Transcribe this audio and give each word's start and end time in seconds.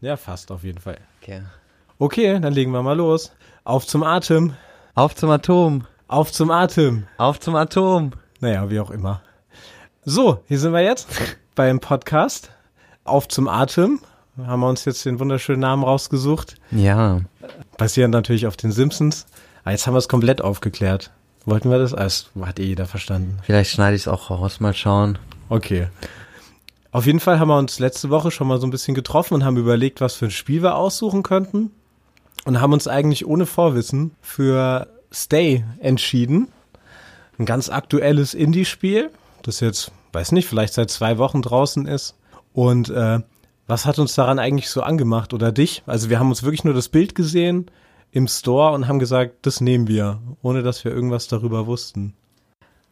Ja, 0.00 0.16
fast 0.16 0.50
auf 0.50 0.62
jeden 0.64 0.78
Fall. 0.78 0.98
Okay. 1.22 1.42
Okay, 1.98 2.38
dann 2.40 2.52
legen 2.52 2.70
wir 2.72 2.82
mal 2.82 2.96
los. 2.96 3.32
Auf 3.64 3.86
zum 3.86 4.02
Atem. 4.02 4.54
Auf 4.94 5.14
zum 5.14 5.30
Atom. 5.30 5.86
Auf 6.06 6.32
zum 6.32 6.50
Atem. 6.50 7.06
Auf 7.18 7.40
zum 7.40 7.56
Atom. 7.56 8.12
Naja, 8.40 8.70
wie 8.70 8.80
auch 8.80 8.90
immer. 8.90 9.20
So, 10.04 10.42
hier 10.46 10.58
sind 10.58 10.72
wir 10.72 10.82
jetzt 10.82 11.08
beim 11.54 11.80
Podcast. 11.80 12.50
Auf 13.04 13.28
zum 13.28 13.48
Atem. 13.48 14.00
Haben 14.46 14.60
wir 14.60 14.68
uns 14.68 14.84
jetzt 14.84 15.04
den 15.04 15.18
wunderschönen 15.18 15.60
Namen 15.60 15.82
rausgesucht. 15.82 16.54
Ja. 16.70 17.20
Basierend 17.76 18.12
natürlich 18.14 18.46
auf 18.46 18.56
den 18.56 18.70
Simpsons. 18.70 19.26
Aber 19.64 19.72
jetzt 19.72 19.86
haben 19.86 19.94
wir 19.94 19.98
es 19.98 20.08
komplett 20.08 20.40
aufgeklärt. 20.40 21.10
Wollten 21.44 21.70
wir 21.70 21.78
das? 21.78 21.92
Ah, 21.92 22.04
Das 22.04 22.30
hat 22.42 22.60
eh 22.60 22.64
jeder 22.64 22.86
verstanden. 22.86 23.38
Vielleicht 23.42 23.72
schneide 23.72 23.96
ich 23.96 24.02
es 24.02 24.08
auch 24.08 24.30
raus, 24.30 24.60
mal 24.60 24.74
schauen. 24.74 25.18
Okay. 25.48 25.88
Auf 26.90 27.04
jeden 27.04 27.20
Fall 27.20 27.38
haben 27.38 27.48
wir 27.48 27.58
uns 27.58 27.78
letzte 27.78 28.08
Woche 28.08 28.30
schon 28.30 28.48
mal 28.48 28.60
so 28.60 28.66
ein 28.66 28.70
bisschen 28.70 28.94
getroffen 28.94 29.34
und 29.34 29.44
haben 29.44 29.56
überlegt, 29.58 30.00
was 30.00 30.14
für 30.14 30.26
ein 30.26 30.30
Spiel 30.30 30.62
wir 30.62 30.76
aussuchen 30.76 31.22
könnten. 31.22 31.70
Und 32.44 32.60
haben 32.60 32.72
uns 32.72 32.88
eigentlich 32.88 33.26
ohne 33.26 33.44
Vorwissen 33.44 34.12
für 34.22 34.86
Stay 35.12 35.64
entschieden. 35.80 36.48
Ein 37.38 37.44
ganz 37.44 37.68
aktuelles 37.68 38.32
Indie-Spiel, 38.32 39.10
das 39.42 39.60
jetzt, 39.60 39.92
weiß 40.12 40.32
nicht, 40.32 40.48
vielleicht 40.48 40.72
seit 40.72 40.90
zwei 40.90 41.18
Wochen 41.18 41.42
draußen 41.42 41.86
ist. 41.86 42.14
Und 42.54 42.88
äh, 42.88 43.20
was 43.66 43.84
hat 43.84 43.98
uns 43.98 44.14
daran 44.14 44.38
eigentlich 44.38 44.70
so 44.70 44.82
angemacht 44.82 45.34
oder 45.34 45.52
dich? 45.52 45.82
Also 45.86 46.08
wir 46.08 46.18
haben 46.18 46.30
uns 46.30 46.42
wirklich 46.42 46.64
nur 46.64 46.74
das 46.74 46.88
Bild 46.88 47.14
gesehen 47.14 47.70
im 48.12 48.26
Store 48.26 48.72
und 48.72 48.88
haben 48.88 48.98
gesagt, 48.98 49.34
das 49.42 49.60
nehmen 49.60 49.88
wir, 49.88 50.20
ohne 50.40 50.62
dass 50.62 50.84
wir 50.84 50.92
irgendwas 50.92 51.28
darüber 51.28 51.66
wussten. 51.66 52.14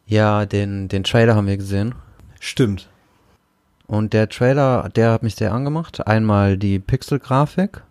Ja, 0.05 0.45
den, 0.45 0.87
den 0.87 1.03
Trailer 1.03 1.35
haben 1.35 1.47
wir 1.47 1.57
gesehen. 1.57 1.95
Stimmt. 2.39 2.87
Und 3.87 4.11
der 4.11 4.27
Trailer, 4.27 4.89
der 4.89 5.11
hat 5.11 5.23
mich 5.23 5.35
sehr 5.35 5.53
angemacht. 5.53 6.05
Einmal 6.05 6.57
die 6.57 6.77
Pixel-Grafik, 6.77 7.83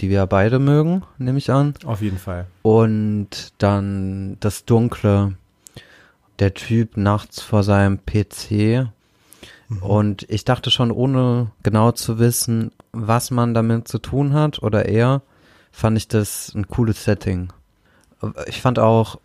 die 0.00 0.08
wir 0.08 0.26
beide 0.26 0.58
mögen, 0.58 1.02
nehme 1.18 1.38
ich 1.38 1.50
an. 1.50 1.74
Auf 1.84 2.00
jeden 2.00 2.18
Fall. 2.18 2.46
Und 2.62 3.52
dann 3.58 4.38
das 4.40 4.64
Dunkle, 4.64 5.34
der 6.38 6.54
Typ 6.54 6.96
nachts 6.96 7.42
vor 7.42 7.62
seinem 7.62 7.98
PC. 8.04 8.88
Und 9.82 10.28
ich 10.30 10.44
dachte 10.46 10.70
schon, 10.70 10.90
ohne 10.90 11.52
genau 11.62 11.92
zu 11.92 12.18
wissen, 12.18 12.72
was 12.92 13.30
man 13.30 13.52
damit 13.52 13.88
zu 13.88 13.98
tun 13.98 14.32
hat 14.32 14.62
oder 14.62 14.86
er, 14.86 15.20
fand 15.70 15.98
ich 15.98 16.08
das 16.08 16.52
ein 16.54 16.66
cooles 16.66 17.04
Setting. 17.04 17.52
Ich 18.46 18.60
fand 18.62 18.78
auch, 18.78 19.20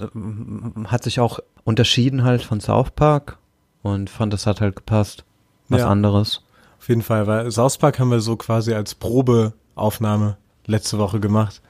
ähm, 0.00 0.86
hat 0.88 1.04
sich 1.04 1.20
auch 1.20 1.38
unterschieden 1.64 2.24
halt 2.24 2.42
von 2.42 2.60
South 2.60 2.90
Park 2.90 3.38
und 3.82 4.10
fand, 4.10 4.32
das 4.32 4.46
hat 4.46 4.60
halt 4.60 4.76
gepasst. 4.76 5.24
Was 5.68 5.80
Ja. 5.80 5.88
anderes. 5.88 6.42
Auf 6.78 6.88
jeden 6.88 7.02
Fall, 7.02 7.26
weil 7.26 7.50
South 7.50 7.78
Park 7.78 7.98
haben 7.98 8.10
wir 8.10 8.20
so 8.20 8.36
quasi 8.36 8.74
als 8.74 8.94
Probeaufnahme 8.94 10.36
letzte 10.66 10.98
Woche 10.98 11.20
gemacht. 11.20 11.60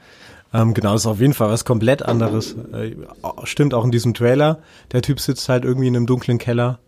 Ähm, 0.53 0.73
genau, 0.73 0.93
ist 0.93 1.05
auf 1.07 1.19
jeden 1.19 1.33
Fall 1.33 1.49
was 1.49 1.65
komplett 1.65 2.03
anderes. 2.03 2.55
Äh, 2.73 2.95
stimmt 3.43 3.73
auch 3.73 3.85
in 3.85 3.91
diesem 3.91 4.13
Trailer. 4.13 4.59
Der 4.91 5.01
Typ 5.01 5.19
sitzt 5.19 5.49
halt 5.49 5.65
irgendwie 5.65 5.87
in 5.87 5.95
einem 5.95 6.05
dunklen 6.05 6.37
Keller 6.37 6.79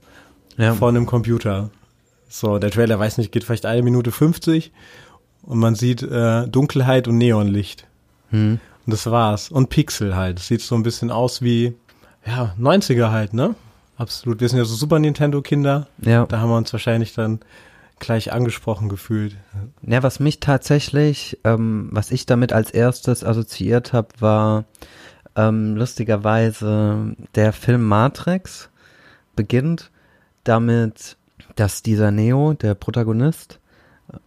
Ja. 0.57 0.73
vor 0.75 0.89
einem 0.89 1.05
Computer. 1.05 1.69
So, 2.29 2.59
der 2.59 2.69
Trailer, 2.71 2.99
weiß 2.99 3.17
nicht, 3.17 3.31
geht 3.31 3.43
vielleicht 3.43 3.65
eine 3.65 3.81
Minute 3.81 4.11
50 4.11 4.71
und 5.43 5.57
man 5.59 5.73
sieht 5.75 6.03
äh, 6.03 6.47
Dunkelheit 6.47 7.07
und 7.07 7.17
Neonlicht. 7.17 7.87
Hm. 8.29 8.59
Und 8.85 8.91
das 8.93 9.05
war's. 9.09 9.49
Und 9.49 9.69
Pixel 9.69 10.15
halt. 10.15 10.39
Sieht 10.39 10.61
so 10.61 10.75
ein 10.75 10.83
bisschen 10.83 11.09
aus 11.11 11.41
wie, 11.41 11.75
ja, 12.25 12.53
90er 12.59 13.09
halt, 13.11 13.33
ne? 13.33 13.55
Absolut. 13.97 14.41
Wir 14.41 14.49
sind 14.49 14.57
ja 14.57 14.65
so 14.65 14.75
Super 14.75 14.99
Nintendo-Kinder. 14.99 15.87
Ja. 16.01 16.25
Da 16.25 16.39
haben 16.39 16.49
wir 16.49 16.57
uns 16.57 16.73
wahrscheinlich 16.73 17.13
dann 17.13 17.39
gleich 17.99 18.33
angesprochen 18.33 18.89
gefühlt. 18.89 19.37
Ja, 19.81 20.03
was 20.03 20.19
mich 20.19 20.39
tatsächlich, 20.39 21.39
ähm, 21.43 21.89
was 21.91 22.11
ich 22.11 22.25
damit 22.25 22.51
als 22.51 22.71
erstes 22.71 23.23
assoziiert 23.23 23.93
habe, 23.93 24.09
war 24.19 24.65
ähm, 25.35 25.75
lustigerweise 25.75 27.15
der 27.35 27.53
Film 27.53 27.83
Matrix 27.83 28.69
beginnt 29.35 29.91
damit, 30.43 31.17
dass 31.55 31.83
dieser 31.83 32.11
Neo, 32.11 32.53
der 32.53 32.75
Protagonist, 32.75 33.59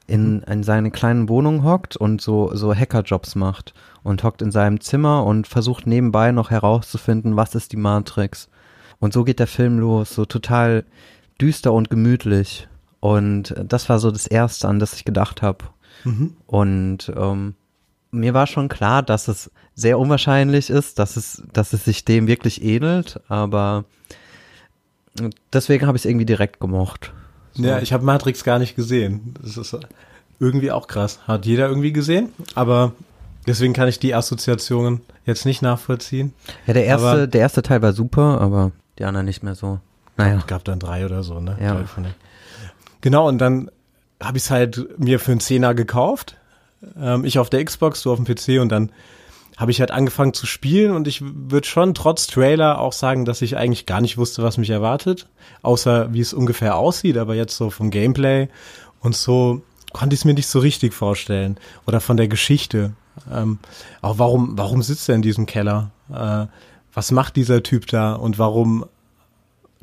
in, 0.06 0.42
in 0.42 0.62
seine 0.64 0.90
kleinen 0.90 1.28
Wohnung 1.28 1.62
hockt 1.62 1.96
und 1.96 2.20
so, 2.20 2.54
so 2.54 2.74
Hackerjobs 2.74 3.36
macht 3.36 3.74
und 4.02 4.24
hockt 4.24 4.42
in 4.42 4.50
seinem 4.50 4.80
Zimmer 4.80 5.24
und 5.24 5.46
versucht 5.46 5.86
nebenbei 5.86 6.32
noch 6.32 6.50
herauszufinden, 6.50 7.36
was 7.36 7.54
ist 7.54 7.72
die 7.72 7.76
Matrix. 7.76 8.48
Und 9.00 9.12
so 9.12 9.24
geht 9.24 9.38
der 9.38 9.46
Film 9.46 9.78
los, 9.78 10.14
so 10.14 10.24
total 10.24 10.84
düster 11.40 11.72
und 11.72 11.88
gemütlich. 11.90 12.66
Und 13.00 13.54
das 13.62 13.88
war 13.88 13.98
so 14.00 14.10
das 14.10 14.26
Erste, 14.26 14.66
an 14.68 14.78
das 14.80 14.94
ich 14.94 15.04
gedacht 15.04 15.42
habe. 15.42 15.64
Und 16.46 17.12
ähm, 17.16 17.54
mir 18.10 18.32
war 18.34 18.46
schon 18.46 18.68
klar, 18.68 19.02
dass 19.02 19.28
es 19.28 19.50
sehr 19.74 19.98
unwahrscheinlich 19.98 20.70
ist, 20.70 20.98
dass 20.98 21.16
es, 21.16 21.42
dass 21.52 21.72
es 21.72 21.84
sich 21.84 22.04
dem 22.04 22.26
wirklich 22.26 22.62
ähnelt, 22.64 23.20
aber 23.28 23.84
deswegen 25.52 25.86
habe 25.86 25.96
ich 25.96 26.02
es 26.04 26.06
irgendwie 26.10 26.26
direkt 26.26 26.60
gemocht. 26.60 27.12
So. 27.52 27.64
Ja, 27.64 27.80
ich 27.80 27.92
habe 27.92 28.04
Matrix 28.04 28.44
gar 28.44 28.58
nicht 28.58 28.76
gesehen. 28.76 29.34
Das 29.42 29.56
ist 29.56 29.76
irgendwie 30.40 30.70
auch 30.70 30.86
krass. 30.86 31.20
Hat 31.26 31.46
jeder 31.46 31.68
irgendwie 31.68 31.92
gesehen, 31.92 32.30
aber 32.54 32.92
deswegen 33.46 33.72
kann 33.72 33.88
ich 33.88 33.98
die 33.98 34.14
Assoziationen 34.14 35.00
jetzt 35.26 35.44
nicht 35.44 35.62
nachvollziehen. 35.62 36.32
Ja, 36.66 36.74
der 36.74 36.84
erste, 36.84 37.06
aber- 37.08 37.26
der 37.26 37.40
erste 37.40 37.62
Teil 37.62 37.82
war 37.82 37.92
super, 37.92 38.40
aber 38.40 38.70
die 38.98 39.04
anderen 39.04 39.26
nicht 39.26 39.42
mehr 39.42 39.54
so. 39.54 39.80
Naja. 40.16 40.42
Gab 40.46 40.64
dann 40.64 40.80
drei 40.80 41.04
oder 41.04 41.22
so, 41.22 41.40
ne? 41.40 41.56
Ja. 41.60 41.84
Genau, 43.00 43.28
und 43.28 43.38
dann 43.38 43.70
habe 44.20 44.38
ich 44.38 44.44
es 44.44 44.50
halt 44.50 44.98
mir 44.98 45.20
für 45.20 45.30
einen 45.30 45.40
Zehner 45.40 45.74
gekauft. 45.74 46.36
Ähm, 47.00 47.24
ich 47.24 47.38
auf 47.38 47.50
der 47.50 47.64
Xbox, 47.64 48.02
du 48.02 48.12
auf 48.12 48.22
dem 48.22 48.26
PC 48.26 48.60
und 48.60 48.70
dann 48.70 48.90
habe 49.56 49.72
ich 49.72 49.80
halt 49.80 49.90
angefangen 49.90 50.34
zu 50.34 50.46
spielen 50.46 50.92
und 50.92 51.08
ich 51.08 51.20
würde 51.22 51.66
schon 51.66 51.92
trotz 51.92 52.28
Trailer 52.28 52.80
auch 52.80 52.92
sagen, 52.92 53.24
dass 53.24 53.42
ich 53.42 53.56
eigentlich 53.56 53.86
gar 53.86 54.00
nicht 54.00 54.16
wusste, 54.16 54.42
was 54.44 54.56
mich 54.56 54.70
erwartet, 54.70 55.28
außer 55.62 56.12
wie 56.12 56.20
es 56.20 56.32
ungefähr 56.32 56.76
aussieht, 56.76 57.16
aber 57.16 57.34
jetzt 57.34 57.56
so 57.56 57.70
vom 57.70 57.90
Gameplay 57.90 58.48
und 59.00 59.16
so 59.16 59.62
konnte 59.92 60.14
ich 60.14 60.20
es 60.20 60.24
mir 60.24 60.34
nicht 60.34 60.46
so 60.46 60.60
richtig 60.60 60.94
vorstellen 60.94 61.58
oder 61.86 62.00
von 62.00 62.16
der 62.16 62.28
Geschichte. 62.28 62.92
Ähm, 63.32 63.58
auch 64.00 64.18
warum, 64.18 64.56
warum 64.56 64.82
sitzt 64.82 65.08
er 65.08 65.16
in 65.16 65.22
diesem 65.22 65.46
Keller? 65.46 65.90
Äh, 66.08 66.46
was 66.92 67.10
macht 67.10 67.36
dieser 67.36 67.62
Typ 67.62 67.86
da 67.86 68.14
und 68.14 68.38
warum 68.38 68.86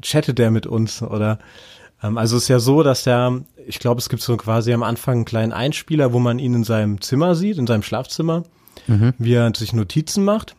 chattet 0.02 0.38
der 0.38 0.52
mit 0.52 0.68
uns 0.68 1.02
oder 1.02 1.40
ähm, 2.04 2.18
also 2.18 2.38
es 2.38 2.44
ist 2.44 2.50
ja 2.50 2.60
so, 2.60 2.84
dass 2.84 3.06
er, 3.08 3.42
ich 3.66 3.80
glaube, 3.80 4.00
es 4.00 4.10
gibt 4.10 4.22
so 4.22 4.38
quasi 4.38 4.74
am 4.74 4.84
Anfang 4.84 5.16
einen 5.16 5.26
kleinen 5.26 5.54
Einspieler, 5.54 6.14
wo 6.14 6.20
man 6.20 6.40
ihn 6.40 6.54
in 6.54 6.64
seinem 6.64 7.02
Zimmer 7.02 7.36
sieht, 7.36 7.58
in 7.58 7.68
seinem 7.68 7.84
Schlafzimmer, 7.84 8.44
wie 9.18 9.34
er 9.34 9.52
sich 9.56 9.74
Notizen 9.74 10.24
macht. 10.24 10.56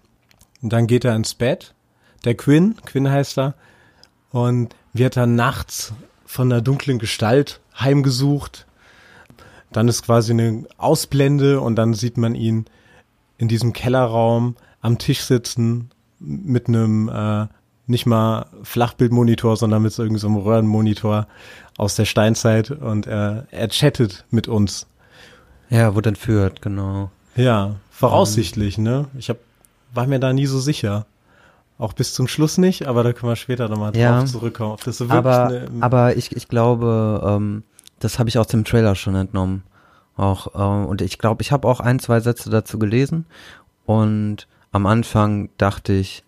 Und 0.63 0.73
dann 0.73 0.87
geht 0.87 1.05
er 1.05 1.15
ins 1.15 1.35
Bett. 1.35 1.75
Der 2.25 2.35
Quinn, 2.35 2.77
Quinn 2.85 3.11
heißt 3.11 3.39
er, 3.39 3.55
und 4.31 4.75
wird 4.93 5.17
dann 5.17 5.37
nachts 5.37 5.93
von 6.25 6.51
einer 6.51 6.63
dunklen 6.63 6.99
Gestalt 6.99 7.61
heimgesucht. 7.79 8.67
Dann 9.71 9.89
ist 9.89 10.03
quasi 10.03 10.33
eine 10.33 10.65
Ausblende 10.79 11.61
und 11.61 11.77
dann 11.77 11.95
sieht 11.95 12.17
man 12.17 12.35
ihn 12.35 12.65
in 13.39 13.49
diesem 13.49 13.73
Kellerraum 13.73 14.57
am 14.81 14.99
Tisch 14.99 15.21
sitzen 15.21 15.91
mit 16.19 16.69
einem 16.69 17.09
äh, 17.09 17.47
nicht 17.87 18.07
mal 18.07 18.47
Flachbildmonitor, 18.63 19.57
sondern 19.57 19.83
mit 19.83 19.93
so 19.93 20.03
irgendeinem 20.03 20.21
so 20.21 20.27
einem 20.29 20.37
Röhrenmonitor 20.39 21.27
aus 21.79 21.95
der 21.95 22.05
Steinzeit 22.05 22.71
und 22.71 23.07
er, 23.07 23.47
er 23.51 23.69
chattet 23.69 24.25
mit 24.31 24.49
uns. 24.49 24.87
Ja, 25.69 25.95
wurde 25.95 26.11
entführt, 26.11 26.63
genau. 26.63 27.11
Ja, 27.37 27.77
voraussichtlich, 27.91 28.79
ne? 28.79 29.07
Ich 29.19 29.29
hab, 29.31 29.37
war 29.95 30.07
mir 30.07 30.19
da 30.19 30.33
nie 30.33 30.47
so 30.47 30.59
sicher. 30.59 31.07
Auch 31.79 31.93
bis 31.93 32.15
zum 32.15 32.27
Schluss 32.27 32.57
nicht, 32.57 32.87
aber 32.87 33.03
da 33.05 33.13
können 33.13 33.31
wir 33.31 33.37
später 33.37 33.69
nochmal 33.69 33.93
drauf 33.93 34.01
Ja. 34.01 34.25
zurückkommen. 34.25 34.73
Ob 34.73 34.83
das 34.85 34.97
so 34.99 35.05
wirklich 35.11 35.19
Aber, 35.19 35.47
eine, 35.47 35.69
aber 35.81 36.17
ich, 36.17 36.35
ich 36.35 36.49
glaube, 36.49 37.23
ähm, 37.25 37.63
das 38.01 38.19
habe 38.19 38.29
ich 38.31 38.39
aus 38.39 38.47
dem 38.47 38.65
Trailer 38.65 38.95
schon 38.95 39.15
entnommen. 39.15 39.63
Auch, 40.17 40.49
ähm, 40.55 40.87
und 40.87 41.03
ich 41.03 41.19
glaube, 41.19 41.43
ich 41.43 41.53
habe 41.53 41.69
auch 41.69 41.81
ein, 41.81 41.99
zwei 41.99 42.21
Sätze 42.21 42.49
dazu 42.49 42.79
gelesen. 42.79 43.27
Und 43.85 44.49
am 44.73 44.87
Anfang 44.87 45.49
dachte 45.59 45.93
ich, 45.93 46.23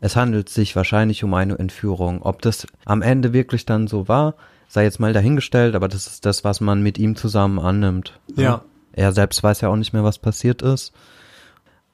es 0.00 0.16
handelt 0.16 0.48
sich 0.48 0.76
wahrscheinlich 0.76 1.24
um 1.24 1.34
eine 1.34 1.58
Entführung. 1.58 2.22
Ob 2.22 2.40
das 2.42 2.66
am 2.84 3.02
Ende 3.02 3.32
wirklich 3.32 3.66
dann 3.66 3.86
so 3.86 4.08
war, 4.08 4.34
sei 4.68 4.84
jetzt 4.84 5.00
mal 5.00 5.12
dahingestellt, 5.12 5.74
aber 5.74 5.88
das 5.88 6.06
ist 6.06 6.24
das, 6.26 6.44
was 6.44 6.60
man 6.60 6.82
mit 6.82 6.98
ihm 6.98 7.16
zusammen 7.16 7.58
annimmt. 7.58 8.18
Ja. 8.34 8.62
Er 8.92 9.12
selbst 9.12 9.42
weiß 9.42 9.60
ja 9.60 9.68
auch 9.68 9.76
nicht 9.76 9.92
mehr, 9.92 10.04
was 10.04 10.18
passiert 10.18 10.62
ist. 10.62 10.92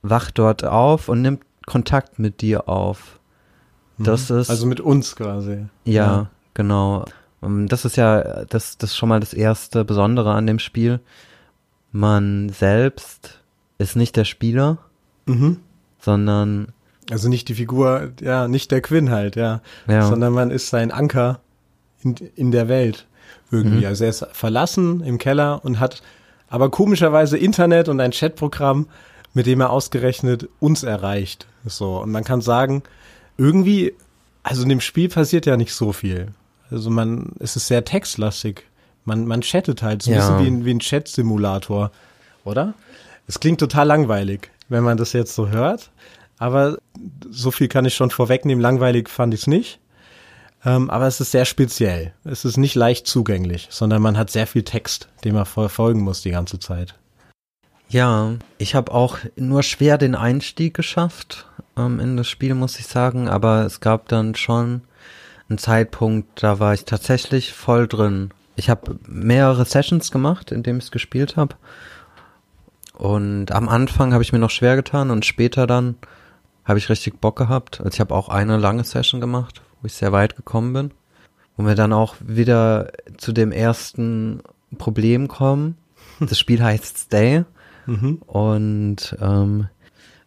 Wacht 0.03 0.39
dort 0.39 0.65
auf 0.65 1.09
und 1.09 1.23
nimmt 1.23 1.43
Kontakt 1.67 2.19
mit 2.19 2.43
dir 2.43 2.69
auf. 2.69 3.19
Das 3.99 4.31
ist. 4.31 4.51
also 4.51 4.67
mit 4.67 4.81
uns 4.81 5.17
quasi. 5.17 5.67
Ja, 5.85 6.31
genau. 6.55 7.07
Ähm, 7.43 7.67
Das 7.67 7.85
ist 7.85 7.97
ja 7.97 8.45
das, 8.45 8.79
das 8.79 8.91
ist 8.91 8.97
schon 8.97 9.09
mal 9.09 9.21
das 9.21 9.33
erste 9.35 9.85
Besondere 9.85 10.33
an 10.33 10.47
dem 10.47 10.59
Spiel. 10.59 11.01
Man 11.93 12.51
selbst 12.51 13.43
ist 13.79 13.97
nicht 13.97 14.17
der 14.17 14.25
Spieler, 14.25 14.79
Mhm. 15.29 15.59
Sondern 16.07 16.69
Also 17.11 17.29
nicht 17.29 17.49
die 17.49 17.55
Figur, 17.55 18.13
ja, 18.23 18.49
nicht 18.49 18.71
der 18.71 18.81
Quinn 18.81 19.11
halt, 19.11 19.37
ja. 19.37 19.61
Ja. 19.89 20.07
Sondern 20.07 20.33
man 20.33 20.51
ist 20.51 20.71
sein 20.71 20.91
Anker 20.91 21.41
in, 22.03 22.15
in 22.37 22.51
der 22.53 22.69
Welt. 22.69 23.07
irgendwie. 23.51 23.81
Mhm. 23.81 23.87
Also 23.87 24.05
er 24.05 24.11
ist 24.11 24.27
verlassen 24.33 25.03
im 25.03 25.19
Keller 25.19 25.65
und 25.65 25.81
hat 25.81 26.03
aber 26.49 26.71
komischerweise 26.71 27.37
Internet 27.37 27.89
und 27.89 28.01
ein 28.01 28.13
Chatprogramm, 28.13 28.87
mit 29.35 29.47
dem 29.47 29.61
er 29.61 29.71
ausgerechnet 29.71 30.49
uns 30.61 30.83
erreicht. 30.83 31.47
So. 31.65 32.01
Und 32.01 32.13
man 32.13 32.25
kann 32.25 32.41
sagen, 32.41 32.83
irgendwie, 33.37 33.93
also 34.43 34.63
in 34.63 34.69
dem 34.69 34.81
Spiel 34.81 35.09
passiert 35.09 35.45
ja 35.45 35.57
nicht 35.57 35.75
so 35.75 35.93
viel. 35.93 36.29
Also 36.71 36.91
man, 36.91 37.33
es 37.41 37.57
ist 37.57 37.67
sehr 37.67 37.85
textlastig. 37.85 38.65
Man, 39.05 39.27
man 39.27 39.41
chattet 39.41 39.83
halt 39.83 40.03
so 40.03 40.11
ein 40.11 40.17
ja. 40.17 40.21
bisschen 40.21 40.45
wie 40.45 40.51
ein, 40.51 40.65
wie 40.65 40.75
ein 40.75 40.79
Chat-Simulator, 40.81 41.91
oder? 42.45 42.75
Es 43.29 43.41
klingt 43.41 43.61
total 43.61 43.87
langweilig, 43.89 44.51
wenn 44.69 44.85
man 44.85 44.97
das 44.97 45.13
jetzt 45.13 45.35
so 45.35 45.49
hört. 45.49 45.91
Aber 46.39 46.79
so 47.31 47.51
viel 47.51 47.69
kann 47.69 47.85
ich 47.85 47.95
schon 47.95 48.11
vorwegnehmen. 48.11 48.61
Langweilig 48.63 49.09
fand 49.09 49.35
ich 49.35 49.41
es 49.41 49.47
nicht. 49.47 49.81
Ähm, 50.65 50.91
aber 50.91 51.07
es 51.07 51.21
ist 51.21 51.31
sehr 51.31 51.45
speziell. 51.45 52.13
Es 52.25 52.45
ist 52.45 52.57
nicht 52.57 52.75
leicht 52.75 53.07
zugänglich, 53.07 53.69
sondern 53.71 54.03
man 54.03 54.19
hat 54.19 54.31
sehr 54.31 54.47
viel 54.47 54.65
Text, 54.65 55.09
dem 55.25 55.35
man 55.35 55.47
verfolgen 55.47 56.01
muss 56.01 56.23
die 56.23 56.33
ganze 56.33 56.59
Zeit. 56.59 56.95
Ja, 57.89 58.35
ich 58.59 58.75
habe 58.75 58.93
auch 58.93 59.19
nur 59.37 59.63
schwer 59.63 59.97
den 59.97 60.17
Einstieg 60.17 60.75
geschafft 60.75 61.47
ähm, 61.77 62.01
in 62.01 62.17
das 62.17 62.29
Spiel, 62.29 62.55
muss 62.55 62.79
ich 62.81 62.87
sagen. 62.87 63.29
Aber 63.29 63.65
es 63.65 63.81
gab 63.81 64.09
dann 64.09 64.35
schon 64.35 64.83
einen 65.49 65.59
Zeitpunkt, 65.59 66.43
da 66.43 66.59
war 66.59 66.75
ich 66.75 66.85
tatsächlich 66.85 67.53
voll 67.53 67.87
drin. 67.87 68.31
Ich 68.57 68.69
habe 68.69 68.99
mehrere 69.07 69.65
Sessions 69.65 70.11
gemacht, 70.11 70.51
in 70.51 70.63
dem 70.63 70.79
ich 70.79 70.85
es 70.85 70.91
gespielt 70.91 71.37
habe. 71.37 71.55
Und 72.97 73.53
am 73.53 73.69
Anfang 73.69 74.13
habe 74.13 74.23
ich 74.23 74.33
mir 74.33 74.39
noch 74.39 74.51
schwer 74.51 74.77
getan 74.77 75.11
und 75.11 75.25
später 75.25 75.67
dann 75.67 75.97
habe 76.65 76.79
ich 76.79 76.89
richtig 76.89 77.21
Bock 77.21 77.37
gehabt. 77.37 77.81
Also 77.81 77.93
ich 77.93 78.01
habe 78.01 78.15
auch 78.15 78.29
eine 78.29 78.57
lange 78.57 78.85
Session 78.85 79.21
gemacht, 79.21 79.63
wo 79.81 79.87
ich 79.87 79.95
sehr 79.95 80.13
weit 80.13 80.37
gekommen 80.37 80.73
bin. 80.73 80.91
Wo 81.57 81.65
wir 81.65 81.75
dann 81.75 81.93
auch 81.93 82.17
wieder 82.21 82.91
zu 83.17 83.33
dem 83.33 83.53
ersten 83.53 84.43
Problem 84.79 85.29
kommen. 85.29 85.77
Das 86.21 86.39
Spiel 86.39 86.63
heißt 86.63 86.99
Stay. 86.99 87.45
Mhm. 87.89 88.17
Und 88.27 89.17
ähm, 89.21 89.69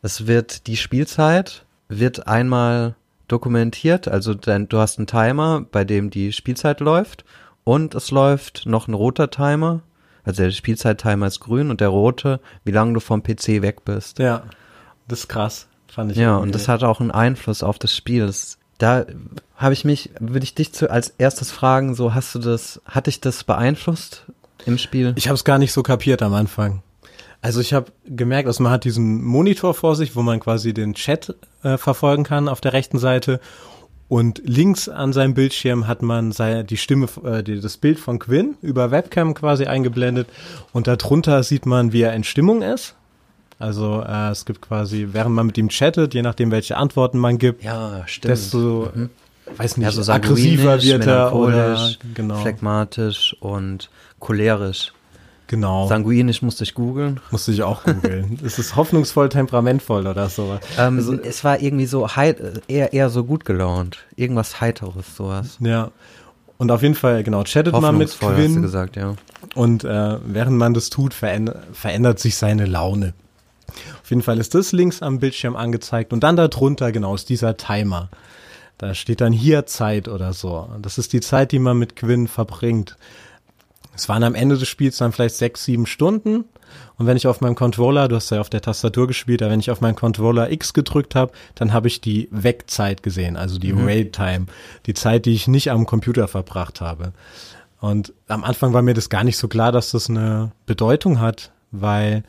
es 0.01 0.27
wird 0.27 0.67
die 0.67 0.77
Spielzeit 0.77 1.65
wird 1.89 2.25
einmal 2.25 2.95
dokumentiert, 3.27 4.07
also 4.07 4.33
denn, 4.33 4.69
du 4.69 4.77
hast 4.77 4.97
einen 4.97 5.07
Timer, 5.07 5.65
bei 5.69 5.83
dem 5.83 6.09
die 6.09 6.31
Spielzeit 6.31 6.79
läuft 6.79 7.25
und 7.63 7.95
es 7.95 8.11
läuft 8.11 8.65
noch 8.65 8.87
ein 8.87 8.93
roter 8.93 9.29
Timer, 9.29 9.81
also 10.29 10.43
der 10.43 10.51
Spielzeit-Timer 10.51 11.27
ist 11.27 11.39
grün 11.39 11.69
und 11.69 11.81
der 11.81 11.89
rote, 11.89 12.39
wie 12.63 12.71
lange 12.71 12.93
du 12.93 12.99
vom 12.99 13.23
PC 13.23 13.61
weg 13.61 13.83
bist. 13.83 14.19
Ja, 14.19 14.43
das 15.07 15.21
ist 15.21 15.27
krass, 15.27 15.67
fand 15.87 16.11
ich. 16.11 16.17
Ja, 16.17 16.37
und 16.37 16.53
das 16.53 16.67
hat 16.67 16.83
auch 16.83 16.99
einen 16.99 17.11
Einfluss 17.11 17.63
auf 17.63 17.79
das 17.79 17.95
Spiel. 17.95 18.27
Das, 18.27 18.57
da 18.77 19.05
habe 19.55 19.73
ich 19.73 19.85
mich, 19.85 20.11
würde 20.19 20.43
ich 20.43 20.55
dich 20.55 20.71
zu, 20.73 20.89
als 20.89 21.09
erstes 21.17 21.51
fragen, 21.51 21.95
so 21.95 22.13
hast 22.13 22.35
du 22.35 22.39
das, 22.39 22.81
hat 22.85 23.07
dich 23.07 23.21
das 23.21 23.43
beeinflusst 23.43 24.25
im 24.65 24.77
Spiel? 24.77 25.13
Ich 25.17 25.27
habe 25.27 25.35
es 25.35 25.43
gar 25.43 25.57
nicht 25.57 25.73
so 25.73 25.83
kapiert 25.83 26.21
am 26.21 26.33
Anfang. 26.33 26.83
Also 27.41 27.61
ich 27.61 27.73
habe 27.73 27.91
gemerkt, 28.05 28.47
also 28.47 28.61
man 28.63 28.71
hat 28.71 28.83
diesen 28.83 29.23
Monitor 29.23 29.73
vor 29.73 29.95
sich, 29.95 30.15
wo 30.15 30.21
man 30.21 30.39
quasi 30.39 30.73
den 30.73 30.93
Chat 30.93 31.35
äh, 31.63 31.77
verfolgen 31.77 32.23
kann 32.23 32.49
auf 32.49 32.61
der 32.61 32.73
rechten 32.73 32.99
Seite. 32.99 33.39
Und 34.09 34.41
links 34.43 34.89
an 34.89 35.13
seinem 35.13 35.35
Bildschirm 35.35 35.87
hat 35.87 36.01
man 36.01 36.31
seine, 36.31 36.65
die 36.65 36.77
Stimme, 36.77 37.07
äh, 37.23 37.43
die, 37.43 37.61
das 37.61 37.77
Bild 37.77 37.99
von 37.99 38.17
Quinn 38.17 38.57
über 38.63 38.89
Webcam 38.89 39.35
quasi 39.35 39.65
eingeblendet. 39.65 40.27
Und 40.73 40.87
darunter 40.87 41.43
sieht 41.43 41.67
man, 41.67 41.93
wie 41.93 42.01
er 42.01 42.13
in 42.13 42.23
Stimmung 42.23 42.63
ist. 42.63 42.95
Also 43.59 44.01
äh, 44.01 44.31
es 44.31 44.45
gibt 44.45 44.61
quasi, 44.61 45.09
während 45.11 45.35
man 45.35 45.45
mit 45.45 45.57
ihm 45.59 45.69
chattet, 45.69 46.15
je 46.15 46.23
nachdem, 46.23 46.49
welche 46.49 46.75
Antworten 46.75 47.19
man 47.19 47.37
gibt, 47.37 47.63
ja, 47.63 48.03
stimmt. 48.07 48.31
desto, 48.31 48.89
mhm. 48.95 49.09
weiß 49.57 49.77
nicht, 49.77 49.85
ja, 49.85 49.91
so 49.91 50.11
aggressiver 50.11 50.81
wird 50.81 51.05
er 51.05 51.35
oder 51.35 51.91
genau. 52.15 52.39
phlegmatisch 52.39 53.35
und 53.41 53.91
cholerisch. 54.19 54.93
Genau. 55.49 55.87
Sanguinisch 55.87 56.43
musste 56.43 56.63
ich 56.63 56.75
googeln. 56.75 57.19
Musste 57.31 57.51
ich 57.51 57.63
auch 57.63 57.83
googeln. 57.83 58.37
ist 58.43 58.59
es 58.59 58.75
hoffnungsvoll, 58.75 59.29
temperamentvoll 59.29 60.05
oder 60.05 60.29
sowas? 60.29 60.59
Ähm, 60.77 60.97
also, 60.97 61.19
es 61.19 61.43
war 61.43 61.59
irgendwie 61.59 61.87
so 61.87 62.07
eher, 62.67 62.93
eher 62.93 63.09
so 63.09 63.23
gut 63.23 63.45
gelaunt. 63.45 63.97
Irgendwas 64.15 64.61
Heiteres, 64.61 65.17
sowas. 65.17 65.57
Ja. 65.59 65.89
Und 66.59 66.69
auf 66.71 66.83
jeden 66.83 66.93
Fall, 66.93 67.23
genau, 67.23 67.43
chattet 67.45 67.73
man 67.73 67.97
mit 67.97 68.15
Quinn. 68.19 68.37
Hast 68.37 68.55
du 68.57 68.61
gesagt, 68.61 68.95
ja. 68.95 69.15
Und 69.55 69.83
äh, 69.83 70.17
während 70.23 70.55
man 70.55 70.75
das 70.75 70.91
tut, 70.91 71.15
verändert, 71.15 71.63
verändert 71.73 72.19
sich 72.19 72.35
seine 72.35 72.67
Laune. 72.67 73.15
Auf 74.03 74.09
jeden 74.11 74.21
Fall 74.21 74.37
ist 74.37 74.53
das 74.53 74.71
links 74.71 75.01
am 75.01 75.17
Bildschirm 75.17 75.55
angezeigt 75.55 76.13
und 76.13 76.23
dann 76.23 76.35
darunter, 76.35 76.91
genau, 76.91 77.15
ist 77.15 77.29
dieser 77.29 77.57
Timer. 77.57 78.09
Da 78.77 78.93
steht 78.93 79.19
dann 79.19 79.33
hier 79.33 79.65
Zeit 79.65 80.07
oder 80.07 80.31
so. 80.33 80.69
Das 80.79 80.99
ist 80.99 81.11
die 81.11 81.21
Zeit, 81.21 81.51
die 81.53 81.59
man 81.59 81.79
mit 81.79 81.95
Quinn 81.95 82.27
verbringt. 82.27 82.97
Es 83.99 84.07
waren 84.07 84.23
am 84.23 84.33
Ende 84.33 84.57
des 84.57 84.69
Spiels 84.69 84.97
dann 84.97 85.11
vielleicht 85.11 85.35
sechs, 85.35 85.65
sieben 85.65 85.85
Stunden. 85.85 86.45
Und 86.97 87.05
wenn 87.05 87.17
ich 87.17 87.27
auf 87.27 87.41
meinem 87.41 87.55
Controller, 87.55 88.07
du 88.07 88.15
hast 88.15 88.29
ja 88.29 88.39
auf 88.39 88.49
der 88.49 88.61
Tastatur 88.61 89.07
gespielt, 89.07 89.41
aber 89.41 89.51
wenn 89.51 89.59
ich 89.59 89.71
auf 89.71 89.81
meinen 89.81 89.95
Controller 89.95 90.51
X 90.51 90.73
gedrückt 90.73 91.15
habe, 91.15 91.33
dann 91.55 91.73
habe 91.73 91.89
ich 91.89 91.99
die 91.99 92.29
Wegzeit 92.31 93.03
gesehen, 93.03 93.35
also 93.35 93.59
die 93.59 93.73
mhm. 93.73 93.85
Wait 93.85 94.13
Time, 94.13 94.45
die 94.85 94.93
Zeit, 94.93 95.25
die 95.25 95.33
ich 95.33 95.49
nicht 95.49 95.69
am 95.69 95.85
Computer 95.85 96.29
verbracht 96.29 96.79
habe. 96.79 97.11
Und 97.81 98.13
am 98.29 98.45
Anfang 98.45 98.71
war 98.71 98.81
mir 98.81 98.93
das 98.93 99.09
gar 99.09 99.25
nicht 99.25 99.37
so 99.37 99.49
klar, 99.49 99.73
dass 99.73 99.91
das 99.91 100.09
eine 100.09 100.53
Bedeutung 100.65 101.19
hat, 101.19 101.51
weil 101.71 102.23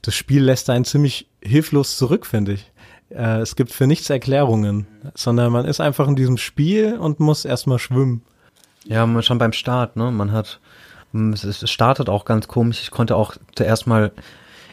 das 0.00 0.14
Spiel 0.14 0.42
lässt 0.42 0.70
einen 0.70 0.86
ziemlich 0.86 1.28
hilflos 1.42 1.98
zurück, 1.98 2.24
finde 2.24 2.52
ich. 2.52 2.72
Äh, 3.10 3.40
es 3.40 3.56
gibt 3.56 3.72
für 3.72 3.86
nichts 3.86 4.08
Erklärungen, 4.08 4.86
sondern 5.14 5.52
man 5.52 5.66
ist 5.66 5.80
einfach 5.80 6.08
in 6.08 6.16
diesem 6.16 6.38
Spiel 6.38 6.96
und 6.96 7.20
muss 7.20 7.44
erstmal 7.44 7.78
schwimmen. 7.78 8.22
Ja, 8.84 9.22
schon 9.22 9.38
beim 9.38 9.52
Start, 9.52 9.96
ne? 9.96 10.10
Man 10.10 10.32
hat 10.32 10.60
hm, 11.12 11.32
es 11.32 11.70
startet 11.70 12.08
auch 12.08 12.24
ganz 12.24 12.48
komisch. 12.48 12.82
Ich 12.82 12.90
konnte 12.90 13.16
auch 13.16 13.36
zuerst 13.54 13.86
mal, 13.86 14.12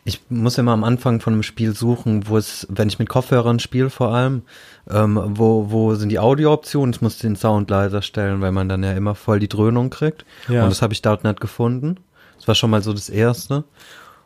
ich 0.06 0.22
muss 0.30 0.58
immer 0.58 0.72
am 0.72 0.84
Anfang 0.84 1.20
von 1.20 1.34
einem 1.34 1.44
Spiel 1.44 1.76
suchen, 1.76 2.30
wo 2.30 2.38
es, 2.38 2.66
wenn 2.70 2.88
ich 2.88 3.00
mit 3.00 3.10
Kopfhörern 3.10 3.60
spiele 3.60 3.90
vor 3.90 4.14
allem, 4.14 4.44
ähm, 4.90 5.20
wo, 5.22 5.70
wo 5.70 5.96
sind 5.96 6.10
die 6.10 6.20
Audiooptionen? 6.20 6.94
Ich 6.94 7.02
muss 7.02 7.18
den 7.18 7.36
Sound 7.36 7.70
leiser 7.70 8.02
stellen, 8.02 8.40
weil 8.40 8.52
man 8.52 8.70
dann 8.70 8.84
ja 8.84 8.94
immer 8.94 9.16
voll 9.16 9.40
die 9.40 9.50
Dröhnung 9.50 9.90
kriegt. 9.90 10.26
Ja. 10.48 10.64
Und 10.64 10.70
das 10.70 10.82
habe 10.82 10.94
ich 10.94 11.02
dort 11.02 11.24
nicht 11.24 11.42
gefunden. 11.42 11.98
Das 12.38 12.48
war 12.48 12.56
schon 12.56 12.70
mal 12.70 12.82
so 12.82 12.94
das 12.94 13.10
Erste. 13.10 13.64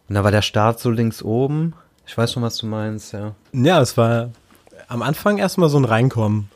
Und 0.07 0.16
da 0.16 0.24
war 0.24 0.31
der 0.31 0.42
Start 0.42 0.80
so 0.80 0.92
links 0.92 1.24
oben. 1.24 1.74
Ich 2.06 2.18
weiß 2.18 2.34
schon, 2.34 2.44
was 2.44 2.57
du 2.57 2.68
meinst, 2.68 3.14
ja. 3.14 3.34
Ja, 3.54 3.81
es 3.81 3.98
war 3.98 4.31
am 4.88 5.02
Anfang 5.02 5.38
erstmal 5.38 5.69
so 5.69 5.78
ein 5.78 5.86
Reinkommen. 5.86 6.50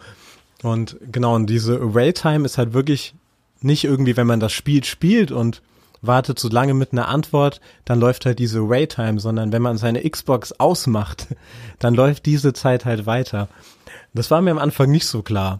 Und 0.61 0.97
genau, 1.11 1.35
und 1.35 1.47
diese 1.47 1.79
Away-Time 1.79 2.45
ist 2.45 2.57
halt 2.57 2.73
wirklich 2.73 3.15
nicht 3.65 3.83
irgendwie, 3.83 4.17
wenn 4.17 4.27
man 4.27 4.39
das 4.39 4.53
Spiel 4.53 4.83
spielt 4.83 5.31
und 5.31 5.61
wartet 6.01 6.39
so 6.39 6.49
lange 6.49 6.73
mit 6.73 6.91
einer 6.91 7.07
Antwort, 7.07 7.61
dann 7.83 7.99
läuft 7.99 8.25
halt 8.25 8.39
diese 8.39 8.69
Waytime, 8.69 9.19
sondern 9.19 9.51
wenn 9.51 9.61
man 9.61 9.77
seine 9.77 10.07
Xbox 10.07 10.51
ausmacht, 10.53 11.27
dann 11.79 11.95
läuft 11.95 12.25
diese 12.25 12.53
Zeit 12.53 12.85
halt 12.85 13.05
weiter. 13.05 13.47
Das 14.13 14.31
war 14.31 14.41
mir 14.41 14.51
am 14.51 14.59
Anfang 14.59 14.89
nicht 14.91 15.07
so 15.07 15.21
klar. 15.21 15.59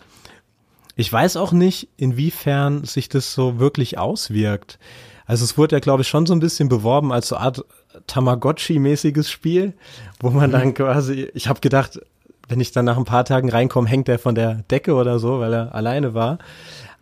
Ich 0.95 1.11
weiß 1.11 1.35
auch 1.35 1.51
nicht, 1.51 1.89
inwiefern 1.97 2.85
sich 2.85 3.09
das 3.09 3.33
so 3.33 3.59
wirklich 3.59 3.97
auswirkt. 3.97 4.79
Also 5.25 5.43
es 5.43 5.57
wurde 5.57 5.75
ja, 5.75 5.79
glaube 5.79 6.03
ich, 6.03 6.07
schon 6.07 6.25
so 6.25 6.33
ein 6.33 6.39
bisschen 6.39 6.69
beworben 6.69 7.11
als 7.11 7.27
so 7.27 7.37
Art 7.37 7.65
Tamagotchi-mäßiges 8.07 9.29
Spiel, 9.29 9.73
wo 10.19 10.29
man 10.29 10.51
dann 10.51 10.73
quasi, 10.73 11.29
ich 11.33 11.47
habe 11.47 11.59
gedacht, 11.59 11.99
wenn 12.47 12.61
ich 12.61 12.71
dann 12.71 12.85
nach 12.85 12.97
ein 12.97 13.05
paar 13.05 13.25
Tagen 13.25 13.49
reinkomme, 13.49 13.89
hängt 13.89 14.07
er 14.07 14.19
von 14.19 14.35
der 14.35 14.63
Decke 14.69 14.93
oder 14.93 15.19
so, 15.19 15.39
weil 15.39 15.53
er 15.53 15.75
alleine 15.75 16.13
war. 16.13 16.37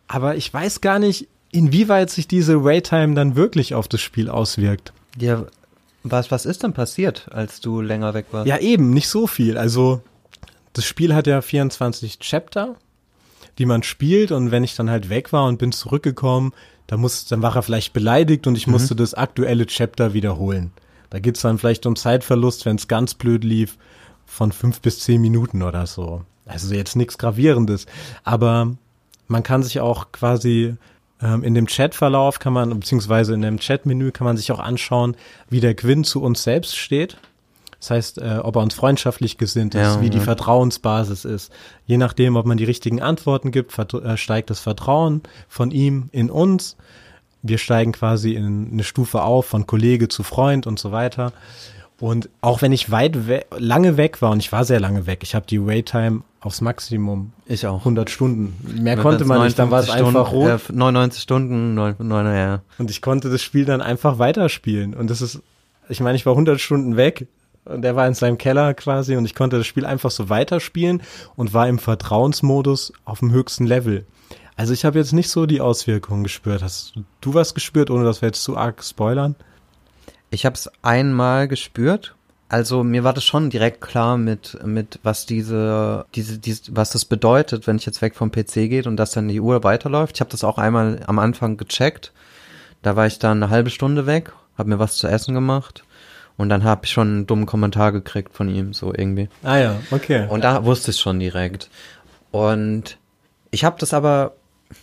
Aber 0.08 0.36
ich 0.36 0.54
weiß 0.54 0.82
gar 0.82 1.00
nicht, 1.00 1.28
inwieweit 1.52 2.10
sich 2.10 2.28
diese 2.28 2.64
Waytime 2.64 3.14
dann 3.14 3.36
wirklich 3.36 3.74
auf 3.76 3.88
das 3.88 4.02
Spiel 4.02 4.30
auswirkt. 4.30 4.94
Ja, 5.20 5.46
was, 6.04 6.32
was 6.32 6.46
ist 6.46 6.64
denn 6.64 6.74
passiert, 6.74 7.28
als 7.32 7.62
du 7.62 7.80
länger 7.82 8.14
weg 8.14 8.28
warst? 8.32 8.48
Ja, 8.48 8.58
eben, 8.58 8.92
nicht 8.92 9.08
so 9.08 9.28
viel. 9.28 9.58
Also, 9.58 10.02
das 10.74 10.86
Spiel 10.86 11.16
hat 11.16 11.28
ja 11.28 11.42
24 11.42 12.20
Chapter, 12.20 12.76
die 13.58 13.66
man 13.66 13.84
spielt 13.84 14.32
und 14.32 14.52
wenn 14.52 14.64
ich 14.64 14.76
dann 14.76 14.90
halt 14.90 15.10
weg 15.10 15.32
war 15.32 15.46
und 15.46 15.60
bin 15.60 15.72
zurückgekommen, 15.72 16.52
dann 16.88 17.00
muss, 17.00 17.26
dann 17.26 17.42
war 17.42 17.56
er 17.56 17.64
vielleicht 17.64 17.94
beleidigt 17.94 18.48
und 18.48 18.58
ich 18.58 18.68
mhm. 18.68 18.74
musste 18.74 18.96
das 18.96 19.14
aktuelle 19.14 19.66
Chapter 19.68 20.14
wiederholen. 20.14 20.72
Da 21.10 21.20
geht's 21.20 21.42
dann 21.42 21.60
vielleicht 21.60 21.86
um 21.86 21.96
Zeitverlust, 21.96 22.66
wenn 22.66 22.76
es 22.76 22.88
ganz 22.88 23.14
blöd 23.14 23.44
lief, 23.44 23.78
von 24.26 24.52
fünf 24.52 24.82
bis 24.82 25.00
zehn 25.00 25.22
Minuten 25.22 25.62
oder 25.62 25.86
so. 25.86 26.24
Also 26.46 26.74
jetzt 26.74 26.96
nichts 26.96 27.18
Gravierendes. 27.18 27.86
Aber 28.24 28.76
man 29.34 29.44
kann 29.44 29.64
sich 29.64 29.80
auch 29.82 30.12
quasi 30.12 30.76
ähm, 31.20 31.44
in 31.44 31.56
dem 31.56 31.66
Chatverlauf 31.66 32.40
kann 32.40 32.54
man, 32.54 32.70
beziehungsweise 32.80 33.34
in 33.34 33.42
dem 33.42 33.60
Chatmenü 33.60 34.12
kann 34.12 34.26
man 34.26 34.38
sich 34.38 34.52
auch 34.52 34.60
anschauen, 34.60 35.18
wie 35.50 35.60
der 35.60 35.74
Quinn 35.74 36.04
zu 36.04 36.22
uns 36.22 36.44
selbst 36.44 36.78
steht. 36.78 37.18
Das 37.80 37.90
heißt, 37.90 38.18
äh, 38.20 38.40
ob 38.42 38.56
er 38.56 38.62
uns 38.62 38.76
freundschaftlich 38.76 39.38
gesinnt 39.38 39.76
ist, 39.76 39.82
ja, 39.82 40.02
wie 40.02 40.06
ja. 40.06 40.12
die 40.12 40.20
Vertrauensbasis 40.20 41.26
ist. 41.26 41.52
Je 41.86 41.98
nachdem, 41.98 42.38
ob 42.38 42.46
man 42.46 42.58
die 42.58 42.64
richtigen 42.64 43.02
Antworten 43.02 43.52
gibt, 43.52 43.78
äh, 43.78 44.18
steigt 44.18 44.52
das 44.52 44.60
Vertrauen 44.60 45.22
von 45.50 45.72
ihm 45.72 46.10
in 46.12 46.30
uns. 46.30 46.78
Wir 47.42 47.58
steigen 47.58 47.92
quasi 47.92 48.36
in 48.36 48.70
eine 48.72 48.84
Stufe 48.84 49.24
auf, 49.24 49.48
von 49.48 49.66
Kollege 49.66 50.08
zu 50.08 50.24
Freund 50.24 50.68
und 50.68 50.80
so 50.80 50.92
weiter. 50.92 51.34
Und 52.00 52.30
auch 52.42 52.62
wenn 52.62 52.72
ich 52.72 52.92
weit 52.92 53.28
we 53.28 53.46
lange 53.58 53.98
weg 53.98 54.22
war, 54.22 54.32
und 54.32 54.40
ich 54.40 54.52
war 54.52 54.66
sehr 54.66 54.80
lange 54.80 55.06
weg, 55.06 55.20
ich 55.24 55.36
habe 55.36 55.46
die 55.46 55.66
Waytime 55.66 56.24
aufs 56.42 56.62
Maximum. 56.62 57.32
Ich 57.46 57.66
auch. 57.66 57.80
100 57.80 58.10
Stunden. 58.10 58.84
Mehr 58.84 58.98
konnte 58.98 59.26
man 59.26 59.44
nicht, 59.44 59.58
dann 59.58 59.72
war 59.72 59.80
es 59.80 59.90
einfach 59.90 60.32
rot. 60.32 60.70
Äh, 60.70 60.74
99 60.74 61.22
Stunden, 61.22 61.74
9, 61.76 61.96
9, 62.00 62.26
ja. 62.36 62.62
Und 62.78 62.92
ich 62.92 63.02
konnte 63.02 63.30
das 63.30 63.42
Spiel 63.42 63.66
dann 63.66 63.82
einfach 63.82 64.20
weiterspielen. 64.20 64.94
Und 64.94 65.10
das 65.10 65.22
ist, 65.22 65.42
ich 65.88 66.02
meine, 66.02 66.16
ich 66.16 66.26
war 66.26 66.34
100 66.34 66.60
Stunden 66.60 66.98
weg 66.98 67.28
und 67.66 67.82
der 67.82 67.96
war 67.96 68.08
in 68.08 68.14
seinem 68.14 68.38
Keller 68.38 68.74
quasi 68.74 69.16
und 69.16 69.26
ich 69.26 69.36
konnte 69.36 69.58
das 69.58 69.68
Spiel 69.68 69.86
einfach 69.86 70.12
so 70.12 70.30
weiterspielen 70.30 71.02
und 71.36 71.54
war 71.54 71.68
im 71.68 71.80
Vertrauensmodus 71.80 72.94
auf 73.06 73.20
dem 73.20 73.32
höchsten 73.32 73.66
Level. 73.66 74.06
Also 74.56 74.74
ich 74.74 74.86
habe 74.86 75.00
jetzt 75.00 75.14
nicht 75.14 75.30
so 75.30 75.46
die 75.46 75.62
Auswirkungen 75.62 76.24
gespürt. 76.24 76.62
Hast 76.62 76.94
du 77.22 77.34
was 77.34 77.54
gespürt, 77.54 77.90
ohne 77.90 78.04
dass 78.04 78.22
wir 78.22 78.28
jetzt 78.28 78.44
zu 78.44 78.58
arg 78.58 78.84
spoilern? 78.84 79.36
Ich 80.34 80.48
habe 80.48 80.56
es 80.56 80.70
einmal 80.82 81.48
gespürt. 81.48 82.16
Also 82.50 82.84
mir 82.84 83.04
war 83.04 83.14
das 83.14 83.24
schon 83.24 83.52
direkt 83.52 83.82
klar 83.82 84.18
mit 84.18 84.58
mit 84.66 85.00
was 85.04 85.28
diese 85.28 86.06
diese, 86.16 86.40
diese 86.40 86.76
was 86.76 86.90
das 86.90 87.06
bedeutet, 87.06 87.68
wenn 87.68 87.76
ich 87.76 87.86
jetzt 87.86 88.02
weg 88.02 88.16
vom 88.16 88.32
PC 88.32 88.54
geht 88.68 88.88
und 88.88 88.98
dass 88.98 89.12
dann 89.12 89.28
die 89.28 89.40
Uhr 89.40 89.64
weiterläuft. 89.64 90.18
Ich 90.18 90.22
habe 90.22 90.32
das 90.32 90.44
auch 90.44 90.58
einmal 90.58 91.02
am 91.06 91.20
Anfang 91.20 91.58
gecheckt. 91.58 92.14
Da 92.82 92.96
war 92.96 93.06
ich 93.06 93.20
dann 93.20 93.44
eine 93.44 93.52
halbe 93.52 93.70
Stunde 93.70 94.08
weg, 94.08 94.34
habe 94.58 94.70
mir 94.70 94.80
was 94.80 94.98
zu 94.98 95.08
essen 95.08 95.36
gemacht 95.36 95.84
und 96.36 96.50
dann 96.50 96.64
habe 96.64 96.86
ich 96.86 96.92
schon 96.92 97.08
einen 97.10 97.28
dummen 97.28 97.46
Kommentar 97.46 97.92
gekriegt 97.92 98.34
von 98.34 98.50
ihm 98.50 98.74
so 98.74 98.92
irgendwie. 98.92 99.30
Ah 99.44 99.58
ja, 99.58 99.76
okay. 99.92 100.28
Und 100.30 100.44
da 100.44 100.66
wusste 100.66 100.92
ich 100.92 101.00
schon 101.00 101.20
direkt. 101.20 101.70
Und 102.32 102.98
ich 103.52 103.64
habe 103.64 103.78
das 103.80 103.94
aber 103.94 104.34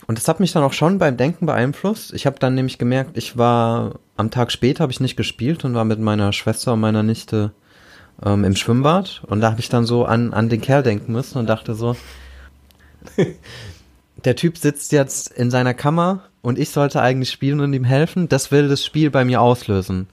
und 0.07 0.19
das 0.19 0.29
hat 0.29 0.41
mich 0.41 0.53
dann 0.53 0.63
auch 0.63 0.73
schon 0.73 0.99
beim 0.99 1.17
Denken 1.17 1.47
beeinflusst. 1.47 2.13
Ich 2.13 2.27
habe 2.27 2.39
dann 2.39 2.55
nämlich 2.55 2.79
gemerkt, 2.79 3.17
ich 3.17 3.37
war 3.37 3.95
am 4.17 4.31
Tag 4.31 4.53
später 4.53 4.83
habe 4.83 4.93
ich 4.93 5.01
nicht 5.01 5.17
gespielt 5.17 5.65
und 5.65 5.75
war 5.75 5.85
mit 5.85 6.01
meiner 6.01 6.33
Schwester 6.33 6.75
und 6.75 6.81
meiner 6.81 7.03
Nichte 7.03 7.53
ähm, 8.25 8.45
im 8.45 8.57
Schwimmbad 8.57 9.23
und 9.27 9.41
da 9.41 9.51
habe 9.51 9.61
ich 9.61 9.69
dann 9.69 9.87
so 9.87 10.05
an 10.05 10.33
an 10.33 10.49
den 10.49 10.61
Kerl 10.61 10.83
denken 10.83 11.13
müssen 11.13 11.39
und 11.39 11.49
dachte 11.49 11.75
so, 11.75 11.97
der 14.25 14.37
Typ 14.37 14.59
sitzt 14.59 14.93
jetzt 14.93 15.29
in 15.29 15.51
seiner 15.51 15.75
Kammer 15.75 16.25
und 16.43 16.59
ich 16.59 16.71
sollte 16.71 17.03
eigentlich 17.03 17.31
spielen 17.31 17.61
und 17.61 17.73
ihm 17.73 17.85
helfen. 17.85 18.29
Das 18.29 18.51
will 18.51 18.69
das 18.69 18.85
Spiel 18.85 19.11
bei 19.11 19.25
mir 19.25 19.41
auslösen. 19.41 20.09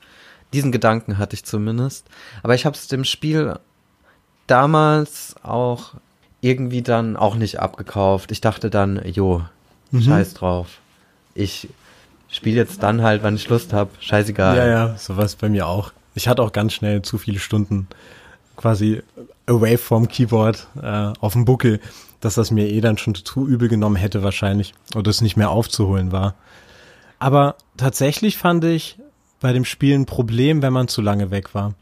Diesen 0.53 0.71
Gedanken 0.71 1.17
hatte 1.17 1.35
ich 1.35 1.45
zumindest. 1.45 2.07
Aber 2.43 2.55
ich 2.55 2.65
habe 2.65 2.75
es 2.75 2.87
dem 2.87 3.03
Spiel 3.03 3.59
damals 4.47 5.35
auch 5.43 5.93
irgendwie 6.41 6.81
dann 6.81 7.17
auch 7.17 7.35
nicht 7.35 7.59
abgekauft. 7.59 8.31
Ich 8.31 8.41
dachte 8.41 8.69
dann, 8.69 9.01
jo, 9.05 9.43
mhm. 9.91 10.01
scheiß 10.01 10.33
drauf. 10.33 10.79
Ich 11.33 11.69
spiele 12.29 12.57
jetzt 12.57 12.83
dann 12.83 13.01
halt, 13.01 13.23
wann 13.23 13.35
ich 13.35 13.47
Lust 13.49 13.73
habe. 13.73 13.91
Scheißegal. 13.99 14.57
Ja, 14.57 14.67
ja, 14.67 14.97
so 14.97 15.17
war 15.17 15.25
es 15.25 15.35
bei 15.35 15.49
mir 15.49 15.67
auch. 15.67 15.91
Ich 16.15 16.27
hatte 16.27 16.41
auch 16.41 16.51
ganz 16.51 16.73
schnell 16.73 17.01
zu 17.01 17.17
viele 17.17 17.39
Stunden 17.39 17.87
quasi 18.55 19.03
away 19.45 19.77
from 19.77 20.07
Keyboard 20.07 20.67
äh, 20.81 21.13
auf 21.19 21.33
dem 21.33 21.45
Buckel, 21.45 21.79
dass 22.19 22.35
das 22.35 22.51
mir 22.51 22.67
eh 22.67 22.81
dann 22.81 22.97
schon 22.97 23.15
zu 23.15 23.47
übel 23.47 23.69
genommen 23.69 23.95
hätte 23.95 24.23
wahrscheinlich 24.23 24.73
oder 24.95 25.09
es 25.09 25.21
nicht 25.21 25.37
mehr 25.37 25.51
aufzuholen 25.51 26.11
war. 26.11 26.35
Aber 27.19 27.55
tatsächlich 27.77 28.37
fand 28.37 28.63
ich 28.63 28.97
bei 29.39 29.53
dem 29.53 29.65
Spiel 29.65 29.95
ein 29.95 30.05
Problem, 30.05 30.61
wenn 30.61 30.73
man 30.73 30.87
zu 30.87 31.01
lange 31.01 31.31
weg 31.31 31.53
war. 31.53 31.75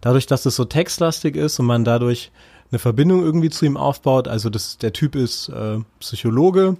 Dadurch, 0.00 0.26
dass 0.26 0.46
es 0.46 0.56
so 0.56 0.64
textlastig 0.64 1.36
ist 1.36 1.58
und 1.58 1.66
man 1.66 1.84
dadurch 1.84 2.30
eine 2.70 2.78
Verbindung 2.78 3.22
irgendwie 3.22 3.50
zu 3.50 3.66
ihm 3.66 3.76
aufbaut, 3.76 4.28
also 4.28 4.50
das, 4.50 4.78
der 4.78 4.92
Typ 4.92 5.14
ist 5.14 5.48
äh, 5.48 5.78
Psychologe, 6.00 6.76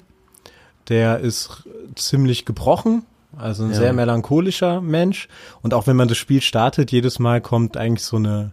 der 0.89 1.21
ist 1.21 1.65
ziemlich 1.95 2.45
gebrochen, 2.45 3.05
also 3.37 3.65
ein 3.65 3.71
ja. 3.71 3.77
sehr 3.77 3.93
melancholischer 3.93 4.81
Mensch. 4.81 5.29
Und 5.63 5.75
auch 5.75 5.87
wenn 5.87 5.97
man 5.97 6.09
das 6.09 6.19
Spiel 6.19 6.41
startet, 6.41 6.93
jedes 6.93 7.19
Mal 7.19 7.41
kommt 7.41 7.77
eigentlich 7.77 8.05
so 8.05 8.17
eine, 8.17 8.53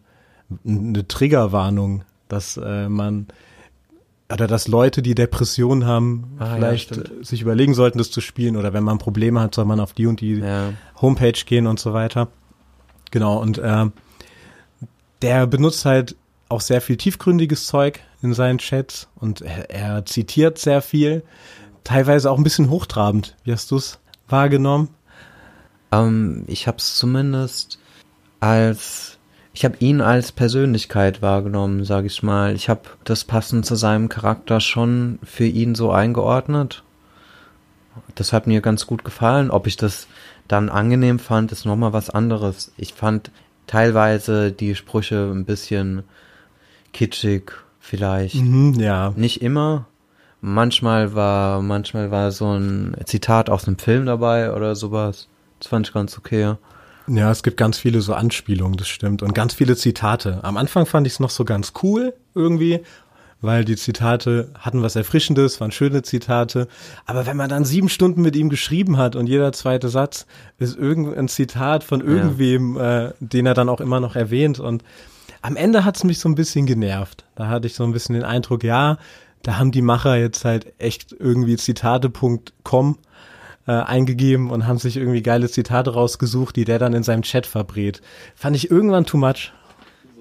eine 0.66 1.08
Triggerwarnung, 1.08 2.04
dass 2.28 2.58
äh, 2.58 2.90
man 2.90 3.28
oder 4.32 4.48
dass 4.48 4.68
Leute, 4.70 5.02
die 5.02 5.14
Depressionen 5.14 5.86
haben, 5.86 6.38
ah, 6.40 6.56
vielleicht 6.56 6.96
ja, 6.96 7.04
sich 7.22 7.42
überlegen 7.42 7.74
sollten, 7.74 7.98
das 7.98 8.12
zu 8.12 8.22
spielen. 8.22 8.56
Oder 8.56 8.72
wenn 8.72 8.84
man 8.84 8.98
Probleme 8.98 9.42
hat, 9.42 9.54
soll 9.54 9.66
man 9.66 9.82
auf 9.82 9.92
die 9.92 10.06
und 10.06 10.22
die 10.22 10.36
ja. 10.36 10.74
Homepage 11.02 11.34
gehen 11.46 11.68
und 11.68 11.80
so 11.80 11.94
weiter. 11.94 12.30
Genau, 13.12 13.42
und 13.42 13.58
äh, 13.58 13.88
der 15.22 15.48
benutzt 15.48 15.84
halt 15.86 16.16
auch 16.48 16.62
sehr 16.62 16.82
viel 16.82 16.98
tiefgründiges 16.98 17.68
Zeug 17.68 18.00
in 18.22 18.34
seinen 18.34 18.60
Chats 18.60 19.10
und 19.16 19.42
er, 19.42 19.70
er 19.70 20.06
zitiert 20.06 20.58
sehr 20.58 20.82
viel 20.82 21.24
teilweise 21.84 22.32
auch 22.32 22.38
ein 22.38 22.44
bisschen 22.44 22.70
hochtrabend. 22.70 23.36
Wie 23.44 23.52
hast 23.52 23.72
du 23.72 23.78
es 23.78 24.00
wahrgenommen? 24.28 24.90
Ähm, 25.92 26.44
ich 26.48 26.68
habe 26.68 26.78
es 26.78 26.98
zumindest 26.98 27.80
als 28.40 29.20
ich 29.54 29.66
habe 29.66 29.76
ihn 29.80 30.02
als 30.02 30.32
Persönlichkeit 30.32 31.22
wahrgenommen, 31.22 31.84
sage 31.84 32.08
ich 32.08 32.24
mal. 32.24 32.56
Ich 32.56 32.70
habe 32.70 32.82
das 33.04 33.26
passend 33.26 33.66
zu 33.66 33.76
seinem 33.76 34.08
Charakter 34.08 34.62
schon 34.62 35.20
für 35.24 35.46
ihn 35.46 35.76
so 35.76 35.92
eingeordnet. 35.92 36.84
Das 38.16 38.32
hat 38.32 38.48
mir 38.48 38.62
ganz 38.62 38.88
gut 38.88 39.04
gefallen. 39.04 39.52
Ob 39.52 39.68
ich 39.68 39.76
das 39.76 40.08
dann 40.48 40.70
angenehm 40.70 41.20
fand, 41.20 41.52
ist 41.52 41.66
nochmal 41.66 41.92
was 41.92 42.10
anderes. 42.10 42.72
Ich 42.78 42.94
fand 42.94 43.32
teilweise 43.68 44.54
die 44.54 44.76
Sprüche 44.76 45.30
ein 45.30 45.44
bisschen 45.44 46.04
kitschig, 46.94 47.52
vielleicht. 47.80 48.36
Mhm, 48.36 48.76
ja. 48.76 49.14
Nicht 49.18 49.42
immer, 49.42 49.86
Manchmal 50.42 51.14
war, 51.14 51.62
manchmal 51.62 52.10
war 52.10 52.32
so 52.32 52.52
ein 52.52 52.96
Zitat 53.06 53.50
aus 53.50 53.68
einem 53.68 53.78
Film 53.78 54.08
dabei 54.08 54.54
oder 54.54 54.76
sowas. 54.76 55.28
Das 55.60 55.68
fand 55.68 55.88
ich 55.88 55.94
ganz 55.94 56.18
okay. 56.18 56.56
Ja, 57.08 57.32
es 57.32 57.44
gibt 57.44 57.58
ganz 57.58 57.78
viele 57.78 58.02
so 58.02 58.16
Anspielungen, 58.16 58.78
das 58.78 58.88
stimmt. 58.88 59.22
Und 59.22 59.36
ganz 59.36 59.54
viele 59.54 59.76
Zitate. 59.76 60.40
Am 60.44 60.58
Anfang 60.58 60.88
fand 60.88 61.06
ich 61.06 61.14
es 61.14 61.20
noch 61.20 61.30
so 61.30 61.46
ganz 61.46 61.74
cool 61.84 62.14
irgendwie, 62.34 62.80
weil 63.42 63.66
die 63.66 63.76
Zitate 63.76 64.50
hatten 64.58 64.82
was 64.82 64.96
Erfrischendes, 64.96 65.60
waren 65.62 65.72
schöne 65.72 66.02
Zitate. 66.02 66.68
Aber 67.06 67.28
wenn 67.28 67.38
man 67.38 67.50
dann 67.50 67.66
sieben 67.66 67.90
Stunden 67.90 68.22
mit 68.24 68.36
ihm 68.36 68.50
geschrieben 68.50 68.98
hat 68.98 69.16
und 69.16 69.28
jeder 69.28 69.52
zweite 69.52 69.90
Satz 69.90 70.26
ist 70.58 70.76
irgendein 70.78 71.28
Zitat 71.28 71.84
von 71.84 72.02
irgendwem, 72.02 72.78
ja. 72.78 73.08
äh, 73.08 73.14
den 73.20 73.46
er 73.46 73.54
dann 73.54 73.70
auch 73.70 73.82
immer 73.82 74.00
noch 74.00 74.16
erwähnt. 74.16 74.60
Und 74.60 74.84
am 75.42 75.56
Ende 75.56 75.86
hat 75.86 75.98
es 75.98 76.04
mich 76.04 76.20
so 76.20 76.30
ein 76.30 76.36
bisschen 76.36 76.66
genervt. 76.66 77.26
Da 77.36 77.48
hatte 77.48 77.68
ich 77.68 77.74
so 77.74 77.84
ein 77.84 77.94
bisschen 77.94 78.14
den 78.16 78.24
Eindruck, 78.24 78.64
ja, 78.64 78.98
da 79.44 79.58
haben 79.58 79.72
die 79.72 79.82
Macher 79.82 80.16
jetzt 80.16 80.46
halt 80.46 80.74
echt 80.78 81.16
irgendwie 81.18 81.58
Zitate.com 81.58 82.98
äh, 83.68 83.72
eingegeben 83.72 84.50
und 84.50 84.68
haben 84.68 84.78
sich 84.78 84.98
irgendwie 84.98 85.22
geile 85.22 85.50
Zitate 85.50 85.94
rausgesucht, 85.94 86.56
die 86.56 86.66
der 86.66 86.80
dann 86.80 86.94
in 86.94 87.04
seinem 87.04 87.24
Chat 87.24 87.46
verbrät. 87.46 88.02
Fand 88.36 88.56
ich 88.56 88.72
irgendwann 88.72 89.06
too 89.06 89.18
much. 89.18 89.52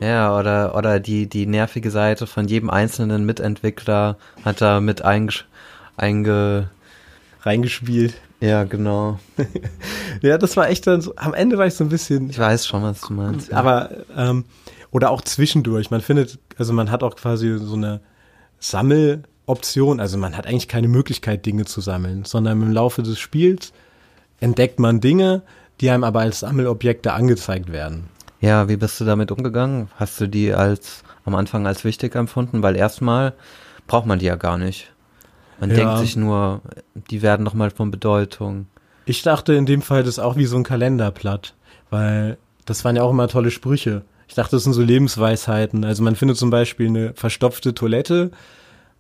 Ja, 0.00 0.38
oder, 0.38 0.74
oder 0.74 0.98
die, 0.98 1.28
die 1.28 1.46
nervige 1.46 1.90
Seite 1.90 2.26
von 2.26 2.48
jedem 2.48 2.70
einzelnen 2.70 3.26
Mitentwickler 3.26 4.16
hat 4.44 4.62
da 4.62 4.80
mit 4.80 5.02
einge, 5.02 5.34
einge 5.96 6.70
reingespielt. 7.42 8.14
Ja, 8.40 8.64
genau. 8.64 9.18
ja, 10.22 10.38
das 10.38 10.56
war 10.56 10.70
echt 10.70 10.86
dann 10.86 11.02
so, 11.02 11.14
am 11.16 11.34
Ende 11.34 11.58
war 11.58 11.66
ich 11.66 11.74
so 11.74 11.84
ein 11.84 11.90
bisschen. 11.90 12.30
Ich 12.30 12.38
weiß 12.38 12.66
schon, 12.66 12.82
was 12.82 13.02
du 13.02 13.12
meinst. 13.12 13.50
Ja. 13.50 13.58
Aber, 13.58 13.90
ähm, 14.16 14.46
oder 14.90 15.10
auch 15.10 15.20
zwischendurch. 15.20 15.90
Man 15.90 16.00
findet, 16.00 16.38
also 16.56 16.72
man 16.72 16.90
hat 16.90 17.02
auch 17.02 17.16
quasi 17.16 17.58
so 17.58 17.74
eine 17.74 18.00
Sammeloption. 18.60 19.98
Also 19.98 20.18
man 20.18 20.36
hat 20.36 20.46
eigentlich 20.46 20.68
keine 20.68 20.88
Möglichkeit, 20.88 21.44
Dinge 21.46 21.64
zu 21.64 21.80
sammeln, 21.80 22.24
sondern 22.24 22.62
im 22.62 22.72
Laufe 22.72 23.02
des 23.02 23.18
Spiels 23.18 23.72
entdeckt 24.38 24.78
man 24.78 25.00
Dinge, 25.00 25.42
die 25.80 25.90
einem 25.90 26.04
aber 26.04 26.20
als 26.20 26.40
Sammelobjekte 26.40 27.12
angezeigt 27.12 27.72
werden. 27.72 28.08
Ja, 28.40 28.68
wie 28.68 28.76
bist 28.76 29.00
du 29.00 29.04
damit 29.04 29.32
umgegangen? 29.32 29.88
Hast 29.96 30.20
du 30.20 30.26
die 30.26 30.52
als 30.54 31.02
am 31.24 31.34
Anfang 31.34 31.66
als 31.66 31.84
wichtig 31.84 32.14
empfunden? 32.14 32.62
Weil 32.62 32.76
erstmal 32.76 33.34
braucht 33.86 34.06
man 34.06 34.18
die 34.18 34.26
ja 34.26 34.36
gar 34.36 34.56
nicht. 34.56 34.92
Man 35.58 35.70
ja. 35.70 35.76
denkt 35.76 35.98
sich 35.98 36.16
nur, 36.16 36.62
die 37.10 37.20
werden 37.20 37.42
nochmal 37.42 37.70
von 37.70 37.90
Bedeutung. 37.90 38.66
Ich 39.04 39.22
dachte 39.22 39.54
in 39.54 39.66
dem 39.66 39.82
Fall 39.82 40.02
das 40.02 40.14
ist 40.14 40.18
auch 40.18 40.36
wie 40.36 40.46
so 40.46 40.56
ein 40.56 40.62
Kalenderblatt, 40.62 41.54
weil 41.90 42.38
das 42.64 42.84
waren 42.84 42.96
ja 42.96 43.02
auch 43.02 43.10
immer 43.10 43.28
tolle 43.28 43.50
Sprüche. 43.50 44.02
Ich 44.30 44.36
dachte, 44.36 44.54
das 44.54 44.62
sind 44.62 44.74
so 44.74 44.82
Lebensweisheiten. 44.82 45.84
Also 45.84 46.04
man 46.04 46.14
findet 46.14 46.36
zum 46.36 46.50
Beispiel 46.50 46.86
eine 46.86 47.14
verstopfte 47.14 47.74
Toilette 47.74 48.30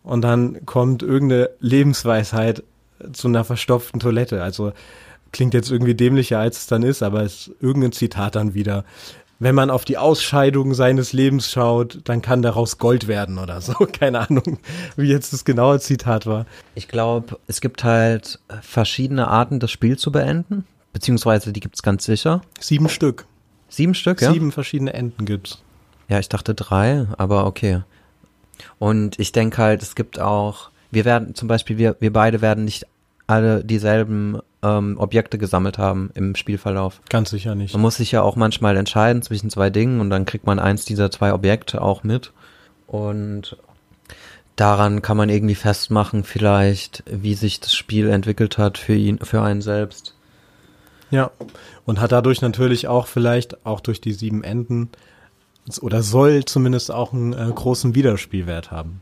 und 0.02 0.22
dann 0.22 0.66
kommt 0.66 1.04
irgendeine 1.04 1.50
Lebensweisheit 1.60 2.64
zu 3.12 3.28
einer 3.28 3.44
verstopften 3.44 4.00
Toilette. 4.00 4.42
Also 4.42 4.72
klingt 5.30 5.54
jetzt 5.54 5.70
irgendwie 5.70 5.94
dämlicher, 5.94 6.40
als 6.40 6.58
es 6.58 6.66
dann 6.66 6.82
ist, 6.82 7.04
aber 7.04 7.22
es 7.22 7.46
ist 7.46 7.52
irgendein 7.60 7.92
Zitat 7.92 8.34
dann 8.34 8.54
wieder. 8.54 8.84
Wenn 9.38 9.54
man 9.54 9.70
auf 9.70 9.84
die 9.84 9.98
Ausscheidung 9.98 10.74
seines 10.74 11.12
Lebens 11.12 11.48
schaut, 11.48 12.00
dann 12.06 12.22
kann 12.22 12.42
daraus 12.42 12.78
Gold 12.78 13.06
werden 13.06 13.38
oder 13.38 13.60
so. 13.60 13.74
Keine 14.00 14.28
Ahnung, 14.28 14.58
wie 14.96 15.06
jetzt 15.06 15.32
das 15.32 15.44
genaue 15.44 15.78
Zitat 15.78 16.26
war. 16.26 16.44
Ich 16.74 16.88
glaube, 16.88 17.38
es 17.46 17.60
gibt 17.60 17.84
halt 17.84 18.40
verschiedene 18.62 19.28
Arten, 19.28 19.60
das 19.60 19.70
Spiel 19.70 19.96
zu 19.96 20.10
beenden. 20.10 20.64
Beziehungsweise 20.92 21.52
die 21.52 21.60
gibt 21.60 21.76
es 21.76 21.84
ganz 21.84 22.04
sicher. 22.04 22.40
Sieben 22.58 22.88
Stück. 22.88 23.26
Sieben 23.70 23.94
Stück, 23.94 24.20
ja? 24.20 24.32
Sieben 24.32 24.52
verschiedene 24.52 24.92
Enden 24.92 25.24
gibt's. 25.24 25.62
Ja, 26.08 26.18
ich 26.18 26.28
dachte 26.28 26.54
drei, 26.54 27.06
aber 27.16 27.46
okay. 27.46 27.82
Und 28.78 29.18
ich 29.18 29.32
denke 29.32 29.58
halt, 29.58 29.80
es 29.80 29.94
gibt 29.94 30.18
auch, 30.18 30.70
wir 30.90 31.04
werden 31.04 31.34
zum 31.34 31.48
Beispiel, 31.48 31.78
wir, 31.78 31.96
wir 32.00 32.12
beide 32.12 32.42
werden 32.42 32.64
nicht 32.64 32.86
alle 33.26 33.64
dieselben 33.64 34.40
ähm, 34.62 34.98
Objekte 34.98 35.38
gesammelt 35.38 35.78
haben 35.78 36.10
im 36.14 36.34
Spielverlauf. 36.34 37.00
Ganz 37.08 37.30
sicher 37.30 37.54
nicht. 37.54 37.72
Man 37.72 37.82
muss 37.82 37.96
sich 37.96 38.10
ja 38.10 38.22
auch 38.22 38.36
manchmal 38.36 38.76
entscheiden 38.76 39.22
zwischen 39.22 39.50
zwei 39.50 39.70
Dingen 39.70 40.00
und 40.00 40.10
dann 40.10 40.26
kriegt 40.26 40.46
man 40.46 40.58
eins 40.58 40.84
dieser 40.84 41.10
zwei 41.12 41.32
Objekte 41.32 41.80
auch 41.80 42.02
mit. 42.02 42.32
Und 42.88 43.56
daran 44.56 45.00
kann 45.00 45.16
man 45.16 45.28
irgendwie 45.28 45.54
festmachen, 45.54 46.24
vielleicht, 46.24 47.04
wie 47.06 47.34
sich 47.34 47.60
das 47.60 47.72
Spiel 47.72 48.10
entwickelt 48.10 48.58
hat 48.58 48.78
für 48.78 48.94
ihn, 48.94 49.20
für 49.20 49.42
einen 49.42 49.62
selbst. 49.62 50.16
Ja. 51.10 51.30
Und 51.86 52.00
hat 52.00 52.12
dadurch 52.12 52.40
natürlich 52.40 52.88
auch 52.88 53.06
vielleicht, 53.06 53.64
auch 53.66 53.80
durch 53.80 54.00
die 54.00 54.12
sieben 54.12 54.44
Enden, 54.44 54.90
oder 55.80 56.02
soll 56.02 56.44
zumindest 56.44 56.90
auch 56.90 57.12
einen 57.12 57.32
äh, 57.32 57.50
großen 57.54 57.94
Wiederspielwert 57.94 58.70
haben. 58.70 59.00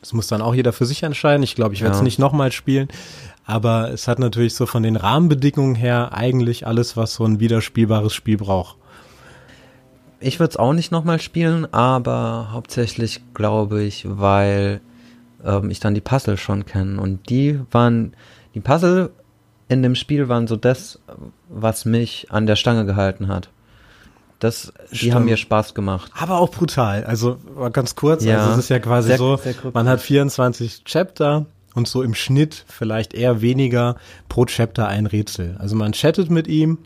Das 0.00 0.12
muss 0.12 0.28
dann 0.28 0.40
auch 0.40 0.54
jeder 0.54 0.72
für 0.72 0.86
sich 0.86 1.02
entscheiden. 1.02 1.42
Ich 1.42 1.54
glaube, 1.54 1.74
ich 1.74 1.82
werde 1.82 1.92
es 1.94 2.00
Ja. 2.00 2.04
nicht 2.04 2.18
nochmal 2.18 2.52
spielen. 2.52 2.88
Aber 3.44 3.90
es 3.90 4.06
hat 4.06 4.18
natürlich 4.18 4.54
so 4.54 4.66
von 4.66 4.82
den 4.82 4.96
Rahmenbedingungen 4.96 5.74
her 5.74 6.12
eigentlich 6.12 6.66
alles, 6.66 6.96
was 6.96 7.14
so 7.14 7.24
ein 7.24 7.40
wiederspielbares 7.40 8.14
Spiel 8.14 8.36
braucht. 8.36 8.76
Ich 10.20 10.38
würde 10.38 10.50
es 10.50 10.56
auch 10.56 10.72
nicht 10.74 10.92
nochmal 10.92 11.20
spielen, 11.20 11.66
aber 11.72 12.48
hauptsächlich 12.52 13.22
glaube 13.34 13.82
ich, 13.82 14.04
weil 14.08 14.80
ähm, 15.44 15.70
ich 15.70 15.80
dann 15.80 15.94
die 15.94 16.00
Puzzle 16.02 16.36
schon 16.36 16.66
kenne. 16.66 17.00
Und 17.00 17.28
die 17.30 17.58
waren, 17.70 18.12
die 18.54 18.60
Puzzle 18.60 19.10
in 19.70 19.82
dem 19.82 19.94
Spiel 19.94 20.28
waren 20.28 20.46
so 20.46 20.56
das, 20.56 20.98
was 21.48 21.84
mich 21.86 22.26
an 22.30 22.46
der 22.46 22.56
Stange 22.56 22.84
gehalten 22.84 23.28
hat. 23.28 23.48
Das, 24.40 24.72
die 24.90 24.96
Stimmt. 24.96 25.14
haben 25.14 25.24
mir 25.26 25.36
Spaß 25.36 25.74
gemacht. 25.74 26.10
Aber 26.18 26.38
auch 26.40 26.50
brutal. 26.50 27.04
Also 27.04 27.38
ganz 27.72 27.94
kurz, 27.94 28.24
Ja. 28.24 28.38
also 28.40 28.52
es 28.52 28.58
ist 28.58 28.68
ja 28.70 28.78
quasi 28.78 29.08
Sehr- 29.08 29.18
so, 29.18 29.36
sehr 29.36 29.54
man 29.72 29.88
hat 29.88 30.00
24 30.00 30.84
Chapter 30.84 31.46
und 31.74 31.86
so 31.86 32.02
im 32.02 32.14
Schnitt 32.14 32.64
vielleicht 32.66 33.14
eher 33.14 33.42
weniger 33.42 33.96
pro 34.28 34.44
Chapter 34.46 34.88
ein 34.88 35.06
Rätsel. 35.06 35.56
Also 35.58 35.76
man 35.76 35.92
chattet 35.92 36.30
mit 36.30 36.48
ihm 36.48 36.78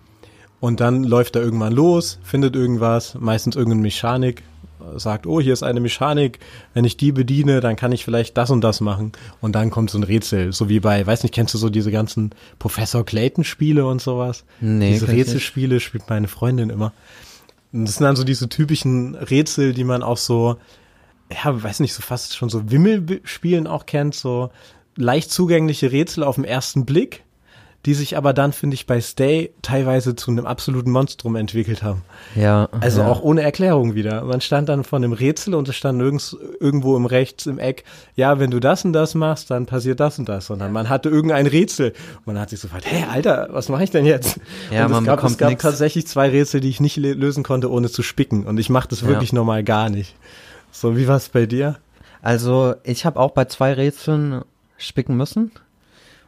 und 0.61 0.81
dann 0.81 1.05
läuft 1.05 1.37
er 1.37 1.43
irgendwann 1.43 1.73
los, 1.73 2.19
findet 2.23 2.55
irgendwas, 2.57 3.15
meistens 3.19 3.55
irgendeine 3.57 3.83
Mechanik, 3.83 4.43
sagt, 4.97 5.27
oh, 5.27 5.41
hier 5.41 5.53
ist 5.53 5.63
eine 5.63 5.81
Mechanik, 5.81 6.39
wenn 6.73 6.85
ich 6.85 6.97
die 6.97 7.13
bediene, 7.13 7.61
dann 7.61 7.77
kann 7.77 7.93
ich 7.93 8.05
vielleicht 8.05 8.37
das 8.37 8.51
und 8.51 8.63
das 8.63 8.81
machen 8.81 9.13
und 9.41 9.55
dann 9.55 9.71
kommt 9.71 9.91
so 9.91 9.99
ein 9.99 10.05
Rätsel, 10.05 10.53
so 10.53 10.69
wie 10.69 10.81
bei, 10.81 11.07
weiß 11.07 11.23
nicht, 11.23 11.35
kennst 11.35 11.55
du 11.55 11.59
so 11.59 11.71
diese 11.71 11.91
ganzen 11.91 12.31
Professor 12.59 13.05
Clayton 13.05 13.45
Spiele 13.45 13.87
und 13.87 14.01
sowas? 14.01 14.45
Nee, 14.61 14.93
diese. 14.93 15.09
Rätselspiele 15.09 15.81
spielt 15.81 16.09
meine 16.09 16.29
Freundin 16.29 16.71
immer. 16.71 16.93
Und 17.73 17.87
das 17.87 17.97
sind 17.97 18.05
dann 18.05 18.17
so 18.17 18.25
diese 18.25 18.49
typischen 18.49 19.17
Rätsel, 19.17 19.75
die 19.75 19.85
man 19.85 20.03
auch 20.05 20.17
so, 20.17 20.57
ja, 21.31 21.63
weiß 21.63 21.81
nicht, 21.81 21.93
so 21.93 22.03
fast 22.03 22.37
schon 22.37 22.49
so 22.49 22.71
Wimmelspielen 22.71 23.67
auch 23.67 23.87
kennt, 23.87 24.15
so 24.15 24.51
leicht 24.97 25.33
zugängliche 25.33 25.91
Rätsel 25.91 26.23
auf 26.23 26.37
den 26.37 26.45
ersten 26.45 26.85
Blick, 26.85 27.24
die 27.87 27.95
sich 27.95 28.17
aber 28.17 28.33
dann, 28.33 28.53
finde 28.53 28.75
ich, 28.75 28.87
bei 28.87 29.01
Stay 29.01 29.53
teilweise 29.63 30.17
zu 30.17 30.31
einem 30.31 30.47
absoluten 30.47 30.91
Monstrum 30.91 31.37
entwickelt 31.37 31.83
haben. 31.83 32.03
Ja. 32.35 32.69
Also 32.81 33.03
ja. 33.03 33.09
auch 33.09 33.23
ohne 33.23 33.43
Erklärung 33.43 33.95
wieder. 33.95 34.25
Man 34.25 34.41
stand 34.41 34.69
dann 34.69 34.85
vor 34.85 34.97
einem 34.99 35.13
Rätsel 35.13 35.55
und 35.55 35.69
es 35.69 35.77
stand 35.77 35.99
nirgends 35.99 36.37
irgendwo 36.61 36.97
im 36.97 37.05
Rechts 37.07 37.47
im 37.47 37.59
Eck, 37.59 37.85
ja, 38.17 38.39
wenn 38.39 38.51
du 38.51 38.61
das 38.61 38.85
und 38.85 38.95
das 38.95 39.15
machst, 39.15 39.51
dann 39.51 39.67
passiert 39.67 40.01
das 40.01 40.19
und 40.19 40.29
das. 40.29 40.47
Sondern 40.47 40.73
man 40.73 40.89
hatte 40.89 41.09
irgendein 41.11 41.47
Rätsel. 41.47 41.93
Und 42.19 42.27
man 42.29 42.39
hat 42.39 42.51
sich 42.51 42.61
so 42.61 42.69
gefragt, 42.69 42.87
hey, 42.87 43.05
Alter, 43.11 43.49
was 43.51 43.69
mache 43.69 43.85
ich 43.85 43.91
denn 43.91 44.07
jetzt? 44.07 44.41
Ja, 44.71 44.87
und 44.87 44.93
man 44.93 45.03
es 45.03 45.07
gab, 45.07 45.19
es 45.19 45.23
bekommt 45.23 45.39
gab 45.39 45.51
nix. 45.51 45.63
tatsächlich 45.63 46.07
zwei 46.07 46.31
Rätsel, 46.31 46.61
die 46.61 46.71
ich 46.71 46.81
nicht 46.81 46.97
lösen 46.97 47.43
konnte, 47.45 47.71
ohne 47.71 47.91
zu 47.91 48.03
spicken. 48.03 48.45
Und 48.47 48.59
ich 48.59 48.71
mache 48.71 48.89
das 48.89 49.03
Ja. 49.03 49.09
wirklich 49.09 49.33
normal 49.33 49.63
gar 49.63 49.91
nicht. 49.91 50.15
So, 50.71 50.97
wie 50.97 51.07
war's 51.07 51.29
bei 51.29 51.47
dir? 51.47 51.77
Also, 52.23 52.75
ich 52.83 53.05
habe 53.05 53.21
auch 53.21 53.33
bei 53.33 53.45
zwei 53.45 53.75
Rätseln 53.75 54.43
spicken 54.79 55.17
müssen. 55.17 55.53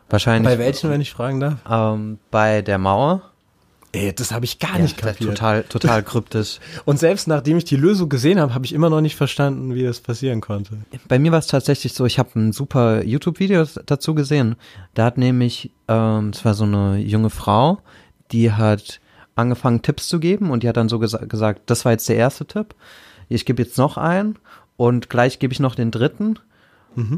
Wahrscheinlich. 0.09 0.53
Bei 0.53 0.59
welchen, 0.59 0.91
wenn 0.91 1.01
ich 1.01 1.11
fragen 1.13 1.41
darf? 1.41 1.59
Ähm, 1.69 2.19
bei 2.31 2.63
der 2.63 2.79
Mauer. 2.79 3.23
Ey, 3.93 4.13
das 4.15 4.31
habe 4.33 4.45
ich 4.45 4.59
gar 4.59 4.77
Ja, 4.77 4.83
nicht 4.83 4.99
kapiert. 4.99 5.31
total, 5.31 5.63
total 5.65 6.03
kryptisch. 6.05 6.59
Und 6.85 6.99
selbst 6.99 7.29
nachdem 7.29 7.57
ich 7.57 7.65
die 7.65 7.77
Lösung 7.77 8.09
gesehen 8.09 8.39
habe, 8.39 8.53
habe 8.55 8.65
ich 8.67 8.73
immer 8.75 8.91
noch 8.91 9.01
nicht 9.01 9.17
verstanden, 9.17 9.75
wie 9.75 9.83
das 9.85 10.01
passieren 10.01 10.41
konnte. 10.41 10.79
Bei 11.09 11.19
mir 11.19 11.33
war 11.33 11.39
es 11.39 11.47
tatsächlich 11.47 11.95
so, 11.95 12.05
ich 12.05 12.19
habe 12.19 12.39
ein 12.39 12.53
super 12.53 13.03
YouTube-Video 13.05 13.65
dazu 13.87 14.15
gesehen. 14.15 14.57
Da 14.95 15.05
hat 15.07 15.17
nämlich, 15.19 15.71
ähm, 15.89 16.31
es 16.31 16.45
war 16.45 16.55
so 16.55 16.65
eine 16.65 16.99
junge 16.99 17.31
Frau, 17.31 17.79
die 18.33 18.53
hat 18.53 19.01
angefangen 19.35 19.83
Tipps 19.83 20.09
zu 20.09 20.21
geben 20.21 20.51
und 20.51 20.63
die 20.63 20.69
hat 20.69 20.77
dann 20.77 20.89
so 20.89 20.99
gesa 20.99 21.19
gesagt, 21.25 21.63
das 21.67 21.85
war 21.85 21.93
jetzt 21.93 22.09
der 22.09 22.17
erste 22.17 22.47
Tipp. 22.47 22.75
Ich 23.29 23.45
gebe 23.47 23.63
jetzt 23.63 23.79
noch 23.79 23.97
einen 23.97 24.39
und 24.77 25.09
gleich 25.11 25.39
gebe 25.39 25.53
ich 25.53 25.61
noch 25.61 25.75
den 25.75 25.91
dritten 25.91 26.39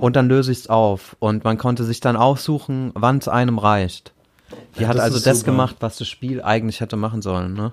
und 0.01 0.17
dann 0.17 0.29
löse 0.29 0.51
ich 0.53 0.59
es 0.59 0.69
auf. 0.69 1.17
Und 1.21 1.45
man 1.45 1.57
konnte 1.59 1.85
sich 1.85 2.01
dann 2.01 2.17
aussuchen, 2.17 2.91
wann 2.95 3.19
es 3.19 3.29
einem 3.29 3.59
reicht. 3.59 4.13
Die 4.77 4.83
Ja, 4.83 4.89
hat 4.89 4.97
das 4.97 5.05
also 5.05 5.21
das 5.21 5.41
super. 5.41 5.53
gemacht, 5.53 5.77
was 5.81 5.99
das 5.99 6.09
Spiel 6.09 6.43
eigentlich 6.43 6.81
hätte 6.81 6.97
machen 6.97 7.23
sollen. 7.23 7.55
Ne? 7.55 7.73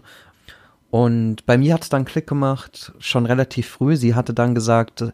Und 0.91 1.45
bei 1.45 1.57
mir 1.57 1.73
hat 1.73 1.83
es 1.83 1.89
dann 1.89 2.05
Klick 2.05 2.27
gemacht, 2.27 2.93
schon 2.99 3.25
relativ 3.25 3.67
früh. 3.67 3.95
Sie 3.97 4.15
hatte 4.15 4.33
dann 4.33 4.55
gesagt, 4.55 5.05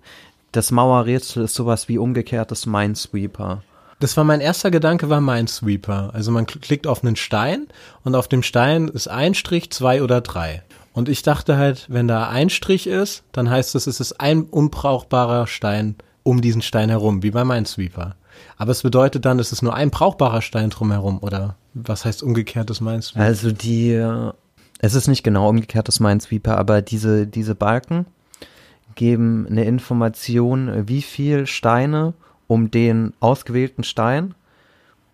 das 0.51 0.71
Mauerrätsel 0.71 1.43
ist 1.45 1.55
sowas 1.55 1.87
wie 1.87 1.97
umgekehrtes 1.97 2.65
Minesweeper. 2.65 3.63
Das 3.99 4.17
war 4.17 4.23
mein 4.23 4.41
erster 4.41 4.71
Gedanke, 4.71 5.09
war 5.09 5.21
Minesweeper. 5.21 6.09
Also 6.13 6.31
man 6.31 6.45
kl- 6.45 6.59
klickt 6.59 6.87
auf 6.87 7.03
einen 7.03 7.15
Stein 7.15 7.67
und 8.03 8.15
auf 8.15 8.27
dem 8.27 8.43
Stein 8.43 8.87
ist 8.87 9.07
ein 9.07 9.33
Strich, 9.35 9.71
zwei 9.71 10.01
oder 10.03 10.21
drei. 10.21 10.63
Und 10.93 11.07
ich 11.07 11.21
dachte 11.21 11.55
halt, 11.57 11.85
wenn 11.87 12.07
da 12.07 12.27
ein 12.27 12.49
Strich 12.49 12.85
ist, 12.87 13.23
dann 13.31 13.49
heißt 13.49 13.75
es, 13.75 13.87
es 13.87 13.99
ist 13.99 14.19
ein 14.19 14.43
unbrauchbarer 14.43 15.47
Stein 15.47 15.95
um 16.23 16.41
diesen 16.41 16.61
Stein 16.61 16.89
herum, 16.89 17.23
wie 17.23 17.31
bei 17.31 17.43
Minesweeper. 17.43 18.15
Aber 18.57 18.71
es 18.71 18.81
bedeutet 18.83 19.25
dann, 19.25 19.39
es 19.39 19.51
ist 19.51 19.61
nur 19.61 19.73
ein 19.75 19.89
brauchbarer 19.89 20.41
Stein 20.41 20.69
drumherum, 20.69 21.19
oder 21.21 21.55
was 21.73 22.05
heißt 22.05 22.23
umgekehrtes 22.23 22.81
Minesweeper? 22.81 23.23
Also 23.23 23.51
die, 23.51 23.91
äh, 23.91 24.31
es 24.79 24.93
ist 24.93 25.07
nicht 25.07 25.23
genau 25.23 25.49
umgekehrtes 25.49 25.99
Minesweeper, 25.99 26.57
aber 26.57 26.81
diese, 26.81 27.27
diese 27.27 27.55
Balken 27.55 28.05
geben 28.95 29.47
eine 29.49 29.65
Information, 29.65 30.87
wie 30.87 31.01
viel 31.01 31.47
Steine 31.47 32.13
um 32.47 32.71
den 32.71 33.13
ausgewählten 33.19 33.83
Stein 33.83 34.35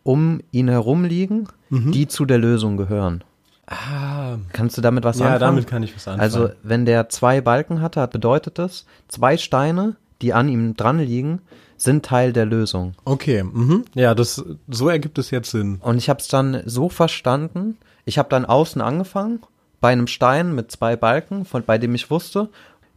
um 0.03 0.39
ihn 0.51 0.69
herum 0.69 1.03
liegen, 1.03 1.49
die 1.69 2.07
zu 2.07 2.25
der 2.25 2.37
Lösung 2.37 2.77
gehören. 2.77 3.23
Ah, 3.67 4.37
Kannst 4.53 4.77
du 4.77 4.81
damit 4.81 5.03
was 5.03 5.19
ja, 5.19 5.25
anfangen? 5.25 5.41
damit 5.41 5.67
kann 5.67 5.83
ich 5.83 5.93
was 5.93 6.07
anfangen. 6.07 6.21
Also, 6.21 6.49
wenn 6.63 6.85
der 6.85 7.09
zwei 7.09 7.41
Balken 7.41 7.81
hatte, 7.81 7.99
hat 7.99 8.11
bedeutet 8.11 8.57
das, 8.57 8.85
zwei 9.09 9.35
Steine, 9.35 9.97
die 10.21 10.33
an 10.33 10.49
ihm 10.49 10.75
dran 10.75 10.99
liegen, 10.99 11.41
sind 11.77 12.05
Teil 12.05 12.33
der 12.33 12.45
Lösung. 12.45 12.95
okay, 13.05 13.43
mhm. 13.43 13.85
ja, 13.93 14.15
das 14.15 14.43
so 14.67 14.89
ergibt 14.89 15.17
es 15.19 15.29
jetzt 15.31 15.51
Sinn. 15.51 15.79
Und 15.81 15.97
ich 15.97 16.09
habe 16.09 16.19
es 16.19 16.27
dann 16.27 16.63
so 16.65 16.89
verstanden, 16.89 17.77
ich 18.05 18.17
habe 18.17 18.29
dann 18.29 18.45
außen 18.45 18.81
angefangen, 18.81 19.41
bei 19.79 19.89
einem 19.89 20.07
Stein 20.07 20.55
mit 20.55 20.71
zwei 20.71 20.95
Balken, 20.95 21.45
von 21.45 21.63
bei 21.63 21.77
dem 21.77 21.93
ich 21.93 22.09
wusste, 22.09 22.49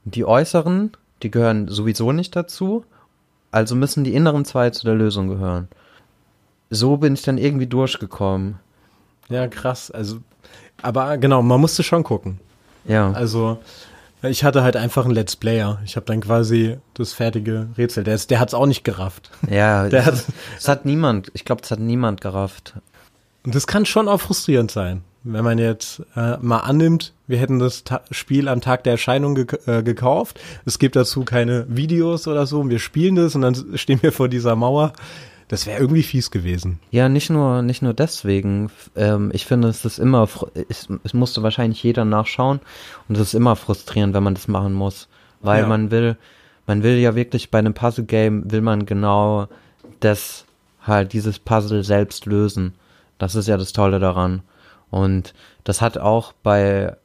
die 0.04 0.24
äußeren, 0.24 0.92
die 1.22 1.30
gehören 1.30 1.68
sowieso 1.68 2.12
nicht 2.12 2.34
dazu, 2.34 2.84
also 3.50 3.74
müssen 3.74 4.04
die 4.04 4.14
inneren 4.14 4.44
zwei 4.44 4.70
zu 4.70 4.86
der 4.86 4.94
Lösung 4.94 5.28
gehören. 5.28 5.68
So 6.70 6.96
bin 6.96 7.14
ich 7.14 7.22
dann 7.22 7.36
irgendwie 7.36 7.66
durchgekommen. 7.66 8.58
Ja, 9.28 9.46
krass. 9.48 9.90
Also, 9.90 10.18
aber 10.80 11.18
genau, 11.18 11.42
man 11.42 11.60
musste 11.60 11.82
schon 11.82 12.04
gucken. 12.04 12.38
Ja. 12.84 13.12
Also 13.12 13.58
ich 14.22 14.44
hatte 14.44 14.62
halt 14.62 14.76
einfach 14.76 15.04
einen 15.04 15.14
Let's 15.14 15.36
Player. 15.36 15.80
Ich 15.84 15.96
habe 15.96 16.06
dann 16.06 16.20
quasi 16.20 16.78
das 16.94 17.12
fertige 17.12 17.68
Rätsel. 17.78 18.04
Der, 18.04 18.14
ist, 18.14 18.30
der 18.30 18.40
hat's 18.40 18.54
auch 18.54 18.66
nicht 18.66 18.84
gerafft. 18.84 19.30
ja, 19.48 19.88
Der 19.88 20.04
hat, 20.04 20.24
das 20.56 20.68
hat 20.68 20.84
niemand, 20.84 21.30
ich 21.34 21.44
glaube, 21.44 21.62
das 21.62 21.70
hat 21.70 21.80
niemand 21.80 22.20
gerafft. 22.20 22.74
und 23.44 23.54
das 23.54 23.66
kann 23.66 23.86
schon 23.86 24.08
auch 24.08 24.20
frustrierend 24.20 24.70
sein, 24.70 25.02
wenn 25.22 25.44
man 25.44 25.58
jetzt 25.58 26.02
äh, 26.16 26.36
mal 26.38 26.58
annimmt, 26.58 27.12
wir 27.26 27.38
hätten 27.38 27.58
das 27.58 27.84
Ta 27.84 28.02
Spiel 28.10 28.48
am 28.48 28.60
Tag 28.60 28.84
der 28.84 28.92
Erscheinung 28.92 29.34
ge 29.34 29.46
äh, 29.66 29.82
gekauft. 29.82 30.40
Es 30.64 30.78
gibt 30.78 30.96
dazu 30.96 31.24
keine 31.24 31.66
Videos 31.68 32.26
oder 32.26 32.46
so 32.46 32.60
und 32.60 32.70
wir 32.70 32.78
spielen 32.78 33.14
das 33.14 33.34
und 33.34 33.42
dann 33.42 33.56
stehen 33.76 34.02
wir 34.02 34.12
vor 34.12 34.28
dieser 34.28 34.56
Mauer. 34.56 34.92
Das 35.50 35.66
wäre 35.66 35.80
irgendwie 35.80 36.04
fies 36.04 36.30
gewesen. 36.30 36.78
Ja, 36.92 37.08
nicht 37.08 37.28
nur, 37.28 37.62
nicht 37.62 37.82
nur 37.82 37.92
deswegen. 37.92 38.70
Ähm, 38.94 39.30
ich 39.34 39.46
finde, 39.46 39.66
es 39.66 39.84
ist 39.84 39.98
immer, 39.98 40.28
es, 40.68 40.86
es 41.02 41.12
musste 41.12 41.42
wahrscheinlich 41.42 41.82
jeder 41.82 42.04
nachschauen 42.04 42.60
und 43.08 43.16
es 43.16 43.20
ist 43.20 43.34
immer 43.34 43.56
frustrierend, 43.56 44.14
wenn 44.14 44.22
man 44.22 44.34
das 44.34 44.46
machen 44.46 44.72
muss, 44.74 45.08
weil 45.40 45.62
Ja. 45.62 45.66
man 45.66 45.90
will, 45.90 46.16
man 46.68 46.84
will 46.84 46.98
ja 46.98 47.16
wirklich 47.16 47.50
bei 47.50 47.58
einem 47.58 47.74
Puzzle 47.74 48.04
Game 48.04 48.48
will 48.52 48.60
man 48.60 48.86
genau 48.86 49.48
das 49.98 50.44
halt 50.82 51.12
dieses 51.12 51.40
Puzzle 51.40 51.82
selbst 51.82 52.26
lösen. 52.26 52.74
Das 53.18 53.34
ist 53.34 53.48
ja 53.48 53.56
das 53.56 53.72
Tolle 53.72 53.98
daran. 53.98 54.42
Und 54.88 55.34
das 55.64 55.82
hat 55.82 55.98
auch 55.98 56.32
bei 56.44 56.96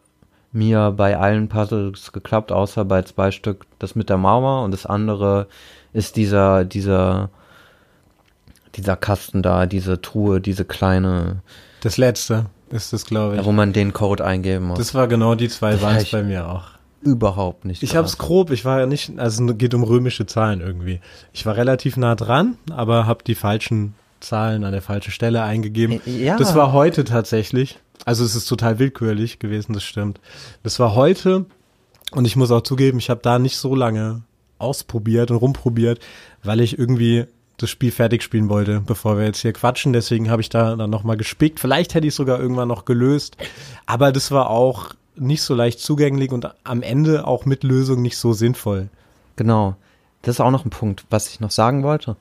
mir 0.51 0.93
bei 0.95 1.17
allen 1.17 1.49
Puzzles 1.49 2.11
geklappt, 2.11 2.51
außer 2.51 2.85
bei 2.85 3.01
zwei 3.01 3.31
Stück 3.31 3.65
das 3.79 3.95
mit 3.95 4.09
der 4.09 4.17
Mauer 4.17 4.63
und 4.63 4.69
das 4.69 4.85
andere 4.85 5.47
ist 5.93 6.15
dieser, 6.15 6.63
dieser, 6.63 7.31
dieser 8.75 8.95
Kasten 8.95 9.41
da, 9.41 9.65
diese 9.65 10.01
Truhe, 10.01 10.41
diese 10.41 10.65
kleine, 10.65 11.41
Das 11.81 11.97
letzte 11.97 12.47
ist 12.69 12.93
das, 12.93 13.05
glaube 13.05 13.37
ich. 13.37 13.45
wo 13.45 13.51
man 13.51 13.73
den 13.73 13.93
Code 13.93 14.23
eingeben 14.25 14.65
muss. 14.67 14.77
Das 14.79 14.93
war 14.93 15.07
genau 15.07 15.35
die 15.35 15.49
zwei 15.49 15.81
waren 15.81 15.97
es 15.97 16.11
bei 16.11 16.23
mir 16.23 16.49
auch. 16.49 16.65
überhaupt 17.01 17.65
nicht. 17.65 17.83
Ich 17.83 17.95
habe 17.95 18.07
es 18.07 18.17
grob, 18.17 18.51
ich 18.51 18.65
war 18.65 18.79
ja 18.79 18.85
nicht, 18.85 19.17
also 19.19 19.45
es 19.45 19.57
geht 19.57 19.73
um 19.73 19.83
römische 19.83 20.25
Zahlen 20.25 20.61
irgendwie. 20.61 20.99
Ich 21.33 21.45
war 21.45 21.55
relativ 21.55 21.97
nah 21.97 22.15
dran, 22.15 22.57
aber 22.71 23.05
habe 23.05 23.23
die 23.23 23.35
falschen 23.35 23.93
Zahlen 24.19 24.63
an 24.63 24.71
der 24.71 24.81
falschen 24.81 25.11
Stelle 25.11 25.43
eingegeben. 25.43 26.01
Ja. 26.05 26.37
Das 26.37 26.55
war 26.55 26.71
heute 26.73 27.03
tatsächlich. 27.03 27.79
Also 28.05 28.23
es 28.25 28.35
ist 28.35 28.45
total 28.47 28.79
willkürlich 28.79 29.39
gewesen, 29.39 29.73
das 29.73 29.83
stimmt. 29.83 30.19
Das 30.63 30.79
war 30.79 30.95
heute 30.95 31.45
und 32.11 32.25
ich 32.25 32.35
muss 32.35 32.51
auch 32.51 32.61
zugeben, 32.61 32.97
ich 32.97 33.09
habe 33.09 33.21
da 33.23 33.39
nicht 33.39 33.57
so 33.57 33.75
lange 33.75 34.23
ausprobiert 34.57 35.31
und 35.31 35.37
rumprobiert, 35.37 35.99
weil 36.43 36.61
ich 36.61 36.77
irgendwie 36.79 37.25
das 37.57 37.69
Spiel 37.69 37.91
fertig 37.91 38.23
spielen 38.23 38.49
wollte, 38.49 38.81
bevor 38.81 39.17
wir 39.17 39.25
jetzt 39.25 39.41
hier 39.41 39.53
quatschen. 39.53 39.93
Deswegen 39.93 40.29
habe 40.29 40.41
ich 40.41 40.49
da 40.49 40.75
dann 40.75 40.89
nochmal 40.89 41.17
gespickt. 41.17 41.59
Vielleicht 41.59 41.93
hätte 41.93 42.07
ich 42.07 42.15
sogar 42.15 42.39
irgendwann 42.39 42.67
noch 42.67 42.85
gelöst. 42.85 43.37
Aber 43.85 44.11
das 44.11 44.31
war 44.31 44.49
auch 44.49 44.93
nicht 45.15 45.41
so 45.41 45.55
leicht 45.55 45.79
zugänglich 45.79 46.31
und 46.31 46.47
am 46.63 46.81
Ende 46.81 47.25
auch 47.25 47.45
mit 47.45 47.63
Lösung 47.63 48.01
nicht 48.01 48.17
so 48.17 48.33
sinnvoll. 48.33 48.89
Genau. 49.35 49.75
Das 50.21 50.35
ist 50.35 50.41
auch 50.41 50.51
noch 50.51 50.65
ein 50.65 50.71
Punkt, 50.71 51.05
was 51.09 51.29
ich 51.29 51.39
noch 51.39 51.51
sagen 51.51 51.83
wollte. 51.83 52.15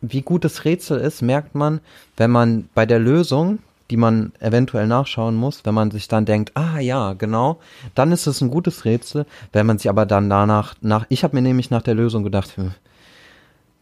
Wie 0.00 0.22
gut 0.22 0.44
das 0.44 0.64
Rätsel 0.64 0.98
ist, 0.98 1.22
merkt 1.22 1.54
man, 1.54 1.80
wenn 2.16 2.30
man 2.30 2.68
bei 2.74 2.84
der 2.84 2.98
Lösung, 2.98 3.60
die 3.90 3.96
man 3.96 4.32
eventuell 4.40 4.86
nachschauen 4.86 5.36
muss, 5.36 5.64
wenn 5.64 5.74
man 5.74 5.90
sich 5.90 6.08
dann 6.08 6.24
denkt, 6.24 6.52
ah 6.56 6.78
ja, 6.80 7.12
genau, 7.12 7.60
dann 7.94 8.12
ist 8.12 8.26
es 8.26 8.40
ein 8.40 8.50
gutes 8.50 8.84
Rätsel. 8.84 9.24
Wenn 9.52 9.66
man 9.66 9.78
sich 9.78 9.88
aber 9.88 10.04
dann 10.04 10.28
danach, 10.28 10.74
nach, 10.80 11.06
ich 11.08 11.22
habe 11.22 11.36
mir 11.36 11.42
nämlich 11.42 11.70
nach 11.70 11.82
der 11.82 11.94
Lösung 11.94 12.24
gedacht, 12.24 12.56
hm, 12.56 12.72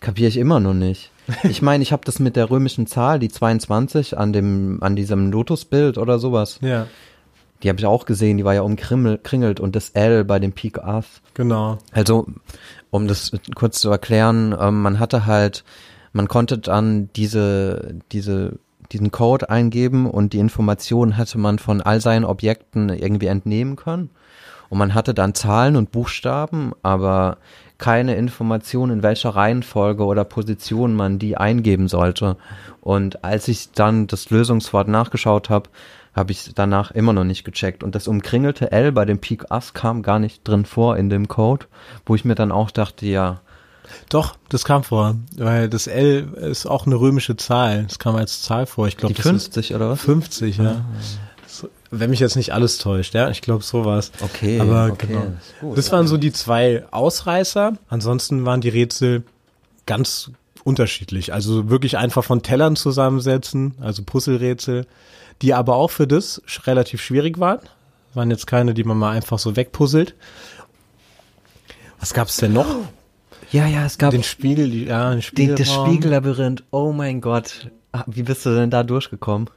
kapiere 0.02 0.28
ich 0.28 0.36
immer 0.36 0.60
noch 0.60 0.74
nicht. 0.74 1.10
Ich 1.44 1.62
meine, 1.62 1.82
ich 1.82 1.92
habe 1.92 2.04
das 2.04 2.18
mit 2.18 2.36
der 2.36 2.50
römischen 2.50 2.86
Zahl, 2.86 3.18
die 3.18 3.30
22 3.30 4.18
an 4.18 4.34
dem, 4.34 4.82
an 4.82 4.96
diesem 4.96 5.32
Lotusbild 5.32 5.96
oder 5.96 6.18
sowas. 6.18 6.58
Ja. 6.60 6.86
Die 7.62 7.68
habe 7.68 7.78
ich 7.78 7.86
auch 7.86 8.04
gesehen, 8.04 8.36
die 8.36 8.44
war 8.44 8.54
ja 8.54 8.62
umkringelt 8.62 9.60
und 9.60 9.76
das 9.76 9.90
L 9.90 10.24
bei 10.24 10.40
dem 10.40 10.52
Peak 10.52 10.78
Ass. 10.78 11.22
Genau. 11.34 11.78
Also, 11.92 12.26
um 12.90 13.06
das 13.06 13.30
kurz 13.54 13.80
zu 13.80 13.88
erklären, 13.88 14.54
ähm, 14.60 14.82
man 14.82 14.98
hatte 14.98 15.26
halt, 15.26 15.64
man 16.12 16.26
konnte 16.26 16.58
dann 16.58 17.08
diese, 17.14 17.94
diese, 18.10 18.58
diesen 18.90 19.12
Code 19.12 19.48
eingeben 19.48 20.10
und 20.10 20.32
die 20.32 20.40
Informationen 20.40 21.16
hatte 21.16 21.38
man 21.38 21.60
von 21.60 21.80
all 21.80 22.00
seinen 22.00 22.24
Objekten 22.24 22.88
irgendwie 22.88 23.26
entnehmen 23.26 23.76
können. 23.76 24.10
Und 24.72 24.78
man 24.78 24.94
hatte 24.94 25.12
dann 25.12 25.34
Zahlen 25.34 25.76
und 25.76 25.92
Buchstaben, 25.92 26.72
aber 26.82 27.36
keine 27.76 28.14
Information, 28.14 28.88
in 28.88 29.02
welcher 29.02 29.28
Reihenfolge 29.28 30.02
oder 30.02 30.24
Position 30.24 30.94
man 30.94 31.18
die 31.18 31.36
eingeben 31.36 31.88
sollte. 31.88 32.38
Und 32.80 33.22
als 33.22 33.48
ich 33.48 33.72
dann 33.72 34.06
das 34.06 34.30
Lösungswort 34.30 34.88
nachgeschaut 34.88 35.50
habe, 35.50 35.68
habe 36.14 36.32
ich 36.32 36.52
danach 36.54 36.90
immer 36.90 37.12
noch 37.12 37.24
nicht 37.24 37.44
gecheckt. 37.44 37.84
Und 37.84 37.94
das 37.94 38.08
umkringelte 38.08 38.72
L 38.72 38.92
bei 38.92 39.04
dem 39.04 39.18
Peak 39.18 39.50
Ass 39.50 39.74
kam 39.74 40.00
gar 40.00 40.18
nicht 40.18 40.48
drin 40.48 40.64
vor 40.64 40.96
in 40.96 41.10
dem 41.10 41.28
Code, 41.28 41.66
wo 42.06 42.14
ich 42.14 42.24
mir 42.24 42.34
dann 42.34 42.50
auch 42.50 42.70
dachte, 42.70 43.04
ja. 43.04 43.42
Doch, 44.08 44.36
das 44.48 44.64
kam 44.64 44.84
vor, 44.84 45.16
weil 45.36 45.68
das 45.68 45.86
L 45.86 46.32
ist 46.32 46.64
auch 46.64 46.86
eine 46.86 46.94
römische 46.94 47.36
Zahl. 47.36 47.82
Das 47.82 47.98
kam 47.98 48.16
als 48.16 48.40
Zahl 48.40 48.64
vor. 48.64 48.88
Ich 48.88 48.96
glaube, 48.96 49.12
Die 49.12 49.20
50 49.20 49.74
oder 49.74 49.90
was? 49.90 50.00
50, 50.00 50.56
ja. 50.56 50.64
Ah. 50.64 50.84
Wenn 51.94 52.08
mich 52.08 52.20
jetzt 52.20 52.36
nicht 52.36 52.54
alles 52.54 52.78
täuscht, 52.78 53.12
ja, 53.12 53.28
ich 53.28 53.42
glaube 53.42 53.62
sowas. 53.62 54.12
Okay, 54.20 54.58
aber 54.58 54.88
okay, 54.90 55.08
genau. 55.08 55.20
ist 55.20 55.60
gut. 55.60 55.76
Das 55.76 55.92
waren 55.92 56.08
so 56.08 56.16
die 56.16 56.32
zwei 56.32 56.84
Ausreißer. 56.90 57.74
Ansonsten 57.88 58.46
waren 58.46 58.62
die 58.62 58.70
Rätsel 58.70 59.24
ganz 59.84 60.30
unterschiedlich. 60.64 61.34
Also 61.34 61.68
wirklich 61.68 61.98
einfach 61.98 62.24
von 62.24 62.42
Tellern 62.42 62.76
zusammensetzen, 62.76 63.74
also 63.78 64.02
Puzzlerätsel, 64.04 64.86
die 65.42 65.52
aber 65.52 65.76
auch 65.76 65.90
für 65.90 66.06
das 66.06 66.40
relativ 66.64 67.02
schwierig 67.02 67.38
waren. 67.38 67.60
Waren 68.14 68.30
jetzt 68.30 68.46
keine, 68.46 68.72
die 68.72 68.84
man 68.84 68.96
mal 68.96 69.10
einfach 69.10 69.38
so 69.38 69.54
wegpuzzelt. 69.54 70.14
Was 72.00 72.14
gab's 72.14 72.38
denn 72.38 72.54
noch? 72.54 72.66
Ja, 73.50 73.66
ja, 73.66 73.84
es 73.84 73.98
gab 73.98 74.12
Den 74.12 74.22
Spiegel, 74.22 74.72
ja, 74.72 75.10
den 75.10 75.18
den, 75.18 75.22
Spiegel. 75.22 75.54
das 75.56 75.70
Spiegellabyrinth. 75.70 76.64
Oh 76.70 76.92
mein 76.92 77.20
Gott. 77.20 77.70
Ah, 77.92 78.04
Wie 78.06 78.22
bist 78.22 78.46
du 78.46 78.54
denn 78.54 78.70
da 78.70 78.82
durchgekommen? 78.82 79.50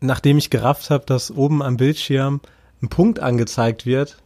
Nachdem 0.00 0.38
ich 0.38 0.50
gerafft 0.50 0.90
habe, 0.90 1.04
dass 1.06 1.30
oben 1.30 1.62
am 1.62 1.76
Bildschirm 1.76 2.40
ein 2.82 2.88
Punkt 2.88 3.18
angezeigt 3.20 3.84
wird, 3.86 4.18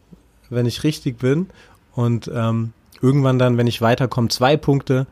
wenn 0.49 0.65
ich 0.65 0.83
richtig 0.83 1.17
bin 1.17 1.47
und 1.95 2.29
ähm, 2.33 2.73
irgendwann 3.01 3.39
dann, 3.39 3.57
wenn 3.57 3.67
ich 3.67 3.81
weiterkomme, 3.81 4.27
zwei 4.29 4.55
Punkte 4.57 5.07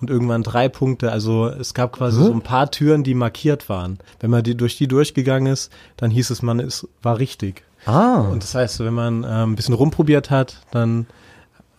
und 0.00 0.10
irgendwann 0.10 0.42
drei 0.42 0.68
Punkte. 0.68 1.10
Also 1.10 1.46
es 1.46 1.72
gab 1.72 1.92
quasi 1.92 2.20
Mhm. 2.20 2.24
so 2.24 2.32
ein 2.32 2.42
paar 2.42 2.70
Türen, 2.70 3.02
die 3.04 3.14
markiert 3.14 3.68
waren. 3.70 3.98
Wenn 4.20 4.30
man 4.30 4.42
die, 4.42 4.54
durch 4.56 4.76
die 4.76 4.88
durchgegangen 4.88 5.50
ist, 5.50 5.72
dann 5.96 6.10
hieß 6.10 6.28
es, 6.30 6.42
man 6.42 6.60
ist, 6.60 6.86
war 7.02 7.18
richtig. 7.18 7.62
Ah. 7.86 8.20
Und 8.30 8.42
das 8.42 8.54
heißt, 8.54 8.80
wenn 8.80 8.94
man 8.94 9.24
ähm, 9.24 9.52
ein 9.52 9.56
bisschen 9.56 9.74
rumprobiert 9.74 10.30
hat, 10.30 10.60
dann 10.70 11.06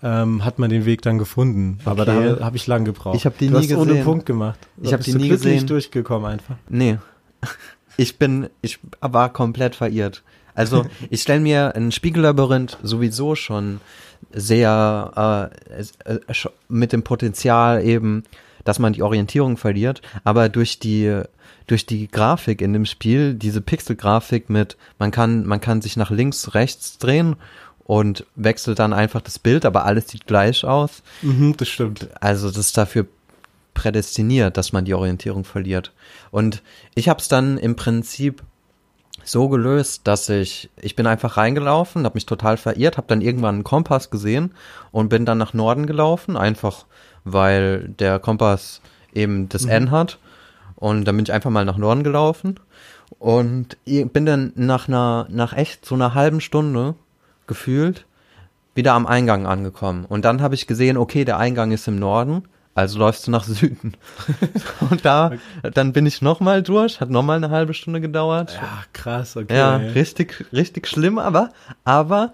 ähm, 0.04 0.44
hat 0.44 0.58
man 0.60 0.70
den 0.70 0.86
Weg 0.86 1.02
dann 1.04 1.18
gefunden. 1.20 1.80
Aber 1.86 2.04
Okay. 2.04 2.36
da 2.40 2.46
habe 2.46 2.58
ich 2.58 2.66
lang 2.68 2.86
gebraucht. 2.86 3.16
Ich 3.16 3.26
hab 3.26 3.38
die 3.38 3.48
du 3.50 3.60
nie 3.60 3.68
hast 3.70 3.76
ohne 3.78 3.86
gesehen. 3.92 4.04
Punkt 4.06 4.26
gemacht. 4.26 4.60
Ich 4.82 4.92
hab 4.94 5.00
Bist 5.00 5.08
die 5.10 5.12
du 5.14 5.18
nie 5.20 5.30
gesehen. 5.30 5.68
durchgekommen 5.68 6.30
einfach. 6.32 6.56
Nee. 6.70 6.98
Ich 7.98 8.18
bin, 8.18 8.50
ich 8.62 8.80
war 9.02 9.32
komplett 9.32 9.76
verirrt. 9.76 10.24
Also, 10.54 10.86
ich 11.10 11.22
stelle 11.22 11.42
mir 11.42 11.76
ein 11.76 11.92
Spiegellabyrinth 11.92 12.78
sowieso 12.82 13.36
schon 13.36 13.82
sehr 14.32 15.52
äh, 16.08 16.14
äh, 16.14 16.20
mit 16.68 16.94
dem 16.94 17.04
Potenzial 17.04 17.84
eben, 17.84 18.24
dass 18.64 18.80
man 18.80 18.94
die 18.94 19.04
Orientierung 19.04 19.58
verliert, 19.58 20.02
aber 20.24 20.50
durch 20.50 20.80
die 20.80 21.22
durch 21.68 21.88
die 21.88 22.08
Grafik 22.08 22.62
in 22.62 22.74
dem 22.74 22.86
Spiel, 22.86 23.34
diese 23.34 23.60
Pixelgrafik 23.60 24.50
mit 24.50 24.78
man 25.00 25.12
kann 25.12 25.46
man 25.46 25.62
kann 25.62 25.82
sich 25.82 25.98
nach 25.98 26.12
links, 26.12 26.54
rechts 26.54 26.98
drehen 26.98 27.36
und 27.86 28.26
wechselt 28.36 28.80
dann 28.80 28.94
einfach 28.94 29.22
das 29.22 29.40
Bild, 29.40 29.66
aber 29.66 29.86
alles 29.86 30.08
sieht 30.10 30.28
gleich 30.28 30.64
aus. 30.66 31.04
Mhm, 31.22 31.56
das 31.58 31.70
stimmt. 31.70 32.10
Also 32.20 32.48
das 32.50 32.58
ist 32.58 32.78
dafür 32.78 33.08
prädestiniert, 33.76 34.58
dass 34.58 34.74
man 34.74 34.86
die 34.86 34.96
Orientierung 34.96 35.44
verliert. 35.44 35.94
Und 36.32 36.64
ich 36.96 37.08
habe 37.08 37.20
es 37.20 37.28
dann 37.28 37.60
im 37.60 37.76
Prinzip 37.76 38.42
so 39.24 39.50
gelöst, 39.50 40.02
dass 40.06 40.30
ich 40.30 40.72
ich 40.82 40.96
bin 40.96 41.06
einfach 41.06 41.38
reingelaufen, 41.38 42.06
habe 42.06 42.16
mich 42.16 42.26
total 42.26 42.58
verirrt, 42.58 42.98
habe 42.98 43.08
dann 43.08 43.22
irgendwann 43.22 43.56
einen 43.56 43.64
Kompass 43.64 44.10
gesehen 44.10 44.54
und 44.92 45.10
bin 45.10 45.26
dann 45.26 45.38
nach 45.38 45.54
Norden 45.54 45.86
gelaufen, 45.86 46.36
einfach 46.38 46.86
weil 47.24 47.90
der 48.00 48.20
Kompass 48.20 48.82
eben 49.14 49.50
das 49.50 49.66
N 49.66 49.92
hat 49.92 50.20
und 50.76 51.06
dann 51.06 51.16
bin 51.16 51.26
ich 51.26 51.34
einfach 51.34 51.50
mal 51.50 51.66
nach 51.66 51.78
Norden 51.78 52.04
gelaufen 52.04 52.60
und 53.20 53.78
bin 53.86 54.26
dann 54.26 54.52
nach 54.56 54.88
einer 54.88 55.28
nach 55.30 55.54
echt 55.54 55.86
so 55.86 55.96
einer 55.96 56.14
halben 56.14 56.42
Stunde 56.42 56.96
gefühlt 57.48 58.06
wieder 58.76 58.94
am 58.94 59.08
Eingang 59.08 59.48
angekommen. 59.48 60.06
Und 60.06 60.26
dann 60.26 60.42
habe 60.42 60.54
ich 60.54 60.68
gesehen, 60.68 60.98
okay, 60.98 61.24
der 61.24 61.38
Eingang 61.38 61.72
ist 61.72 61.88
im 61.88 61.98
Norden, 61.98 62.44
also 62.76 63.00
läufst 63.00 63.26
du 63.26 63.32
nach 63.32 63.46
Süden. 63.46 63.94
Und 64.92 65.04
da, 65.06 65.32
dann 65.74 65.94
bin 65.94 66.06
ich 66.06 66.22
nochmal 66.22 66.62
durch, 66.62 67.00
hat 67.02 67.10
nochmal 67.10 67.38
eine 67.38 67.50
halbe 67.50 67.74
Stunde 67.74 68.02
gedauert. 68.02 68.54
Ja, 68.54 68.84
krass, 68.94 69.36
okay. 69.38 69.58
Ja, 69.58 69.78
richtig, 69.78 70.46
richtig 70.54 70.88
schlimm, 70.88 71.18
aber, 71.18 71.50
aber 71.86 72.34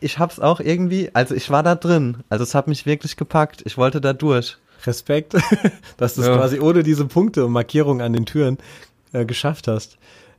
ich 0.00 0.18
hab's 0.18 0.38
auch 0.38 0.60
irgendwie, 0.60 1.10
also 1.14 1.34
ich 1.34 1.50
war 1.50 1.62
da 1.62 1.74
drin. 1.74 2.18
Also 2.28 2.44
es 2.44 2.54
hat 2.54 2.68
mich 2.68 2.86
wirklich 2.86 3.16
gepackt. 3.16 3.62
Ich 3.64 3.76
wollte 3.76 4.00
da 4.00 4.12
durch. 4.12 4.58
Respekt, 4.86 5.34
dass 5.96 6.14
du 6.14 6.20
es 6.20 6.26
Ja. 6.26 6.36
quasi 6.36 6.60
ohne 6.60 6.82
diese 6.82 7.06
Punkte 7.06 7.44
und 7.46 7.52
Markierungen 7.52 8.02
an 8.02 8.12
den 8.12 8.26
Türen 8.26 8.58
äh, 9.12 9.24
geschafft 9.24 9.66
hast. 9.66 9.96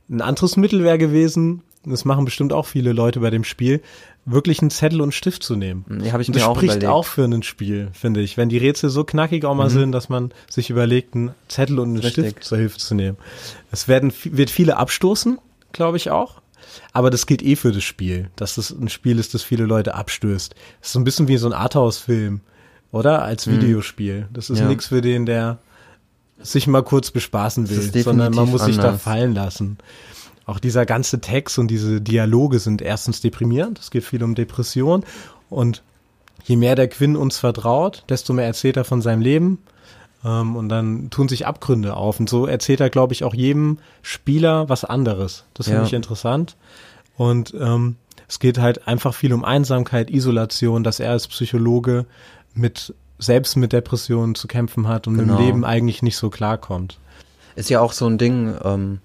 Ein 0.08 0.20
anderes 0.20 0.56
Mittel 0.56 0.84
wäre 0.84 0.98
gewesen, 0.98 1.62
das 1.86 2.04
machen 2.04 2.24
bestimmt 2.24 2.52
auch 2.52 2.66
viele 2.66 2.92
Leute 2.92 3.20
bei 3.20 3.30
dem 3.30 3.44
Spiel, 3.44 3.80
wirklich 4.24 4.60
einen 4.60 4.70
Zettel 4.70 5.00
und 5.00 5.12
Stift 5.14 5.42
zu 5.42 5.54
nehmen. 5.56 5.84
Die 5.88 6.12
habe 6.12 6.22
ich 6.22 6.28
Und 6.28 6.34
mir 6.34 6.40
das 6.40 6.48
auch 6.48 6.56
spricht 6.56 6.74
überlegt. 6.74 6.92
auch 6.92 7.04
für 7.06 7.24
ein 7.24 7.42
Spiel, 7.42 7.88
finde 7.92 8.20
ich. 8.20 8.36
Wenn 8.36 8.48
die 8.48 8.58
Rätsel 8.58 8.90
so 8.90 9.04
knackig 9.04 9.44
auch 9.44 9.54
mal 9.54 9.70
sind, 9.70 9.92
dass 9.92 10.08
man 10.08 10.32
sich 10.50 10.68
überlegt, 10.70 11.14
einen 11.14 11.32
Zettel 11.48 11.78
und 11.78 11.90
einen 11.90 11.98
Richtig. 11.98 12.30
Stift 12.30 12.44
zur 12.44 12.58
Hilfe 12.58 12.78
zu 12.78 12.94
nehmen. 12.94 13.16
Es 13.70 13.86
werden, 13.88 14.12
wird 14.24 14.50
viele 14.50 14.76
abstoßen, 14.76 15.38
glaube 15.72 15.96
ich 15.96 16.10
auch. 16.10 16.42
Aber 16.92 17.10
das 17.10 17.26
gilt 17.26 17.42
eh 17.42 17.54
für 17.56 17.70
das 17.72 17.84
Spiel, 17.84 18.28
dass 18.36 18.58
es 18.58 18.70
ein 18.70 18.88
Spiel 18.88 19.18
ist, 19.18 19.32
das 19.34 19.42
viele 19.42 19.64
Leute 19.64 19.94
abstößt. 19.94 20.54
Das 20.80 20.88
ist 20.88 20.92
so 20.92 20.98
ein 20.98 21.04
bisschen 21.04 21.28
wie 21.28 21.36
so 21.36 21.46
ein 21.46 21.52
Arthouse-Film, 21.52 22.40
oder? 22.90 23.22
Als 23.22 23.46
Videospiel. 23.46 24.28
Das 24.32 24.50
ist 24.50 24.58
Mhm. 24.58 24.64
Ja. 24.64 24.68
nichts 24.70 24.86
für 24.88 25.00
den, 25.00 25.24
der 25.26 25.58
sich 26.42 26.66
mal 26.66 26.82
kurz 26.82 27.10
bespaßen 27.12 27.64
Das 27.66 27.94
will, 27.94 28.02
sondern 28.02 28.34
man 28.34 28.50
muss 28.50 28.64
sich 28.64 28.76
da 28.76 28.98
fallen 28.98 29.34
lassen. 29.34 29.78
Auch 30.46 30.60
dieser 30.60 30.86
ganze 30.86 31.20
Text 31.20 31.58
und 31.58 31.68
diese 31.68 32.00
Dialoge 32.00 32.58
sind 32.60 32.80
erstens 32.80 33.20
deprimierend. 33.20 33.78
Es 33.80 33.90
geht 33.90 34.04
viel 34.04 34.22
um 34.22 34.34
Depression. 34.34 35.04
Und 35.50 35.82
je 36.44 36.56
mehr 36.56 36.76
der 36.76 36.88
Quinn 36.88 37.16
uns 37.16 37.38
vertraut, 37.38 38.04
desto 38.08 38.32
mehr 38.32 38.46
erzählt 38.46 38.76
er 38.76 38.84
von 38.84 39.02
seinem 39.02 39.20
Leben. 39.22 39.58
Ähm, 40.24 40.54
und 40.56 40.68
dann 40.68 41.10
tun 41.10 41.28
sich 41.28 41.46
Abgründe 41.46 41.96
auf. 41.96 42.20
Und 42.20 42.28
so 42.28 42.46
erzählt 42.46 42.80
er, 42.80 42.90
glaube 42.90 43.12
ich, 43.12 43.24
auch 43.24 43.34
jedem 43.34 43.78
Spieler 44.02 44.68
was 44.68 44.84
anderes. 44.84 45.44
Das 45.54 45.66
finde 45.66 45.80
Ja. 45.82 45.86
ich 45.86 45.92
interessant. 45.92 46.56
Und 47.16 47.52
ähm, 47.58 47.96
es 48.28 48.38
geht 48.38 48.58
halt 48.58 48.86
einfach 48.86 49.14
viel 49.14 49.32
um 49.32 49.44
Einsamkeit, 49.44 50.10
Isolation, 50.10 50.84
dass 50.84 51.00
er 51.00 51.10
als 51.10 51.26
Psychologe 51.28 52.06
mit 52.54 52.94
selbst 53.18 53.56
mit 53.56 53.72
Depressionen 53.72 54.34
zu 54.34 54.46
kämpfen 54.46 54.86
hat 54.88 55.06
und 55.06 55.16
Genau. 55.16 55.38
im 55.38 55.44
Leben 55.44 55.64
eigentlich 55.64 56.02
nicht 56.02 56.16
so 56.16 56.28
klarkommt. 56.30 56.98
Ist 57.54 57.70
ja 57.70 57.80
auch 57.80 57.92
so 57.92 58.06
ein 58.06 58.18
Ding, 58.18 58.54
ähm, 58.62 59.00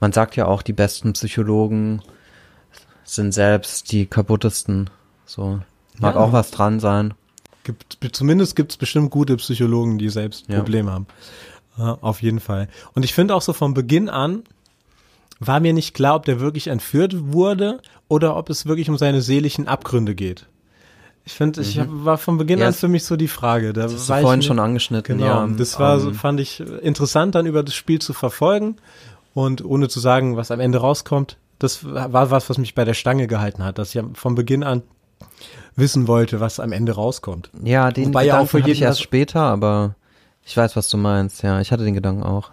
man 0.00 0.12
sagt 0.12 0.36
ja 0.36 0.46
auch, 0.46 0.62
die 0.62 0.72
besten 0.72 1.12
Psychologen 1.14 2.02
sind 3.04 3.32
selbst 3.32 3.90
die 3.92 4.06
kaputtesten. 4.06 4.90
So. 5.26 5.60
Mag 5.98 6.14
Ja. 6.14 6.20
auch 6.20 6.32
was 6.32 6.50
dran 6.50 6.78
sein. 6.80 7.14
Gibt, 7.64 7.98
zumindest 8.12 8.56
gibt 8.56 8.72
es 8.72 8.76
bestimmt 8.76 9.10
gute 9.10 9.36
Psychologen, 9.36 9.98
die 9.98 10.08
selbst 10.08 10.48
Ja. 10.48 10.56
Probleme 10.58 10.90
haben. 10.92 11.06
Ja, 11.76 11.98
auf 12.00 12.22
jeden 12.22 12.40
Fall. 12.40 12.68
Und 12.94 13.04
ich 13.04 13.14
finde 13.14 13.34
auch 13.34 13.42
so 13.42 13.52
von 13.52 13.74
Beginn 13.74 14.08
an 14.08 14.42
war 15.40 15.60
mir 15.60 15.72
nicht 15.72 15.94
klar, 15.94 16.16
ob 16.16 16.24
der 16.24 16.40
wirklich 16.40 16.66
entführt 16.66 17.14
wurde 17.32 17.80
oder 18.08 18.36
ob 18.36 18.50
es 18.50 18.66
wirklich 18.66 18.90
um 18.90 18.98
seine 18.98 19.22
seelischen 19.22 19.68
Abgründe 19.68 20.14
geht. 20.16 20.46
Ich 21.24 21.34
finde, 21.34 21.60
ich 21.60 21.78
hab, 21.78 21.86
war 21.90 22.16
von 22.18 22.38
Beginn 22.38 22.58
Ja, 22.58 22.68
an 22.68 22.72
für 22.72 22.88
mich 22.88 23.04
so 23.04 23.14
die 23.16 23.28
Frage. 23.28 23.72
Da 23.72 23.82
Das 23.82 23.92
hast 23.94 24.08
du 24.10 24.14
vorhin 24.22 24.42
schon 24.42 24.58
angeschnitten. 24.58 25.18
Genau, 25.18 25.46
ja, 25.46 25.46
das 25.46 25.78
war, 25.78 26.00
so, 26.00 26.08
ähm, 26.08 26.14
fand 26.14 26.40
ich 26.40 26.58
interessant, 26.60 27.34
dann 27.34 27.46
über 27.46 27.62
das 27.62 27.74
Spiel 27.74 28.00
zu 28.00 28.14
verfolgen 28.14 28.76
und 29.38 29.64
ohne 29.64 29.88
zu 29.88 30.00
sagen, 30.00 30.36
was 30.36 30.50
am 30.50 30.58
Ende 30.58 30.78
rauskommt. 30.78 31.36
Das 31.60 31.84
war 31.84 32.32
was, 32.32 32.50
was 32.50 32.58
mich 32.58 32.74
bei 32.74 32.84
der 32.84 32.94
Stange 32.94 33.28
gehalten 33.28 33.62
hat, 33.62 33.78
dass 33.78 33.94
ich 33.94 34.02
von 34.14 34.34
Beginn 34.34 34.64
an 34.64 34.82
wissen 35.76 36.08
wollte, 36.08 36.40
was 36.40 36.58
am 36.58 36.72
Ende 36.72 36.92
rauskommt. 36.92 37.50
Ja, 37.62 37.92
den 37.92 38.08
Wobei 38.08 38.24
ja 38.24 38.34
auch 38.34 38.38
Gedanken 38.38 38.50
für 38.50 38.58
ich 38.58 38.78
jeden 38.78 38.82
erst 38.82 39.00
später, 39.02 39.40
aber 39.40 39.94
ich 40.44 40.56
weiß, 40.56 40.74
was 40.74 40.88
du 40.88 40.96
meinst. 40.96 41.42
Ja, 41.42 41.60
ich 41.60 41.70
hatte 41.70 41.84
den 41.84 41.94
Gedanken 41.94 42.24
auch. 42.24 42.50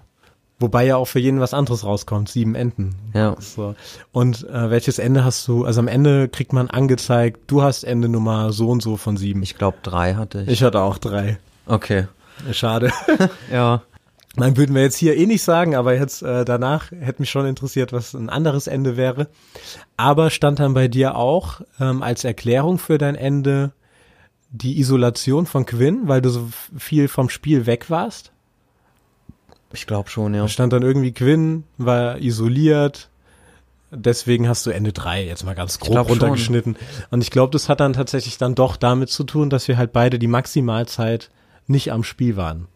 Wobei 0.59 0.85
ja 0.85 0.97
auch 0.97 1.05
für 1.05 1.19
jeden 1.19 1.39
was 1.39 1.55
anderes 1.55 1.83
rauskommt, 1.83 2.29
sieben 2.29 2.53
Enden. 2.53 2.93
Ja. 3.15 3.35
So. 3.39 3.73
Und 4.11 4.47
äh, 4.47 4.69
welches 4.69 4.99
Ende 4.99 5.25
hast 5.25 5.47
du? 5.47 5.65
Also 5.65 5.79
am 5.79 5.87
Ende 5.87 6.29
kriegt 6.29 6.53
man 6.53 6.69
angezeigt, 6.69 7.39
du 7.47 7.63
hast 7.63 7.83
Ende 7.83 8.09
Nummer 8.09 8.53
so 8.53 8.69
und 8.69 8.83
so 8.83 8.95
von 8.95 9.17
sieben. 9.17 9.41
Ich 9.41 9.57
glaube, 9.57 9.77
drei 9.81 10.13
hatte 10.13 10.43
ich. 10.43 10.49
ich 10.49 10.63
hatte 10.63 10.81
auch 10.81 10.99
drei. 10.99 11.39
Okay. 11.65 12.07
Schade. 12.51 12.91
Ja. 13.51 13.81
Nein, 14.37 14.57
würden 14.57 14.75
wir 14.75 14.81
jetzt 14.81 14.97
hier 14.97 15.15
eh 15.15 15.25
nicht 15.25 15.43
sagen, 15.43 15.75
aber 15.75 15.95
jetzt 15.95 16.21
äh, 16.21 16.43
danach 16.43 16.91
hätte 16.91 17.21
mich 17.21 17.29
schon 17.29 17.45
interessiert, 17.45 17.93
was 17.93 18.13
ein 18.13 18.29
anderes 18.29 18.67
Ende 18.67 18.97
wäre. 18.97 19.27
Aber 19.97 20.29
stand 20.29 20.59
dann 20.59 20.73
bei 20.73 20.87
dir 20.87 21.15
auch 21.15 21.61
ähm, 21.79 22.03
als 22.03 22.23
Erklärung 22.23 22.77
für 22.77 22.97
dein 22.97 23.15
Ende 23.15 23.71
die 24.51 24.79
Isolation 24.79 25.45
von 25.45 25.65
Quinn, 25.65 26.07
weil 26.07 26.21
du 26.21 26.29
so 26.29 26.49
viel 26.77 27.07
vom 27.07 27.29
Spiel 27.29 27.65
weg 27.65 27.89
warst? 27.89 28.31
Ich 29.73 29.87
glaube 29.87 30.09
schon, 30.09 30.33
ja. 30.33 30.41
Da 30.43 30.47
stand 30.47 30.73
dann 30.73 30.83
irgendwie 30.83 31.11
Quinn 31.11 31.63
war 31.77 32.19
isoliert. 32.19 33.09
Deswegen 33.91 34.49
hast 34.49 34.65
du 34.65 34.71
Ende 34.71 34.91
drei 34.91 35.25
jetzt 35.25 35.45
mal 35.45 35.55
ganz 35.55 35.79
grob 35.79 35.91
glaub 35.91 36.07
schon. 36.07 36.19
runtergeschnitten. 36.19 36.75
Und 37.11 37.21
ich 37.21 37.31
glaube, 37.31 37.51
das 37.51 37.69
hat 37.69 37.79
dann 37.79 37.93
tatsächlich 37.93 38.37
dann 38.37 38.55
doch 38.55 38.75
damit 38.75 39.09
zu 39.09 39.23
tun, 39.23 39.49
dass 39.49 39.67
wir 39.67 39.77
halt 39.77 39.93
beide 39.93 40.19
die 40.19 40.27
Maximalzeit 40.27 41.29
nicht 41.67 41.91
am 41.91 42.03
Spiel 42.03 42.35
waren. 42.35 42.67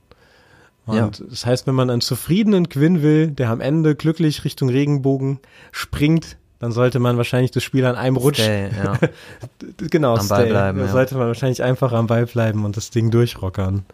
Und 0.90 1.20
Ja. 1.20 1.26
das 1.30 1.46
heißt, 1.46 1.68
wenn 1.68 1.76
man 1.76 1.90
einen 1.90 2.02
zufriedenen 2.02 2.70
Quinn 2.70 3.02
will, 3.02 3.28
der 3.28 3.50
am 3.50 3.62
Ende 3.62 3.96
glücklich 3.96 4.44
Richtung 4.44 4.70
Regenbogen 4.70 5.40
springt, 5.72 6.38
dann 6.60 6.72
sollte 6.72 7.00
man 7.00 7.16
wahrscheinlich 7.18 7.52
das 7.52 7.64
Spiel 7.64 7.86
an 7.86 7.96
einem 7.96 8.18
Rutsch, 8.18 8.42
Stay, 8.42 8.70
ja. 8.84 9.00
genau, 9.90 10.16
Am 10.16 10.28
Ball 10.28 10.48
bleiben, 10.48 10.80
da 10.80 10.86
ja. 10.86 10.92
sollte 10.92 11.16
man 11.16 11.28
wahrscheinlich 11.28 11.64
einfach 11.64 11.94
am 11.94 12.08
Ball 12.08 12.26
bleiben 12.26 12.66
und 12.66 12.76
das 12.76 12.90
Ding 12.90 13.12
durchrockern. 13.12 13.86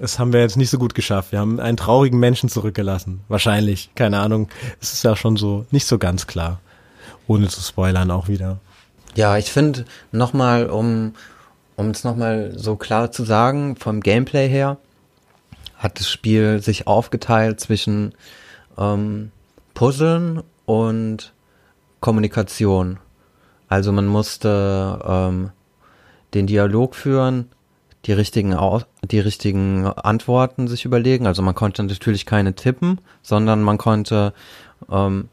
Das 0.00 0.18
haben 0.18 0.32
wir 0.32 0.40
jetzt 0.40 0.56
nicht 0.56 0.70
so 0.70 0.78
gut 0.78 0.94
geschafft. 0.94 1.32
Wir 1.32 1.38
haben 1.38 1.60
einen 1.60 1.76
traurigen 1.76 2.18
Menschen 2.18 2.48
zurückgelassen. 2.48 3.20
Wahrscheinlich. 3.28 3.90
Keine 3.94 4.20
Ahnung. 4.20 4.48
Es 4.80 4.94
ist 4.94 5.04
ja 5.04 5.14
schon 5.16 5.36
so, 5.36 5.66
nicht 5.70 5.86
so 5.86 5.98
ganz 5.98 6.26
klar. 6.26 6.60
Ohne 7.26 7.48
zu 7.48 7.60
spoilern 7.60 8.10
auch 8.10 8.26
wieder. 8.26 8.58
Ja, 9.14 9.36
ich 9.36 9.52
finde 9.52 9.84
nochmal, 10.10 10.70
um 10.70 11.12
um 11.76 11.90
es 11.90 12.04
nochmal 12.04 12.52
so 12.56 12.76
klar 12.76 13.12
zu 13.12 13.24
sagen, 13.24 13.76
vom 13.76 14.00
Gameplay 14.00 14.48
her 14.48 14.76
hat 15.82 15.98
das 15.98 16.08
Spiel 16.08 16.62
sich 16.62 16.86
aufgeteilt 16.86 17.58
zwischen 17.60 18.14
ähm, 18.78 19.32
Puzzeln 19.74 20.42
und 20.64 21.32
Kommunikation. 22.00 22.98
Also 23.68 23.90
man 23.90 24.06
musste 24.06 25.00
ähm, 25.04 25.50
den 26.34 26.46
Dialog 26.46 26.94
führen, 26.94 27.48
die 28.04 28.12
richtigen, 28.12 28.56
die 29.02 29.20
richtigen 29.20 29.86
Antworten 29.86 30.68
sich 30.68 30.84
überlegen. 30.84 31.26
Also 31.26 31.42
man 31.42 31.54
konnte 31.54 31.82
natürlich 31.82 32.26
keine 32.26 32.54
tippen, 32.54 33.00
sondern 33.22 33.62
man 33.62 33.78
konnte 33.78 34.32
ähm, 34.90 35.28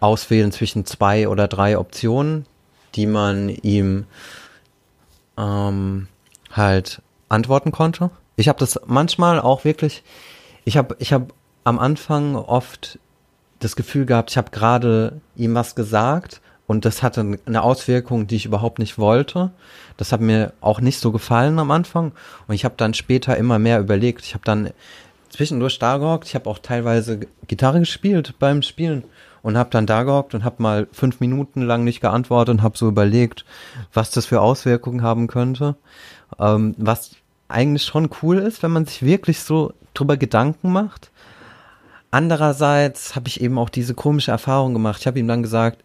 auswählen 0.00 0.52
zwischen 0.52 0.84
zwei 0.84 1.28
oder 1.28 1.48
drei 1.48 1.78
Optionen, 1.78 2.46
die 2.94 3.06
man 3.06 3.48
ihm 3.48 4.04
ähm, 5.38 6.08
halt 6.52 7.02
antworten 7.28 7.72
konnte. 7.72 8.10
Ich 8.36 8.48
habe 8.48 8.58
das 8.58 8.80
manchmal 8.86 9.40
auch 9.40 9.64
wirklich, 9.64 10.02
ich 10.64 10.76
habe 10.76 10.96
ich 10.98 11.12
hab 11.12 11.32
am 11.64 11.78
Anfang 11.78 12.36
oft 12.36 12.98
das 13.58 13.76
Gefühl 13.76 14.06
gehabt, 14.06 14.30
ich 14.30 14.36
habe 14.36 14.50
gerade 14.50 15.20
ihm 15.34 15.54
was 15.54 15.74
gesagt 15.74 16.40
und 16.66 16.84
das 16.84 17.02
hatte 17.02 17.38
eine 17.46 17.62
Auswirkung, 17.62 18.26
die 18.26 18.36
ich 18.36 18.46
überhaupt 18.46 18.78
nicht 18.78 18.98
wollte. 18.98 19.52
Das 19.96 20.12
hat 20.12 20.20
mir 20.20 20.52
auch 20.60 20.80
nicht 20.80 20.98
so 20.98 21.12
gefallen 21.12 21.58
am 21.58 21.70
Anfang 21.70 22.12
und 22.46 22.54
ich 22.54 22.64
habe 22.64 22.74
dann 22.76 22.94
später 22.94 23.36
immer 23.36 23.58
mehr 23.58 23.80
überlegt. 23.80 24.24
Ich 24.24 24.34
habe 24.34 24.44
dann 24.44 24.70
zwischendurch 25.30 25.78
da 25.78 25.96
gehockt, 25.98 26.28
ich 26.28 26.34
habe 26.34 26.48
auch 26.50 26.58
teilweise 26.58 27.20
Gitarre 27.46 27.80
gespielt 27.80 28.34
beim 28.38 28.62
Spielen 28.62 29.04
und 29.42 29.56
habe 29.56 29.70
dann 29.70 29.86
da 29.86 30.02
gehockt 30.02 30.34
und 30.34 30.44
habe 30.44 30.62
mal 30.62 30.88
fünf 30.92 31.20
Minuten 31.20 31.62
lang 31.62 31.84
nicht 31.84 32.00
geantwortet 32.00 32.54
und 32.54 32.62
habe 32.62 32.76
so 32.76 32.88
überlegt, 32.88 33.44
was 33.92 34.10
das 34.10 34.26
für 34.26 34.40
Auswirkungen 34.40 35.02
haben 35.02 35.28
könnte. 35.28 35.76
Ähm, 36.38 36.74
was 36.78 37.12
eigentlich 37.48 37.84
schon 37.84 38.10
cool 38.22 38.38
ist, 38.38 38.62
wenn 38.62 38.70
man 38.70 38.86
sich 38.86 39.02
wirklich 39.02 39.40
so 39.40 39.72
drüber 39.94 40.16
Gedanken 40.16 40.72
macht. 40.72 41.10
Andererseits 42.10 43.14
habe 43.14 43.28
ich 43.28 43.40
eben 43.40 43.58
auch 43.58 43.68
diese 43.68 43.94
komische 43.94 44.30
Erfahrung 44.30 44.72
gemacht. 44.72 45.00
Ich 45.00 45.06
habe 45.06 45.18
ihm 45.18 45.28
dann 45.28 45.42
gesagt, 45.42 45.84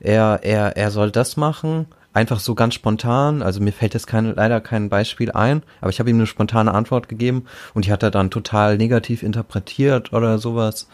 er, 0.00 0.40
er, 0.42 0.76
er 0.76 0.90
soll 0.90 1.10
das 1.10 1.36
machen, 1.36 1.86
einfach 2.12 2.40
so 2.40 2.54
ganz 2.54 2.74
spontan. 2.74 3.42
Also 3.42 3.60
mir 3.60 3.72
fällt 3.72 3.94
jetzt 3.94 4.06
keine, 4.06 4.32
leider 4.32 4.60
kein 4.60 4.88
Beispiel 4.88 5.30
ein, 5.32 5.62
aber 5.80 5.90
ich 5.90 6.00
habe 6.00 6.10
ihm 6.10 6.16
eine 6.16 6.26
spontane 6.26 6.72
Antwort 6.72 7.08
gegeben 7.08 7.46
und 7.74 7.84
die 7.84 7.92
hat 7.92 8.02
er 8.02 8.10
dann 8.10 8.30
total 8.30 8.76
negativ 8.76 9.22
interpretiert 9.22 10.12
oder 10.12 10.38
sowas. 10.38 10.88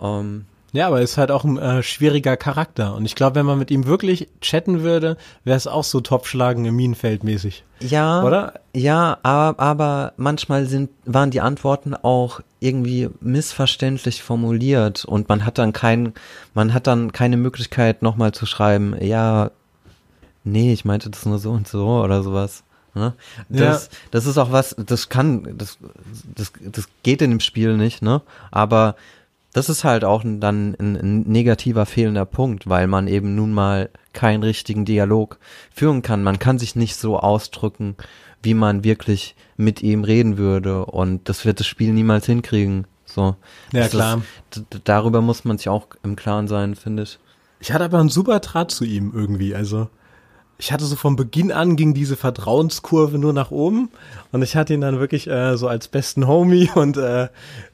Ähm, 0.00 0.46
Ja, 0.76 0.88
aber 0.88 1.00
ist 1.00 1.16
halt 1.16 1.30
auch 1.30 1.44
ein 1.44 1.56
äh, 1.56 1.82
schwieriger 1.82 2.36
Charakter. 2.36 2.94
Und 2.94 3.06
ich 3.06 3.14
glaube, 3.14 3.36
wenn 3.36 3.46
man 3.46 3.58
mit 3.58 3.70
ihm 3.70 3.86
wirklich 3.86 4.28
chatten 4.42 4.82
würde, 4.82 5.16
wäre 5.42 5.56
es 5.56 5.66
auch 5.66 5.84
so 5.84 6.02
Topfschlagen 6.02 6.66
im 6.66 6.76
Minenfeld 6.76 7.24
mäßig. 7.24 7.64
ja, 7.80 8.22
Oder? 8.22 8.60
Ja, 8.74 9.16
aber, 9.22 9.58
aber 9.58 10.12
manchmal 10.18 10.66
sind, 10.66 10.90
waren 11.06 11.30
die 11.30 11.40
Antworten 11.40 11.94
auch 11.94 12.40
irgendwie 12.60 13.08
missverständlich 13.22 14.22
formuliert 14.22 15.06
und 15.06 15.30
man 15.30 15.46
hat 15.46 15.56
dann 15.56 15.72
kein, 15.72 16.12
man 16.52 16.74
hat 16.74 16.86
dann 16.86 17.10
keine 17.10 17.38
Möglichkeit 17.38 18.02
nochmal 18.02 18.32
zu 18.32 18.44
schreiben, 18.44 18.94
ja, 19.00 19.52
nee, 20.44 20.74
ich 20.74 20.84
meinte 20.84 21.08
das 21.08 21.24
nur 21.24 21.38
so 21.38 21.52
und 21.52 21.66
so 21.66 21.86
oder 22.02 22.22
sowas. 22.22 22.64
Ne? 22.94 23.14
Das, 23.48 23.88
das 24.10 24.26
ist 24.26 24.36
auch 24.36 24.52
was, 24.52 24.74
das 24.78 25.08
kann, 25.08 25.56
das, 25.56 25.78
das, 26.34 26.52
das 26.60 26.88
geht 27.02 27.22
in 27.22 27.30
dem 27.30 27.40
Spiel 27.40 27.76
nicht, 27.78 28.02
ne? 28.02 28.22
Aber 28.50 28.94
das 29.56 29.70
ist 29.70 29.84
halt 29.84 30.04
auch 30.04 30.20
dann 30.22 30.76
ein, 30.78 30.96
ein 30.96 31.20
negativer 31.22 31.86
fehlender 31.86 32.26
Punkt, 32.26 32.68
weil 32.68 32.86
man 32.86 33.08
eben 33.08 33.34
nun 33.34 33.54
mal 33.54 33.88
keinen 34.12 34.42
richtigen 34.42 34.84
Dialog 34.84 35.38
führen 35.72 36.02
kann. 36.02 36.22
Man 36.22 36.38
kann 36.38 36.58
sich 36.58 36.76
nicht 36.76 36.94
so 36.94 37.18
ausdrücken, 37.18 37.96
wie 38.42 38.52
man 38.52 38.84
wirklich 38.84 39.34
mit 39.56 39.82
ihm 39.82 40.04
reden 40.04 40.36
würde. 40.36 40.84
Und 40.84 41.30
das 41.30 41.46
wird 41.46 41.58
das 41.58 41.66
Spiel 41.66 41.94
niemals 41.94 42.26
hinkriegen. 42.26 42.86
So. 43.06 43.36
Ja, 43.72 43.84
Das 43.84 43.92
klar. 43.92 44.20
Ist, 44.50 44.66
darüber 44.84 45.22
muss 45.22 45.46
man 45.46 45.56
sich 45.56 45.70
auch 45.70 45.86
im 46.02 46.16
Klaren 46.16 46.48
sein, 46.48 46.74
finde 46.74 47.04
ich. 47.04 47.18
Ich 47.58 47.72
hatte 47.72 47.84
aber 47.86 47.98
einen 47.98 48.10
super 48.10 48.40
Draht 48.40 48.70
zu 48.70 48.84
ihm 48.84 49.10
irgendwie. 49.14 49.54
Also 49.54 49.88
ich 50.58 50.72
hatte 50.72 50.84
so 50.84 50.96
von 50.96 51.16
Beginn 51.16 51.52
an 51.52 51.76
ging 51.76 51.92
diese 51.92 52.16
Vertrauenskurve 52.16 53.18
nur 53.18 53.32
nach 53.32 53.50
oben 53.50 53.90
und 54.32 54.42
ich 54.42 54.56
hatte 54.56 54.72
ihn 54.74 54.80
dann 54.80 54.98
wirklich 54.98 55.28
äh, 55.28 55.56
so 55.56 55.68
als 55.68 55.88
besten 55.88 56.26
Homie 56.26 56.70
und 56.74 56.96
äh, 56.96 57.28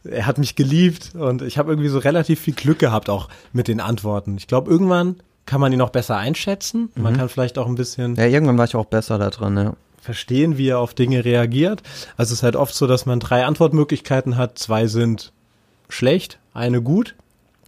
er 0.04 0.26
hat 0.26 0.38
mich 0.38 0.56
geliebt 0.56 1.12
und 1.14 1.42
ich 1.42 1.58
habe 1.58 1.70
irgendwie 1.70 1.88
so 1.88 1.98
relativ 1.98 2.40
viel 2.40 2.54
Glück 2.54 2.78
gehabt 2.78 3.08
auch 3.08 3.28
mit 3.52 3.68
den 3.68 3.80
Antworten. 3.80 4.36
Ich 4.36 4.48
glaube, 4.48 4.70
irgendwann 4.70 5.16
kann 5.46 5.60
man 5.60 5.72
ihn 5.72 5.80
auch 5.80 5.90
besser 5.90 6.16
einschätzen. 6.16 6.90
Man 6.94 7.16
kann 7.16 7.28
vielleicht 7.28 7.58
auch 7.58 7.66
ein 7.66 7.74
bisschen 7.74 8.14
Ja, 8.16 8.26
irgendwann 8.26 8.58
war 8.58 8.64
ich 8.64 8.76
auch 8.76 8.86
besser 8.86 9.18
da 9.18 9.30
drin, 9.30 9.56
ja. 9.56 9.74
verstehen, 10.00 10.56
wie 10.56 10.68
er 10.68 10.78
auf 10.78 10.94
Dinge 10.94 11.24
reagiert. 11.24 11.82
Also 12.16 12.32
es 12.32 12.38
ist 12.38 12.42
halt 12.42 12.56
oft 12.56 12.74
so, 12.74 12.86
dass 12.86 13.06
man 13.06 13.20
drei 13.20 13.44
Antwortmöglichkeiten 13.44 14.36
hat. 14.36 14.58
Zwei 14.58 14.86
sind 14.86 15.32
schlecht, 15.88 16.38
eine 16.54 16.80
gut. 16.80 17.14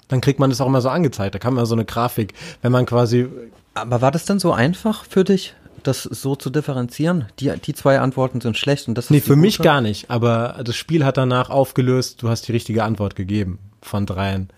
Dann 0.09 0.21
kriegt 0.21 0.39
man 0.39 0.51
das 0.51 0.61
auch 0.61 0.67
immer 0.67 0.81
so 0.81 0.89
angezeigt. 0.89 1.35
Da 1.35 1.39
kann 1.39 1.55
man 1.55 1.67
so 1.67 1.75
eine 1.75 1.85
Grafik, 1.85 2.35
wenn 2.63 2.73
man 2.73 2.87
quasi 2.87 3.27
Aber 3.75 4.01
war 4.01 4.11
das 4.11 4.25
denn 4.25 4.39
so 4.39 4.53
einfach 4.53 5.05
für 5.05 5.25
dich, 5.25 5.55
das 5.83 6.05
so 6.05 6.37
zu 6.37 6.51
differenzieren? 6.51 7.27
Die, 7.41 7.53
die 7.59 7.75
zwei 7.75 7.99
Antworten 7.99 8.41
sind 8.41 8.57
schlecht 8.57 8.89
und 8.89 8.97
das 8.97 9.07
ist 9.07 9.11
Nee, 9.11 9.21
für 9.21 9.37
mich 9.37 9.59
gar 9.59 9.81
nicht. 9.81 10.11
Aber 10.11 10.61
das 10.65 10.77
Spiel 10.77 11.05
hat 11.05 11.17
danach 11.17 11.51
aufgelöst, 11.51 12.23
du 12.23 12.29
hast 12.29 12.49
die 12.49 12.53
richtige 12.53 12.85
Antwort 12.85 13.17
gegeben 13.17 13.59
von 13.83 14.07
dreien. 14.07 14.49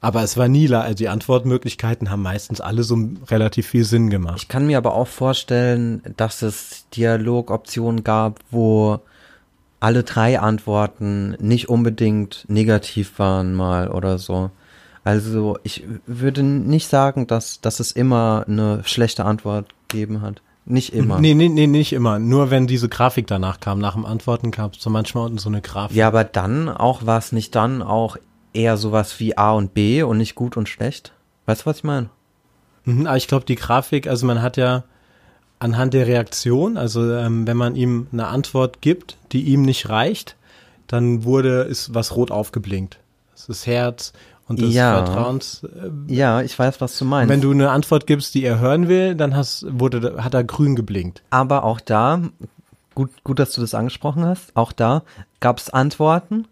Aber 0.00 0.22
es 0.22 0.36
war 0.36 0.46
nie, 0.46 0.72
also 0.72 0.94
die 0.94 1.08
Antwortmöglichkeiten 1.08 2.10
haben 2.10 2.22
meistens 2.22 2.60
alle 2.60 2.84
so 2.84 2.96
relativ 3.28 3.66
viel 3.66 3.84
Sinn 3.84 4.10
gemacht. 4.10 4.38
Ich 4.42 4.48
kann 4.48 4.66
mir 4.66 4.78
aber 4.78 4.94
auch 4.94 5.08
vorstellen, 5.08 6.02
dass 6.16 6.42
es 6.42 6.86
Dialogoptionen 6.94 8.04
gab, 8.04 8.38
wo 8.50 9.00
alle 9.80 10.04
drei 10.04 10.38
Antworten 10.38 11.36
nicht 11.40 11.68
unbedingt 11.68 12.44
negativ 12.48 13.18
waren 13.18 13.54
mal 13.54 13.88
oder 13.88 14.18
so. 14.18 14.50
Also 15.08 15.58
ich 15.62 15.84
würde 16.06 16.42
nicht 16.42 16.86
sagen, 16.86 17.26
dass, 17.26 17.62
dass 17.62 17.80
es 17.80 17.92
immer 17.92 18.44
eine 18.46 18.82
schlechte 18.84 19.24
Antwort 19.24 19.74
gegeben 19.88 20.20
hat. 20.20 20.42
Nicht 20.66 20.92
immer. 20.92 21.18
Nee, 21.18 21.32
nee, 21.32 21.48
nee, 21.48 21.66
nicht 21.66 21.94
immer. 21.94 22.18
Nur 22.18 22.50
wenn 22.50 22.66
diese 22.66 22.90
Grafik 22.90 23.26
danach 23.26 23.58
kam, 23.58 23.78
nach 23.78 23.94
dem 23.94 24.04
Antworten 24.04 24.50
kam 24.50 24.72
so 24.76 24.90
manchmal 24.90 25.24
unten 25.24 25.38
so 25.38 25.48
eine 25.48 25.62
Grafik. 25.62 25.96
Ja, 25.96 26.08
aber 26.08 26.24
dann 26.24 26.68
auch, 26.68 27.06
war 27.06 27.16
es 27.16 27.32
nicht 27.32 27.54
dann 27.54 27.80
auch 27.80 28.18
eher 28.52 28.76
sowas 28.76 29.18
wie 29.18 29.34
A 29.38 29.52
und 29.52 29.72
B 29.72 30.02
und 30.02 30.18
nicht 30.18 30.34
gut 30.34 30.58
und 30.58 30.68
schlecht? 30.68 31.14
Weißt 31.46 31.62
du, 31.62 31.66
was 31.66 31.78
ich 31.78 31.84
meine? 31.84 32.10
Mhm, 32.84 33.06
aber 33.06 33.16
ich 33.16 33.28
glaube, 33.28 33.46
die 33.46 33.54
Grafik, 33.54 34.08
also 34.08 34.26
man 34.26 34.42
hat 34.42 34.58
ja 34.58 34.84
anhand 35.58 35.94
der 35.94 36.06
Reaktion, 36.06 36.76
also 36.76 37.14
ähm, 37.14 37.46
wenn 37.46 37.56
man 37.56 37.76
ihm 37.76 38.08
eine 38.12 38.26
Antwort 38.26 38.82
gibt, 38.82 39.16
die 39.32 39.44
ihm 39.44 39.62
nicht 39.62 39.88
reicht, 39.88 40.36
dann 40.86 41.24
wurde, 41.24 41.62
ist 41.62 41.94
was 41.94 42.14
rot 42.14 42.30
aufgeblinkt. 42.30 42.98
Das 43.32 43.48
ist 43.48 43.66
Herz 43.66 44.12
und 44.48 44.60
das 44.60 44.72
Ja. 44.74 45.04
Vertrauens. 45.04 45.62
Äh, 45.64 46.12
Ja, 46.14 46.40
ich 46.42 46.58
weiß, 46.58 46.80
was 46.80 46.98
du 46.98 47.04
meinst. 47.04 47.28
wenn 47.30 47.40
du 47.40 47.50
eine 47.50 47.70
Antwort 47.70 48.06
gibst, 48.06 48.34
die 48.34 48.44
er 48.44 48.58
hören 48.58 48.88
will, 48.88 49.14
dann 49.14 49.36
hast, 49.36 49.66
wurde, 49.68 50.22
hat 50.24 50.34
er 50.34 50.44
grün 50.44 50.74
geblinkt. 50.76 51.22
Aber 51.30 51.64
auch 51.64 51.80
da, 51.80 52.20
gut, 52.94 53.10
gut, 53.24 53.38
dass 53.38 53.52
du 53.52 53.60
das 53.60 53.74
angesprochen 53.74 54.24
hast, 54.24 54.56
auch 54.56 54.72
da 54.72 55.02
gab 55.40 55.58
es 55.58 55.70
Antworten, 55.70 56.46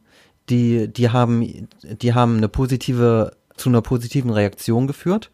die, 0.49 0.87
die 0.93 1.11
haben, 1.11 1.69
die 1.83 2.15
haben 2.15 2.37
eine 2.37 2.49
positive, 2.49 3.33
zu 3.57 3.69
einer 3.69 3.81
positiven 3.83 4.31
Reaktion 4.31 4.87
geführt, 4.87 5.31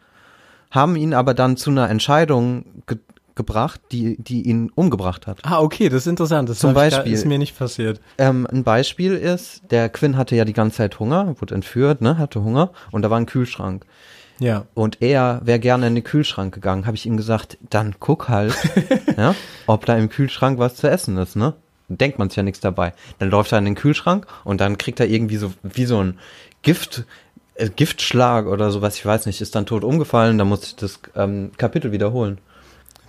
haben 0.71 0.95
ihn 0.95 1.13
aber 1.13 1.33
dann 1.35 1.55
zu 1.57 1.69
einer 1.69 1.89
Entscheidung 1.89 2.65
ge 2.87 2.97
gebracht, 3.35 3.81
die, 3.91 4.15
die 4.21 4.43
ihn 4.43 4.71
umgebracht 4.75 5.27
hat. 5.27 5.39
Ah, 5.43 5.59
okay, 5.59 5.89
das 5.89 6.01
ist 6.03 6.07
interessant. 6.07 6.49
Das 6.49 6.59
Zum 6.59 6.71
ich 6.71 6.75
Beispiel- 6.75 7.13
ist 7.13 7.25
mir 7.25 7.37
nicht 7.37 7.57
passiert. 7.57 7.99
Ähm, 8.17 8.47
ein 8.51 8.63
Beispiel 8.63 9.13
ist, 9.13 9.61
der 9.71 9.89
Quinn 9.89 10.17
hatte 10.17 10.35
ja 10.35 10.45
die 10.45 10.53
ganze 10.53 10.77
Zeit 10.77 10.99
Hunger, 10.99 11.35
wurde 11.39 11.55
entführt, 11.55 12.01
ne, 12.01 12.17
hatte 12.17 12.43
Hunger 12.43 12.71
und 12.91 13.01
da 13.01 13.09
war 13.09 13.19
ein 13.19 13.25
Kühlschrank. 13.25 13.85
Ja. 14.39 14.65
Und 14.73 15.01
er 15.01 15.41
wäre 15.43 15.59
gerne 15.59 15.87
in 15.87 15.95
den 15.95 16.03
Kühlschrank 16.03 16.53
gegangen. 16.53 16.85
Habe 16.85 16.97
ich 16.97 17.05
ihm 17.05 17.17
gesagt, 17.17 17.57
dann 17.69 17.95
guck 17.99 18.29
halt, 18.29 18.55
ja, 19.17 19.35
ob 19.67 19.85
da 19.85 19.95
im 19.95 20.09
Kühlschrank 20.09 20.59
was 20.59 20.75
zu 20.75 20.89
essen 20.89 21.17
ist, 21.17 21.35
ne? 21.35 21.53
Denkt 21.87 22.17
man 22.17 22.29
sich 22.29 22.37
ja 22.37 22.43
nichts 22.43 22.59
dabei. 22.59 22.93
Dann 23.19 23.29
läuft 23.29 23.51
er 23.51 23.59
in 23.59 23.65
den 23.65 23.75
Kühlschrank 23.75 24.25
und 24.43 24.59
dann 24.61 24.77
kriegt 24.77 24.99
er 24.99 25.07
irgendwie 25.07 25.37
so 25.37 25.53
wie 25.61 25.85
so 25.85 25.99
ein 26.03 26.17
Gift, 26.63 27.05
äh, 27.55 27.69
Giftschlag 27.69 28.47
oder 28.47 28.71
sowas, 28.71 28.95
ich 28.95 29.05
weiß 29.05 29.25
nicht, 29.27 29.41
ist 29.41 29.53
dann 29.55 29.65
tot 29.65 29.83
umgefallen, 29.83 30.37
dann 30.37 30.47
muss 30.47 30.63
ich 30.63 30.75
das 30.75 30.99
ähm, 31.15 31.51
Kapitel 31.57 31.91
wiederholen. 31.91 32.39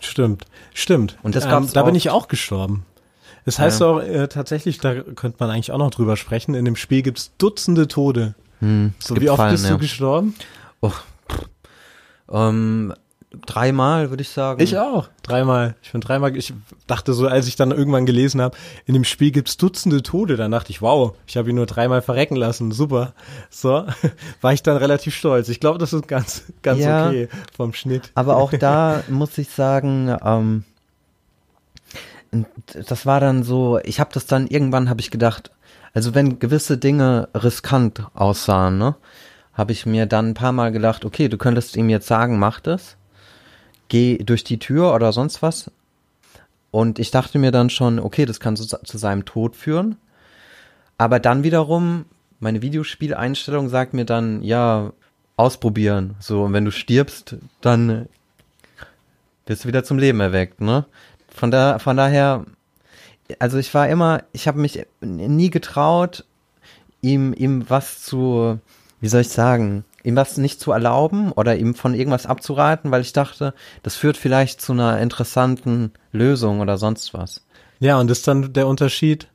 Stimmt, 0.05 0.45
stimmt. 0.75 1.17
Und 1.23 1.35
das 1.35 1.45
ähm, 1.45 1.51
gab's 1.51 1.73
Da 1.73 1.83
bin 1.83 1.95
ich 1.95 2.11
auch 2.11 2.29
gestorben. 2.29 2.85
Das 3.45 3.59
heißt 3.59 3.81
Ja. 3.81 3.87
auch 3.87 4.01
äh, 4.01 4.29
tatsächlich, 4.29 4.79
da 4.79 5.03
könnte 5.03 5.37
man 5.41 5.51
eigentlich 5.51 5.71
auch 5.73 5.79
noch 5.79 5.91
drüber 5.91 6.17
sprechen. 6.17 6.55
In 6.55 6.65
dem 6.65 6.77
Spiel 6.77 7.03
gibt's 7.03 7.33
Dutzende 7.39 7.89
Tode. 7.89 8.35
Hm, 8.61 8.95
So 8.99 9.17
wie 9.21 9.29
oft 9.31 9.37
Fallen, 9.39 9.53
bist 9.53 9.65
ja. 9.65 9.71
du 9.73 9.79
gestorben? 9.79 10.35
Oh, 10.81 10.93
ähm, 12.31 12.95
dreimal, 13.47 14.11
würde 14.11 14.23
ich 14.23 14.29
sagen. 14.29 14.63
Ich 14.63 14.79
auch. 14.79 15.09
Dreimal. 15.23 15.75
Ich 15.83 15.93
bin 15.93 16.01
dreimal. 16.01 16.37
Ich 16.37 16.53
dachte 16.87 17.13
so, 17.13 17.27
als 17.27 17.47
ich 17.47 17.57
dann 17.57 17.71
irgendwann 17.71 18.07
gelesen 18.07 18.41
habe, 18.41 18.57
in 18.87 18.95
dem 18.95 19.05
Spiel 19.05 19.31
gibt's 19.31 19.57
Dutzende 19.57 20.03
Tode, 20.03 20.37
dann 20.37 20.51
dachte 20.51 20.71
ich, 20.71 20.83
wow, 20.83 21.15
ich 21.27 21.37
habe 21.37 21.51
ihn 21.51 21.57
nur 21.57 21.67
dreimal 21.67 22.03
verrecken 22.03 22.37
lassen. 22.37 22.73
Super. 22.73 23.15
So 23.51 23.87
war 24.41 24.53
ich 24.53 24.63
dann 24.63 24.77
relativ 24.77 25.15
stolz. 25.15 25.49
Ich 25.49 25.61
glaube, 25.61 25.79
das 25.79 25.93
ist 25.93 26.09
ganz, 26.09 26.45
ganz 26.63 26.81
Ja. 26.81 27.09
okay 27.09 27.29
vom 27.57 27.73
Schnitt. 27.73 28.11
Aber 28.15 28.37
auch 28.37 28.53
da 28.59 29.03
muss 29.09 29.37
ich 29.39 29.49
sagen, 29.51 30.17
ähm, 30.25 30.65
das 32.89 33.07
war 33.07 33.21
dann 33.21 33.43
so, 33.43 33.79
ich 33.85 34.01
habe 34.01 34.11
das 34.13 34.27
dann 34.27 34.47
irgendwann 34.47 34.89
habe 34.89 35.01
ich 35.01 35.11
gedacht, 35.11 35.51
also 35.93 36.15
wenn 36.15 36.39
gewisse 36.39 36.79
Dinge 36.79 37.29
riskant 37.35 38.03
aussahen, 38.15 38.79
ne, 38.79 38.97
habe 39.53 39.73
ich 39.73 39.87
mir 39.87 40.07
dann 40.07 40.31
ein 40.31 40.35
paar 40.35 40.53
Mal 40.53 40.73
gedacht, 40.73 41.05
okay, 41.05 41.29
du 41.29 41.39
könntest 41.39 41.77
ihm 41.77 41.89
jetzt 41.89 42.09
sagen, 42.09 42.39
mach 42.39 42.59
das, 42.61 42.97
geh 43.89 44.19
durch 44.19 44.45
die 44.45 44.59
Tür 44.59 44.95
oder 44.95 45.13
sonst 45.13 45.43
was. 45.43 45.71
Und 46.71 46.99
ich 46.99 47.11
dachte 47.11 47.39
mir 47.39 47.53
dann 47.53 47.71
schon, 47.71 48.01
okay, 48.01 48.25
das 48.27 48.41
kann 48.41 48.57
zu, 48.57 48.67
zu 48.67 48.99
seinem 48.99 49.25
Tod 49.25 49.57
führen. 49.57 49.97
Aber 50.99 51.21
dann 51.21 51.43
wiederum, 51.45 52.07
meine 52.41 52.63
Videospieleinstellung 52.63 53.69
sagt 53.69 53.95
mir 53.95 54.05
dann, 54.05 54.43
ja, 54.43 54.93
ausprobieren. 55.37 56.17
So, 56.21 56.45
und 56.45 56.53
wenn 56.53 56.65
du 56.65 56.71
stirbst, 56.71 57.37
dann 57.61 58.09
wirst 59.47 59.65
du 59.65 59.69
wieder 59.69 59.85
zum 59.85 59.99
Leben 59.99 60.21
erweckt, 60.21 60.61
ne? 60.61 60.87
Von 61.29 61.51
da, 61.51 61.79
von 61.79 61.97
daher, 61.97 62.45
also 63.39 63.59
ich 63.59 63.75
war 63.75 63.89
immer, 63.89 64.23
ich 64.33 64.47
habe 64.47 64.61
mich 64.61 64.87
nie 65.01 65.51
getraut, 65.51 66.25
ihm, 67.01 67.35
ihm 67.37 67.69
was 67.69 68.03
zu, 68.03 68.59
wie 69.01 69.09
soll 69.09 69.23
ich 69.23 69.29
sagen, 69.29 69.85
ihm 70.05 70.15
was 70.17 70.37
nicht 70.37 70.61
zu 70.61 70.71
erlauben 70.71 71.33
oder 71.33 71.57
ihm 71.57 71.75
von 71.75 71.95
irgendwas 71.95 72.27
abzuraten, 72.27 72.91
weil 72.93 73.01
ich 73.01 73.13
dachte, 73.13 73.55
das 73.83 73.97
führt 73.97 74.17
vielleicht 74.17 74.61
zu 74.61 74.73
einer 74.73 75.01
interessanten 75.01 75.93
Lösung 76.13 76.61
oder 76.61 76.79
sonst 76.79 77.13
was. 77.15 77.45
Ja, 77.81 77.99
und 77.99 78.09
das 78.09 78.19
ist 78.19 78.29
dann 78.29 78.53
der 78.53 78.69
Unterschied, 78.69 79.27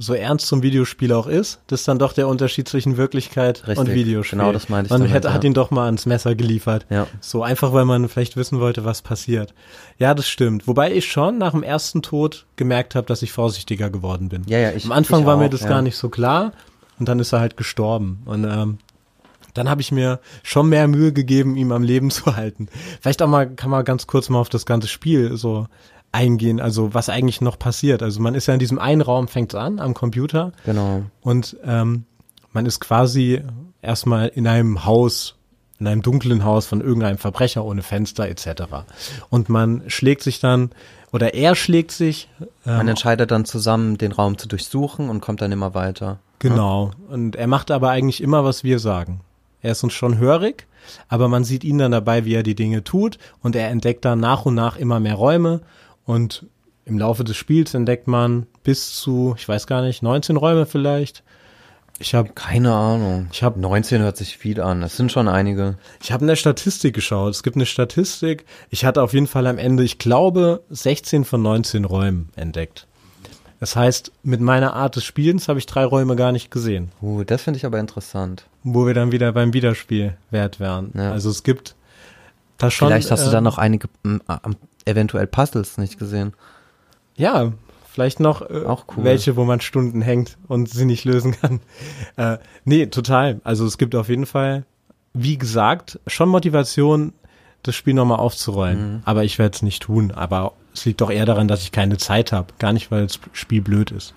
so 0.00 0.14
ernst 0.14 0.46
zum 0.46 0.62
Videospiel 0.62 1.12
auch 1.12 1.26
ist, 1.26 1.58
das 1.66 1.80
ist 1.80 1.88
dann 1.88 1.98
doch 1.98 2.12
der 2.12 2.28
Unterschied 2.28 2.68
zwischen 2.68 2.96
Wirklichkeit 2.96 3.62
und 3.66 3.78
Richtig, 3.78 3.94
Videospiel. 3.94 4.38
genau 4.38 4.52
das 4.52 4.68
meinte 4.68 4.86
ich 4.86 4.90
Man 4.90 5.00
damit, 5.00 5.12
hätte, 5.12 5.32
hat 5.34 5.42
ja. 5.42 5.48
ihn 5.50 5.54
doch 5.54 5.72
mal 5.72 5.86
ans 5.86 6.06
Messer 6.06 6.36
geliefert. 6.36 6.86
Ja. 6.88 7.08
So 7.20 7.42
einfach, 7.42 7.72
weil 7.72 7.84
man 7.84 8.08
vielleicht 8.08 8.36
wissen 8.36 8.60
wollte, 8.60 8.84
was 8.84 9.02
passiert. 9.02 9.54
Ja, 9.98 10.14
das 10.14 10.28
stimmt. 10.28 10.68
Wobei 10.68 10.92
ich 10.92 11.10
schon 11.10 11.38
nach 11.38 11.50
dem 11.50 11.64
ersten 11.64 12.02
Tod 12.02 12.46
gemerkt 12.54 12.94
habe, 12.94 13.08
dass 13.08 13.22
ich 13.22 13.32
vorsichtiger 13.32 13.90
geworden 13.90 14.28
bin. 14.28 14.42
Ja, 14.46 14.58
ja, 14.58 14.70
ich- 14.70 14.84
Am 14.84 14.92
Anfang 14.92 15.20
ich 15.22 15.26
war 15.26 15.36
mir 15.36 15.46
auch, 15.46 15.50
das 15.50 15.62
ja. 15.62 15.68
gar 15.68 15.82
nicht 15.82 15.96
so 15.96 16.10
klar 16.10 16.52
und 17.00 17.08
dann 17.08 17.18
ist 17.18 17.32
er 17.32 17.40
halt 17.40 17.56
gestorben. 17.56 18.22
Und 18.24 18.44
ähm, 18.44 18.78
dann 19.58 19.68
habe 19.68 19.80
ich 19.80 19.92
mir 19.92 20.20
schon 20.42 20.68
mehr 20.68 20.88
Mühe 20.88 21.12
gegeben, 21.12 21.56
ihm 21.56 21.72
am 21.72 21.82
Leben 21.82 22.10
zu 22.18 22.36
halten. 22.36 22.68
Vielleicht 23.00 23.20
auch 23.22 23.28
mal, 23.28 23.48
kann 23.48 23.70
man 23.70 23.84
ganz 23.84 24.06
kurz 24.06 24.28
mal 24.28 24.38
auf 24.38 24.48
das 24.48 24.64
ganze 24.66 24.88
Spiel 24.88 25.36
so 25.36 25.66
eingehen, 26.12 26.58
also 26.60 26.94
was 26.94 27.10
eigentlich 27.10 27.40
noch 27.42 27.58
passiert. 27.58 28.02
Also 28.02 28.20
man 28.20 28.34
ist 28.34 28.46
ja 28.46 28.54
in 28.54 28.60
diesem 28.60 28.78
einen 28.78 29.02
Raum, 29.02 29.28
fängt's 29.28 29.54
an, 29.54 29.78
am 29.78 29.92
Computer 29.92 30.52
Genau. 30.64 31.02
und 31.20 31.56
ähm, 31.64 32.04
man 32.52 32.64
ist 32.64 32.80
quasi 32.80 33.42
erstmal 33.82 34.28
in 34.28 34.46
einem 34.46 34.86
Haus, 34.86 35.36
in 35.78 35.86
einem 35.86 36.00
dunklen 36.00 36.44
Haus 36.44 36.66
von 36.66 36.80
irgendeinem 36.80 37.18
Verbrecher 37.18 37.62
ohne 37.64 37.82
Fenster 37.82 38.26
etc. 38.26 38.62
Und 39.28 39.50
man 39.50 39.82
schlägt 39.88 40.22
sich 40.22 40.40
dann, 40.40 40.70
oder 41.12 41.34
er 41.34 41.54
schlägt 41.54 41.90
sich, 41.92 42.28
ähm, 42.66 42.76
Man 42.78 42.88
entscheidet 42.88 43.30
dann 43.30 43.44
zusammen, 43.44 43.98
den 43.98 44.12
Raum 44.12 44.38
zu 44.38 44.48
durchsuchen 44.48 45.10
und 45.10 45.20
kommt 45.20 45.42
dann 45.42 45.52
immer 45.52 45.74
weiter. 45.74 46.18
Genau. 46.38 46.90
Und 47.08 47.36
er 47.36 47.46
macht 47.48 47.70
aber 47.70 47.90
eigentlich 47.90 48.22
immer, 48.22 48.44
was 48.44 48.64
wir 48.64 48.78
sagen. 48.78 49.20
Er 49.62 49.72
ist 49.72 49.82
uns 49.82 49.92
schon 49.92 50.18
hörig, 50.18 50.66
aber 51.08 51.28
man 51.28 51.44
sieht 51.44 51.64
ihn 51.64 51.78
dann 51.78 51.92
dabei, 51.92 52.24
wie 52.24 52.34
er 52.34 52.42
die 52.42 52.54
Dinge 52.54 52.84
tut 52.84 53.18
und 53.42 53.56
er 53.56 53.68
entdeckt 53.68 54.04
dann 54.04 54.20
nach 54.20 54.46
und 54.46 54.54
nach 54.54 54.76
immer 54.76 55.00
mehr 55.00 55.14
Räume 55.16 55.60
und 56.04 56.46
im 56.84 56.98
Laufe 56.98 57.24
des 57.24 57.36
Spiels 57.36 57.74
entdeckt 57.74 58.06
man 58.06 58.46
bis 58.62 58.94
zu, 58.94 59.34
ich 59.36 59.46
weiß 59.48 59.66
gar 59.66 59.82
nicht, 59.82 60.02
19 60.02 60.36
Räume 60.36 60.64
vielleicht. 60.64 61.22
Ich 62.00 62.14
habe 62.14 62.30
Keine 62.34 62.72
Ahnung. 62.72 63.28
Ich 63.32 63.42
hab- 63.42 63.56
19 63.56 64.00
hört 64.02 64.16
sich 64.16 64.38
viel 64.38 64.60
an. 64.60 64.80
Das 64.80 64.96
sind 64.96 65.10
schon 65.10 65.26
einige. 65.26 65.76
ich 66.00 66.12
hab 66.12 66.20
in 66.20 66.28
der 66.28 66.36
Statistik 66.36 66.94
geschaut. 66.94 67.34
Es 67.34 67.42
gibt 67.42 67.56
eine 67.56 67.66
Statistik. 67.66 68.46
Ich 68.70 68.84
hatte 68.84 69.02
auf 69.02 69.12
jeden 69.14 69.26
Fall 69.26 69.48
am 69.48 69.58
Ende, 69.58 69.82
ich 69.82 69.98
glaube, 69.98 70.62
16 70.70 71.24
von 71.24 71.42
19 71.42 71.84
Räumen 71.84 72.30
entdeckt. 72.36 72.86
Das 73.60 73.74
heißt, 73.74 74.12
mit 74.22 74.40
meiner 74.40 74.74
Art 74.74 74.96
des 74.96 75.04
Spielens 75.04 75.48
habe 75.48 75.58
ich 75.58 75.66
drei 75.66 75.84
Räume 75.84 76.14
gar 76.14 76.32
nicht 76.32 76.50
gesehen. 76.50 76.92
Uh, 77.02 77.24
das 77.24 77.42
finde 77.42 77.58
ich 77.58 77.66
aber 77.66 77.80
interessant. 77.80 78.44
wo 78.62 78.86
wir 78.86 78.94
dann 78.94 79.10
wieder 79.12 79.32
beim 79.32 79.52
Wiederspielwert 79.52 80.60
wären. 80.60 80.92
Ja. 80.94 81.10
Also 81.12 81.30
es 81.30 81.42
gibt 81.42 81.74
da 82.56 82.70
schon. 82.70 82.88
Vielleicht 82.88 83.10
hast 83.10 83.24
du 83.24 83.30
äh, 83.30 83.32
dann 83.32 83.44
noch 83.44 83.58
einige 83.58 83.88
ähm, 84.04 84.20
äh, 84.28 84.90
eventuell 84.90 85.26
Puzzles 85.26 85.78
nicht 85.78 85.98
gesehen. 85.98 86.34
Ja, 87.16 87.52
vielleicht 87.90 88.20
noch 88.20 88.42
äh, 88.42 88.64
cool. 88.64 89.04
welche, 89.04 89.36
wo 89.36 89.44
man 89.44 89.60
Stunden 89.60 90.02
hängt 90.02 90.38
und 90.46 90.68
sie 90.68 90.84
nicht 90.84 91.04
lösen 91.04 91.32
kann. 91.32 91.60
Äh, 92.16 92.38
nee, 92.64 92.86
total. 92.86 93.40
Also 93.44 93.64
es 93.64 93.78
gibt 93.78 93.94
auf 93.94 94.08
jeden 94.08 94.26
Fall, 94.26 94.64
wie 95.14 95.38
gesagt, 95.38 96.00
schon 96.08 96.28
Motivation, 96.28 97.12
das 97.62 97.76
Spiel 97.76 97.94
nochmal 97.94 98.18
aufzurollen. 98.18 98.94
Mhm. 98.94 99.02
Aber 99.04 99.22
ich 99.22 99.38
werde 99.38 99.54
es 99.54 99.62
nicht 99.62 99.84
tun. 99.84 100.10
Aber 100.10 100.54
es 100.78 100.84
liegt 100.84 101.00
doch 101.00 101.10
eher 101.10 101.26
daran, 101.26 101.48
dass 101.48 101.62
ich 101.62 101.72
keine 101.72 101.98
Zeit 101.98 102.32
habe. 102.32 102.52
Gar 102.58 102.72
nicht, 102.72 102.90
weil 102.90 103.06
das 103.06 103.18
Spiel 103.32 103.60
blöd 103.60 103.90
ist. 103.90 104.14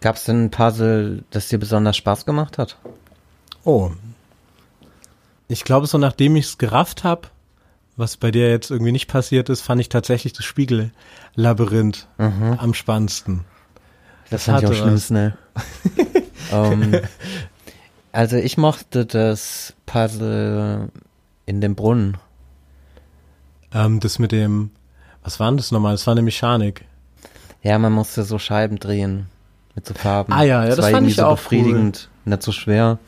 Gab 0.00 0.16
es 0.16 0.24
denn 0.24 0.44
ein 0.44 0.50
Puzzle, 0.50 1.24
das 1.30 1.48
dir 1.48 1.58
besonders 1.58 1.96
Spaß 1.96 2.26
gemacht 2.26 2.58
hat? 2.58 2.76
Oh. 3.64 3.90
Ich 5.48 5.64
glaube, 5.64 5.86
so 5.86 5.98
nachdem 5.98 6.36
ich 6.36 6.46
es 6.46 6.58
gerafft 6.58 7.04
habe, 7.04 7.28
was 7.96 8.16
bei 8.16 8.30
dir 8.30 8.50
jetzt 8.50 8.70
irgendwie 8.70 8.92
nicht 8.92 9.08
passiert 9.08 9.48
ist, 9.48 9.62
fand 9.62 9.80
ich 9.80 9.88
tatsächlich 9.88 10.32
das 10.32 10.44
Spiegellabyrinth 10.44 12.08
am 12.18 12.74
spannendsten. 12.74 13.44
Das 14.30 14.44
fand 14.44 14.62
ich 14.62 14.68
auch 14.68 14.74
schlimm 14.74 14.98
schnell. 14.98 15.38
ähm, 16.52 17.00
also 18.12 18.36
ich 18.36 18.58
mochte 18.58 19.06
das 19.06 19.72
Puzzle 19.86 20.90
in 21.46 21.60
dem 21.60 21.74
Brunnen. 21.74 22.18
Ähm, 23.76 24.00
das 24.00 24.18
mit 24.18 24.32
dem, 24.32 24.70
was 25.22 25.38
war 25.38 25.50
denn 25.50 25.58
das 25.58 25.70
nochmal? 25.70 25.92
Das 25.92 26.06
war 26.06 26.12
eine 26.12 26.22
Mechanik. 26.22 26.86
Ja, 27.62 27.78
man 27.78 27.92
musste 27.92 28.22
so 28.22 28.38
Scheiben 28.38 28.78
drehen 28.78 29.26
mit 29.74 29.86
so 29.86 29.92
Farben. 29.92 30.32
Ah 30.32 30.42
ja, 30.42 30.64
ja, 30.64 30.70
das 30.70 30.78
war 30.78 30.90
fand 30.90 31.08
ich 31.08 31.16
so 31.16 31.26
auch 31.26 31.36
befriedigend, 31.36 32.08
nicht 32.24 32.42
so 32.42 32.52
schwer. 32.52 32.98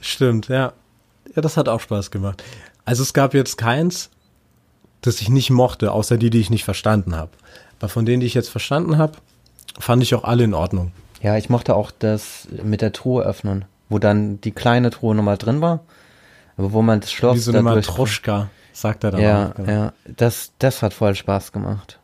Stimmt, 0.00 0.48
ja. 0.48 0.72
Ja, 1.34 1.42
das 1.42 1.56
hat 1.56 1.68
auch 1.68 1.80
Spaß 1.80 2.10
gemacht. 2.10 2.42
Also 2.84 3.02
es 3.02 3.14
gab 3.14 3.32
jetzt 3.32 3.56
keins, 3.56 4.10
das 5.00 5.20
ich 5.22 5.30
nicht 5.30 5.50
mochte, 5.50 5.92
außer 5.92 6.18
die, 6.18 6.28
die 6.28 6.40
ich 6.40 6.50
nicht 6.50 6.64
verstanden 6.64 7.16
habe. 7.16 7.30
Aber 7.78 7.88
von 7.88 8.04
denen, 8.04 8.20
die 8.20 8.26
ich 8.26 8.34
jetzt 8.34 8.50
verstanden 8.50 8.98
habe, 8.98 9.14
fand 9.78 10.02
ich 10.02 10.14
auch 10.14 10.24
alle 10.24 10.44
in 10.44 10.52
Ordnung. 10.52 10.92
Ja, 11.22 11.36
ich 11.36 11.48
mochte 11.48 11.74
auch 11.74 11.90
das 11.98 12.48
mit 12.62 12.82
der 12.82 12.92
Truhe 12.92 13.22
öffnen, 13.22 13.64
wo 13.88 13.98
dann 13.98 14.40
die 14.40 14.52
kleine 14.52 14.90
Truhe 14.90 15.14
nochmal 15.14 15.38
drin 15.38 15.62
war, 15.62 15.80
aber 16.58 16.72
wo 16.72 16.82
man 16.82 17.00
das 17.00 17.12
Schloss 17.12 17.36
Wie 17.36 17.40
so 17.40 17.52
eine 17.52 17.62
Matroschka, 17.62 18.50
sagt 18.72 19.04
er 19.04 19.10
dann 19.12 19.20
Ja, 19.20 19.48
auch. 19.50 19.54
genau. 19.54 19.70
ja, 19.70 19.92
das, 20.16 20.52
das 20.58 20.82
hat 20.82 20.94
voll 20.94 21.14
Spaß 21.14 21.52
gemacht. 21.52 21.98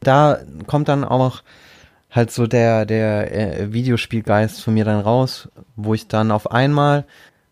Da 0.00 0.38
kommt 0.66 0.88
dann 0.88 1.04
auch 1.04 1.42
halt 2.10 2.30
so 2.30 2.46
der, 2.46 2.86
der 2.86 3.32
äh, 3.60 3.72
Videospielgeist 3.72 4.62
von 4.62 4.74
mir 4.74 4.84
dann 4.84 5.00
raus, 5.00 5.48
wo 5.76 5.94
ich 5.94 6.08
dann 6.08 6.30
auf 6.30 6.50
einmal 6.50 7.04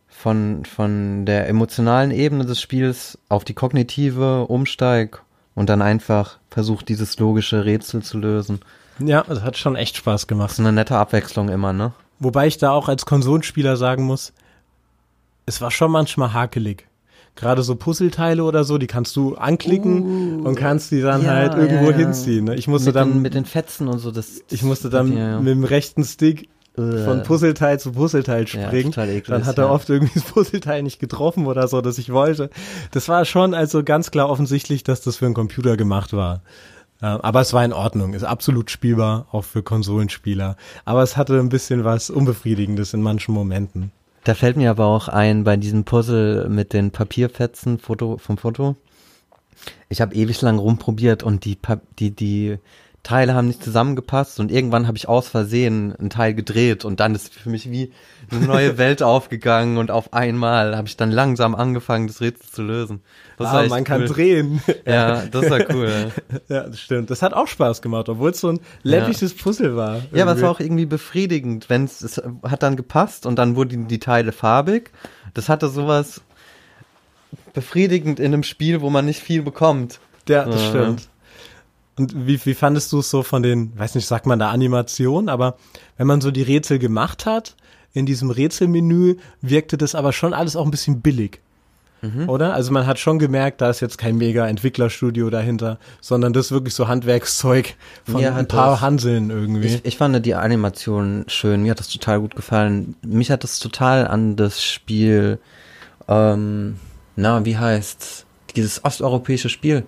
von, 0.09 0.65
von 0.65 1.27
der 1.27 1.49
emotionalen 1.49 2.11
Ebene 2.11 2.45
des 2.47 2.61
Spiels 2.61 3.19
auf 3.29 3.45
die 3.45 3.55
kognitive 3.55 4.47
umsteig 4.47 5.23
und 5.55 5.69
dann 5.69 5.83
einfach 5.83 6.39
versucht, 6.51 6.89
dieses 6.89 7.19
logische 7.19 7.65
Rätsel 7.65 8.03
zu 8.03 8.19
lösen. 8.19 8.61
Ja, 8.99 9.25
das 9.25 9.43
hat 9.43 9.59
schon 9.59 9.77
echt 9.77 9.97
Spaß 9.97 10.23
Das 10.23 10.27
gemacht. 10.27 10.53
ist 10.53 10.61
eine 10.61 10.73
nette 10.73 10.97
Abwechslung 10.97 11.49
immer, 11.51 11.73
ne? 11.75 11.93
Wobei 12.19 12.47
ich 12.47 12.57
da 12.57 12.71
auch 12.71 12.89
als 12.89 13.05
Konsolenspieler 13.05 13.77
sagen 13.77 14.05
muss, 14.05 14.33
es 15.45 15.61
war 15.61 15.71
schon 15.71 15.91
manchmal 15.91 16.33
hakelig. 16.33 16.87
Gerade 17.37 17.63
so 17.63 17.77
Puzzleteile 17.77 18.43
oder 18.43 18.65
so, 18.65 18.79
die 18.79 18.87
kannst 18.87 19.15
du 19.17 19.35
anklicken 19.37 20.45
und 20.45 20.55
kannst 20.57 20.91
die 20.91 21.01
dann 21.03 21.21
Uh, 21.21 21.25
Ja, 21.25 21.31
halt 21.35 21.55
irgendwo 21.55 21.91
ja, 21.91 21.91
ja. 21.91 21.97
hinziehen. 21.99 22.45
Ne? 22.47 22.55
Ich 22.57 22.67
musste 22.67 22.89
mit, 22.89 22.97
dann 22.97 23.13
den, 23.13 23.23
mit 23.23 23.35
den 23.35 23.45
Fetzen 23.45 23.89
und 23.89 23.99
so, 23.99 24.11
das. 24.11 24.41
Ich 24.51 24.63
musste 24.63 24.91
dann 24.91 25.13
ja, 25.13 25.31
ja. 25.33 25.39
mit 25.39 25.49
dem 25.49 25.65
rechten 25.65 26.03
Stick 26.05 26.49
Äh, 26.79 27.05
von 27.05 27.23
Puzzleteil 27.23 27.79
zu 27.81 27.93
Puzzleteil 27.93 28.45
Ja, 28.49 28.67
springen. 28.67 28.91
total 28.93 29.09
eklig, 29.09 29.27
dann 29.29 29.47
hat 29.47 29.57
er 29.59 29.65
ja. 29.67 29.71
oft 29.71 29.89
irgendwie 29.89 30.13
das 30.19 30.25
Puzzleteil 30.25 30.83
nicht 30.83 30.99
getroffen 30.99 31.47
oder 31.47 31.69
so, 31.69 31.81
das 31.81 31.97
ich 31.99 32.13
wollte. 32.13 32.51
Das 32.91 33.09
war 33.09 33.25
schon 33.25 33.55
also 33.55 33.83
ganz 33.85 34.11
klar 34.11 34.29
offensichtlich, 34.29 34.83
dass 34.85 35.01
das 35.01 35.17
für 35.17 35.27
einen 35.27 35.35
Computer 35.35 35.77
gemacht 35.77 36.13
war. 36.13 36.43
Äh, 37.03 37.07
Aber 37.07 37.41
es 37.43 37.53
war 37.53 37.65
in 37.65 37.73
Ordnung, 37.75 38.15
ist 38.15 38.25
absolut 38.25 38.71
spielbar, 38.71 39.27
auch 39.33 39.45
für 39.45 39.63
Konsolenspieler. 39.63 40.57
Aber 40.87 41.03
es 41.03 41.17
hatte 41.17 41.39
ein 41.39 41.49
bisschen 41.51 41.85
was 41.85 42.09
Unbefriedigendes 42.11 42.95
in 42.95 43.03
manchen 43.03 43.35
Momenten. 43.35 43.91
Da 44.27 44.35
fällt 44.35 44.57
mir 44.57 44.71
aber 44.71 44.87
auch 44.87 45.07
ein, 45.07 45.45
bei 45.45 45.57
diesem 45.57 45.85
Puzzle 45.85 46.49
mit 46.49 46.73
den 46.73 46.91
Papierfetzen 46.91 47.79
Foto, 47.79 48.19
vom 48.19 48.39
Foto. 48.39 48.75
Ich 49.89 50.01
habe 50.01 50.17
ewig 50.17 50.43
lang 50.43 50.59
rumprobiert 50.59 51.23
und 51.23 51.45
die, 51.45 51.57
die, 52.01 52.11
die 52.11 52.59
Teile 53.07 53.35
haben 53.35 53.47
nicht 53.47 53.63
zusammengepasst 53.63 54.41
und 54.41 54.51
irgendwann 54.51 54.89
habe 54.89 54.97
ich 54.97 55.07
aus 55.07 55.29
Versehen 55.29 55.95
ein 56.01 56.11
Teil 56.11 56.35
gedreht 56.35 56.85
und 56.85 56.99
dann 56.99 57.15
ist 57.15 57.33
für 57.33 57.49
mich 57.49 57.71
wie 57.71 57.93
eine 58.33 58.45
neue 58.45 58.79
Welt 58.79 59.01
aufgegangen 59.01 59.79
und 59.79 59.93
auf 59.93 60.13
einmal 60.13 60.77
habe 60.77 60.89
ich 60.89 60.97
dann 60.97 61.13
langsam 61.13 61.55
angefangen, 61.55 62.09
das 62.09 62.21
Rätsel 62.21 62.51
zu 62.51 62.63
lösen. 62.63 63.03
Das 63.39 63.49
ah, 63.49 63.65
man 63.69 63.85
kann 63.85 64.03
cool. 64.03 64.09
drehen. 64.09 64.61
Ja, 64.87 65.23
das 65.27 65.49
war 65.51 65.61
cool. 65.73 66.11
ja, 66.49 66.63
das 66.65 66.81
stimmt. 66.81 67.11
Das 67.11 67.23
hat 67.23 67.33
auch 67.33 67.47
Spaß 67.47 67.81
gemacht, 67.81 68.09
obwohl 68.09 68.31
es 68.31 68.41
so 68.41 68.49
ein 68.49 68.61
läppisches 68.83 69.35
Puzzle 69.35 69.77
war. 69.77 70.03
Ja, 70.13 70.25
aber 70.25 70.33
es 70.33 70.39
irgendwie. 70.39 70.43
war 70.43 70.51
auch 70.51 70.61
irgendwie 70.61 70.87
befriedigend, 70.87 71.71
wenn 71.71 71.85
es 71.85 72.03
es 72.03 72.21
hat 72.43 72.63
dann 72.65 72.75
gepasst 72.77 73.25
und 73.25 73.37
dann 73.39 73.55
wurden 73.55 73.87
die 73.87 74.01
Teile 74.01 74.33
farbig. 74.33 74.91
Das 75.35 75.49
hatte 75.49 75.69
sowas 75.69 76.23
befriedigend 77.55 78.19
in 78.21 78.27
einem 78.35 78.43
Spiel, 78.43 78.81
wo 78.81 78.91
man 78.91 79.05
nicht 79.05 79.21
viel 79.21 79.43
bekommt. 79.43 80.01
Ja, 80.29 80.45
das 80.45 80.61
Ja. 80.63 80.69
stimmt. 80.71 81.09
Und 81.99 82.27
wie, 82.27 82.45
wie 82.45 82.55
fandest 82.55 82.93
du 82.93 82.99
es 82.99 83.11
so 83.11 83.23
von 83.23 83.43
den, 83.43 83.73
weiß 83.79 83.95
nicht, 83.95 84.07
sagt 84.07 84.27
man 84.27 84.39
da 84.39 84.51
Animation, 84.51 85.29
aber 85.29 85.57
wenn 85.97 86.07
man 86.07 86.21
so 86.21 86.31
die 86.31 86.43
Rätsel 86.43 86.79
gemacht 86.79 87.25
hat, 87.27 87.57
in 87.95 88.05
diesem 88.05 88.31
Rätselmenü 88.31 89.17
wirkte 89.41 89.79
das 89.79 89.95
aber 89.95 90.13
schon 90.13 90.35
alles 90.35 90.57
auch 90.57 90.65
ein 90.67 90.71
bisschen 90.71 91.01
billig. 91.01 91.41
Mhm. 92.03 92.29
Oder? 92.29 92.53
Also 92.53 92.71
man 92.73 92.87
hat 92.87 92.99
schon 92.99 93.19
gemerkt, 93.19 93.63
da 93.63 93.71
ist 93.71 93.81
jetzt 93.81 93.97
kein 93.97 94.19
mega 94.19 94.47
Entwicklerstudio 94.47 95.31
dahinter, 95.31 95.79
sondern 96.03 96.35
das 96.35 96.47
ist 96.47 96.53
wirklich 96.53 96.75
so 96.75 96.89
Handwerkszeug 96.89 97.75
von 98.05 98.21
Ja, 98.21 98.35
ein 98.37 98.47
paar 98.47 98.73
das- 98.73 98.81
Hanseln 98.83 99.31
irgendwie. 99.31 99.67
Ich, 99.67 99.85
ich 99.87 99.97
fand 99.97 100.27
die 100.27 100.35
Animation 100.35 101.25
schön, 101.29 101.63
mir 101.63 101.71
hat 101.71 101.79
das 101.81 101.89
total 101.89 102.21
gut 102.21 102.37
gefallen. 102.37 102.97
Mich 103.03 103.31
hat 103.31 103.43
das 103.45 103.59
total 103.59 104.07
an 104.07 104.37
das 104.37 104.63
Spiel, 104.63 105.39
ähm, 106.07 106.77
na, 107.17 107.43
wie 107.47 107.57
heißt's? 107.57 108.27
Dieses 108.55 108.85
osteuropäische 108.85 109.49
Spiel, 109.49 109.85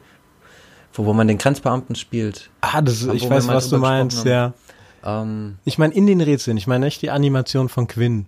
wo, 0.92 1.04
wo 1.06 1.12
man 1.12 1.28
den 1.28 1.38
Grenzbeamten 1.38 1.94
spielt. 1.94 2.50
ah, 2.60 2.80
das, 2.82 3.02
ich 3.04 3.28
weiß, 3.28 3.48
was 3.48 3.68
du 3.68 3.78
meinst, 3.78 4.24
ja. 4.24 4.52
Ähm, 5.04 5.58
Ich 5.64 5.78
meine 5.78 5.94
in 5.94 6.06
den 6.06 6.20
Rätseln, 6.20 6.56
ich 6.56 6.66
meine 6.66 6.86
nicht 6.86 7.02
die 7.02 7.10
Animation 7.10 7.68
von 7.68 7.86
Quinn. 7.86 8.26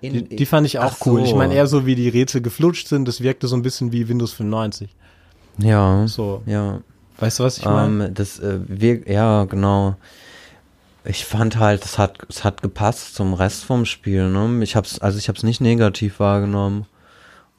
in, 0.00 0.12
Die, 0.12 0.36
die 0.36 0.46
fand 0.46 0.66
ich 0.66 0.78
auch 0.78 0.94
cool. 1.06 1.20
so. 1.20 1.26
Ich 1.26 1.34
meine 1.34 1.54
eher 1.54 1.66
so, 1.66 1.84
wie 1.86 1.94
die 1.94 2.08
Rätsel 2.08 2.40
geflutscht 2.40 2.88
sind, 2.88 3.06
das 3.06 3.20
wirkte 3.20 3.48
so 3.48 3.56
ein 3.56 3.62
bisschen 3.62 3.92
wie 3.92 4.08
Windows 4.08 4.32
95. 4.32 4.94
Ja, 5.58 6.06
So, 6.06 6.42
ja. 6.46 6.80
weißt 7.18 7.38
du, 7.40 7.44
was 7.44 7.58
ich 7.58 7.64
meine? 7.64 8.06
Ähm, 8.06 8.14
das, 8.14 8.38
äh, 8.38 8.58
wir, 8.66 9.10
ja, 9.10 9.44
genau. 9.44 9.96
Ich 11.04 11.24
fand 11.24 11.58
halt, 11.58 11.84
es 11.84 11.98
hat, 11.98 12.18
es 12.28 12.42
hat 12.44 12.62
gepasst 12.62 13.14
zum 13.14 13.32
Rest 13.32 13.64
vom 13.64 13.84
Spiel, 13.86 14.28
ne? 14.28 14.62
Ich 14.64 14.74
hab's, 14.74 14.98
also 14.98 15.18
ich 15.18 15.28
hab's 15.28 15.44
nicht 15.44 15.60
negativ 15.60 16.18
wahrgenommen. 16.18 16.86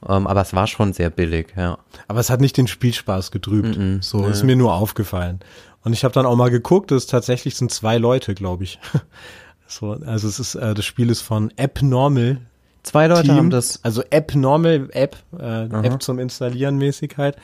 Ähm, 0.08 0.28
aber 0.28 0.42
es 0.42 0.54
war 0.54 0.68
schon 0.68 0.94
sehr 0.94 1.10
billig, 1.10 1.54
ja. 1.56 1.78
Aber 2.08 2.20
es 2.20 2.30
hat 2.30 2.42
nicht 2.42 2.58
den 2.58 2.68
Spielspaß 2.68 3.32
getrübt. 3.32 3.78
Mm-mm, 3.78 4.04
so 4.04 4.20
nee. 4.20 4.30
ist 4.30 4.44
mir 4.44 4.56
nur 4.56 4.74
aufgefallen. 4.74 5.40
Und 5.84 5.94
ich 5.94 6.04
habe 6.04 6.14
dann 6.14 6.26
auch 6.26 6.36
mal 6.36 6.52
geguckt, 6.52 6.92
es 6.92 7.08
tatsächlich 7.08 7.56
sind 7.56 7.72
zwei 7.72 7.98
Leute, 7.98 8.36
glaube 8.36 8.64
ich. 8.64 8.80
so, 9.68 9.92
also 10.06 10.28
es 10.28 10.40
ist 10.40 10.56
äh, 10.56 10.74
das 10.74 10.86
Spiel 10.86 11.10
ist 11.10 11.22
von 11.22 11.52
AppNormal 11.58 12.40
Zwei 12.88 13.08
Leute 13.08 13.24
Team, 13.24 13.36
haben 13.36 13.50
das, 13.50 13.84
also 13.84 14.02
AppNormal 14.14 14.88
App, 14.94 15.18
äh, 15.38 15.66
App 15.66 16.02
zum 16.02 16.20
Installieren 16.20 16.78
mäßig 16.78 17.16
halt. 17.18 17.36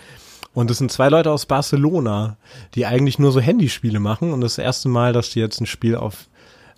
Und 0.54 0.72
es 0.72 0.78
sind 0.78 0.90
zwei 0.90 1.10
Leute 1.10 1.32
aus 1.32 1.46
Barcelona, 1.48 2.38
die 2.76 2.86
eigentlich 2.86 3.20
nur 3.20 3.34
so 3.34 3.42
Handyspiele 3.42 4.00
machen 4.00 4.32
und 4.32 4.40
das 4.40 4.58
erste 4.58 4.88
Mal, 4.88 5.12
dass 5.12 5.32
die 5.32 5.40
jetzt 5.40 5.60
ein 5.60 5.66
Spiel 5.66 5.98
auf 5.98 6.30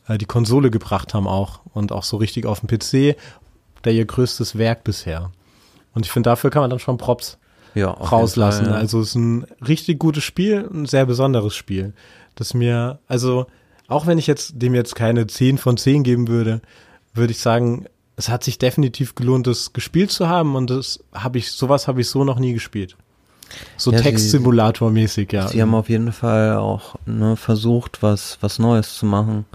äh, 0.08 0.18
die 0.18 0.26
Konsole 0.26 0.72
gebracht 0.72 1.14
haben 1.14 1.28
auch 1.28 1.60
und 1.74 1.92
auch 1.92 2.04
so 2.04 2.18
richtig 2.18 2.48
auf 2.48 2.62
dem 2.62 2.68
PC, 2.68 3.18
der 3.84 3.94
ihr 3.94 4.06
größtes 4.06 4.58
Werk 4.58 4.84
bisher. 4.84 5.30
Und 5.96 6.06
ich 6.06 6.12
finde, 6.12 6.30
dafür 6.30 6.52
kann 6.52 6.62
man 6.62 6.70
dann 6.70 6.80
schon 6.80 6.98
Props 6.98 7.40
ja, 7.74 7.90
rauslassen. 7.90 8.66
Fall, 8.66 8.74
ja. 8.74 8.80
Also 8.80 9.00
es 9.00 9.10
ist 9.10 9.16
ein 9.16 9.46
richtig 9.68 9.98
gutes 9.98 10.24
Spiel, 10.24 10.70
ein 10.72 10.86
sehr 10.86 11.06
besonderes 11.06 11.56
Spiel. 11.56 11.94
Das 12.36 12.54
mir, 12.54 13.00
also 13.08 13.48
auch 13.88 14.06
wenn 14.06 14.18
ich 14.18 14.28
jetzt 14.28 14.62
dem 14.62 14.76
jetzt 14.76 14.96
keine 14.96 15.26
10 15.26 15.58
von 15.58 15.78
10 15.78 16.04
geben 16.04 16.28
würde, 16.28 16.62
würde 17.14 17.32
ich 17.32 17.40
sagen, 17.40 17.86
es 18.18 18.30
hat 18.30 18.44
sich 18.44 18.58
definitiv 18.58 19.16
gelohnt, 19.16 19.48
das 19.48 19.74
gespielt 19.74 20.12
zu 20.12 20.28
haben 20.30 20.56
und 20.56 20.70
das 20.70 21.04
habe 21.14 21.38
ich, 21.38 21.52
sowas 21.52 21.88
habe 21.88 22.02
ich 22.02 22.10
so 22.10 22.24
noch 22.24 22.40
nie 22.40 22.54
gespielt. 22.54 22.96
So 23.78 23.92
Ja, 23.92 24.00
Textsimulator-mäßig, 24.00 25.32
ja. 25.34 25.48
Sie 25.48 25.62
haben 25.62 25.76
auf 25.76 25.90
jeden 25.90 26.12
Fall 26.12 26.58
auch 26.58 26.96
ne, 27.06 27.36
versucht, 27.36 28.02
was, 28.02 28.38
was 28.42 28.60
Neues 28.60 28.96
zu 28.96 29.06
machen. 29.06 29.46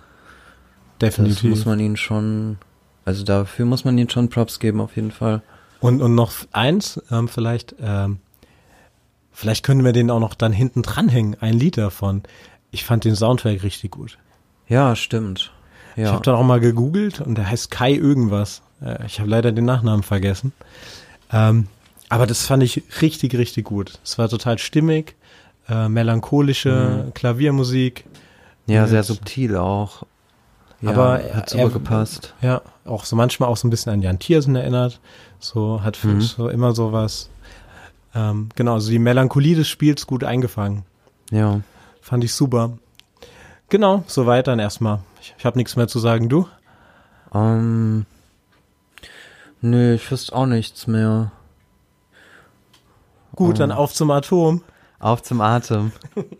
Das 0.99 1.16
definitiv. 1.16 1.51
muss 1.51 1.64
man 1.64 1.80
ihnen 1.80 1.97
schon, 1.97 2.59
also 3.05 3.24
dafür 3.24 3.66
muss 3.66 3.84
man 3.84 3.97
ihnen 3.99 4.11
schon 4.11 4.28
Props 4.28 4.59
geben, 4.59 4.80
auf 4.80 4.97
jeden 4.97 5.11
Fall. 5.11 5.43
Und, 5.81 6.03
und 6.03 6.14
noch 6.14 6.33
eins, 6.53 7.01
ähm, 7.11 7.26
vielleicht, 7.28 7.74
ähm, 7.81 8.18
vielleicht 9.33 9.64
können 9.64 9.85
wir 9.85 9.93
den 9.93 10.11
auch 10.11 10.20
noch 10.20 10.35
dann 10.35 10.53
hinten 10.53 10.83
dranhängen, 10.83 11.37
ein 11.41 11.55
Lied 11.55 11.76
davon. 11.78 12.22
Ich 12.70 12.85
fand 12.85 13.05
den 13.05 13.16
Soundtrack 13.16 13.62
richtig 13.62 13.91
gut. 13.91 14.18
Ja, 14.68 14.95
stimmt. 14.95 15.53
Ich 15.97 16.05
Ja. 16.05 16.12
habe 16.12 16.22
dann 16.22 16.35
auch 16.37 16.45
mal 16.45 16.61
gegoogelt 16.61 17.20
und 17.20 17.37
der 17.37 17.49
heißt 17.51 17.70
Kai 17.70 17.93
irgendwas. 17.93 18.62
Äh, 18.81 19.05
Ich 19.07 19.18
habe 19.20 19.28
leider 19.28 19.53
den 19.53 19.64
Nachnamen 19.64 20.03
vergessen. 20.03 20.53
Ähm, 21.33 21.66
aber 22.09 22.26
das 22.26 22.47
fand 22.47 22.62
ich 22.62 22.83
richtig, 23.03 23.35
richtig 23.37 23.64
gut. 23.64 23.99
Es 24.05 24.18
war 24.18 24.28
total 24.28 24.59
stimmig, 24.59 25.16
äh, 25.68 25.89
melancholische 25.89 27.05
Mhm. 27.07 27.14
Klaviermusik. 27.14 28.05
ja, 28.66 28.87
sehr 28.87 29.03
subtil 29.03 29.57
auch. 29.57 30.05
Ja, 30.83 30.91
Aber 30.91 31.14
hat 31.35 31.53
er- 31.55 31.59
super 31.64 31.70
gepasst. 31.70 32.35
Ja, 32.41 32.62
auch 32.87 33.05
so 33.05 33.14
manchmal 33.16 33.49
auch 33.51 33.57
so 33.57 33.66
ein 33.66 33.70
bisschen 33.70 33.93
an 33.93 34.01
Jan 34.03 34.18
Tiersen 34.18 34.57
erinnert. 34.57 34.99
So 35.39 35.83
hat 35.83 35.97
für 35.97 36.09
Mhm. 36.09 36.20
so 36.22 36.49
immer 36.49 36.72
sowas. 36.74 37.28
Ähm, 38.14 38.49
genau, 38.57 38.74
also 38.74 38.91
die 38.91 38.99
Melancholie 38.99 39.55
des 39.55 39.68
Spiels 39.68 40.07
gut 40.07 40.24
eingefangen. 40.24 40.85
Ja. 41.31 41.61
Fand 42.01 42.24
ich 42.24 42.33
super. 42.35 42.78
Genau, 43.68 44.03
soweit 44.07 44.47
dann 44.49 44.59
erstmal. 44.59 45.01
Ich, 45.20 45.35
ich 45.39 45.45
habe 45.45 45.59
nichts 45.59 45.76
mehr 45.76 45.87
zu 45.87 45.99
sagen. 46.01 46.28
Du? 46.28 46.49
Ähm, 47.33 48.07
nö, 49.61 49.95
ich 49.95 50.11
wüsste 50.11 50.35
auch 50.35 50.47
nichts 50.47 50.87
mehr. 50.87 51.31
Gut, 53.37 53.57
Oh. 53.57 53.59
dann 53.59 53.70
auf 53.72 53.93
zum 53.95 54.11
Atom. 54.11 54.62
Auf 54.99 55.22
zum 55.22 55.41
Atem. 55.41 55.93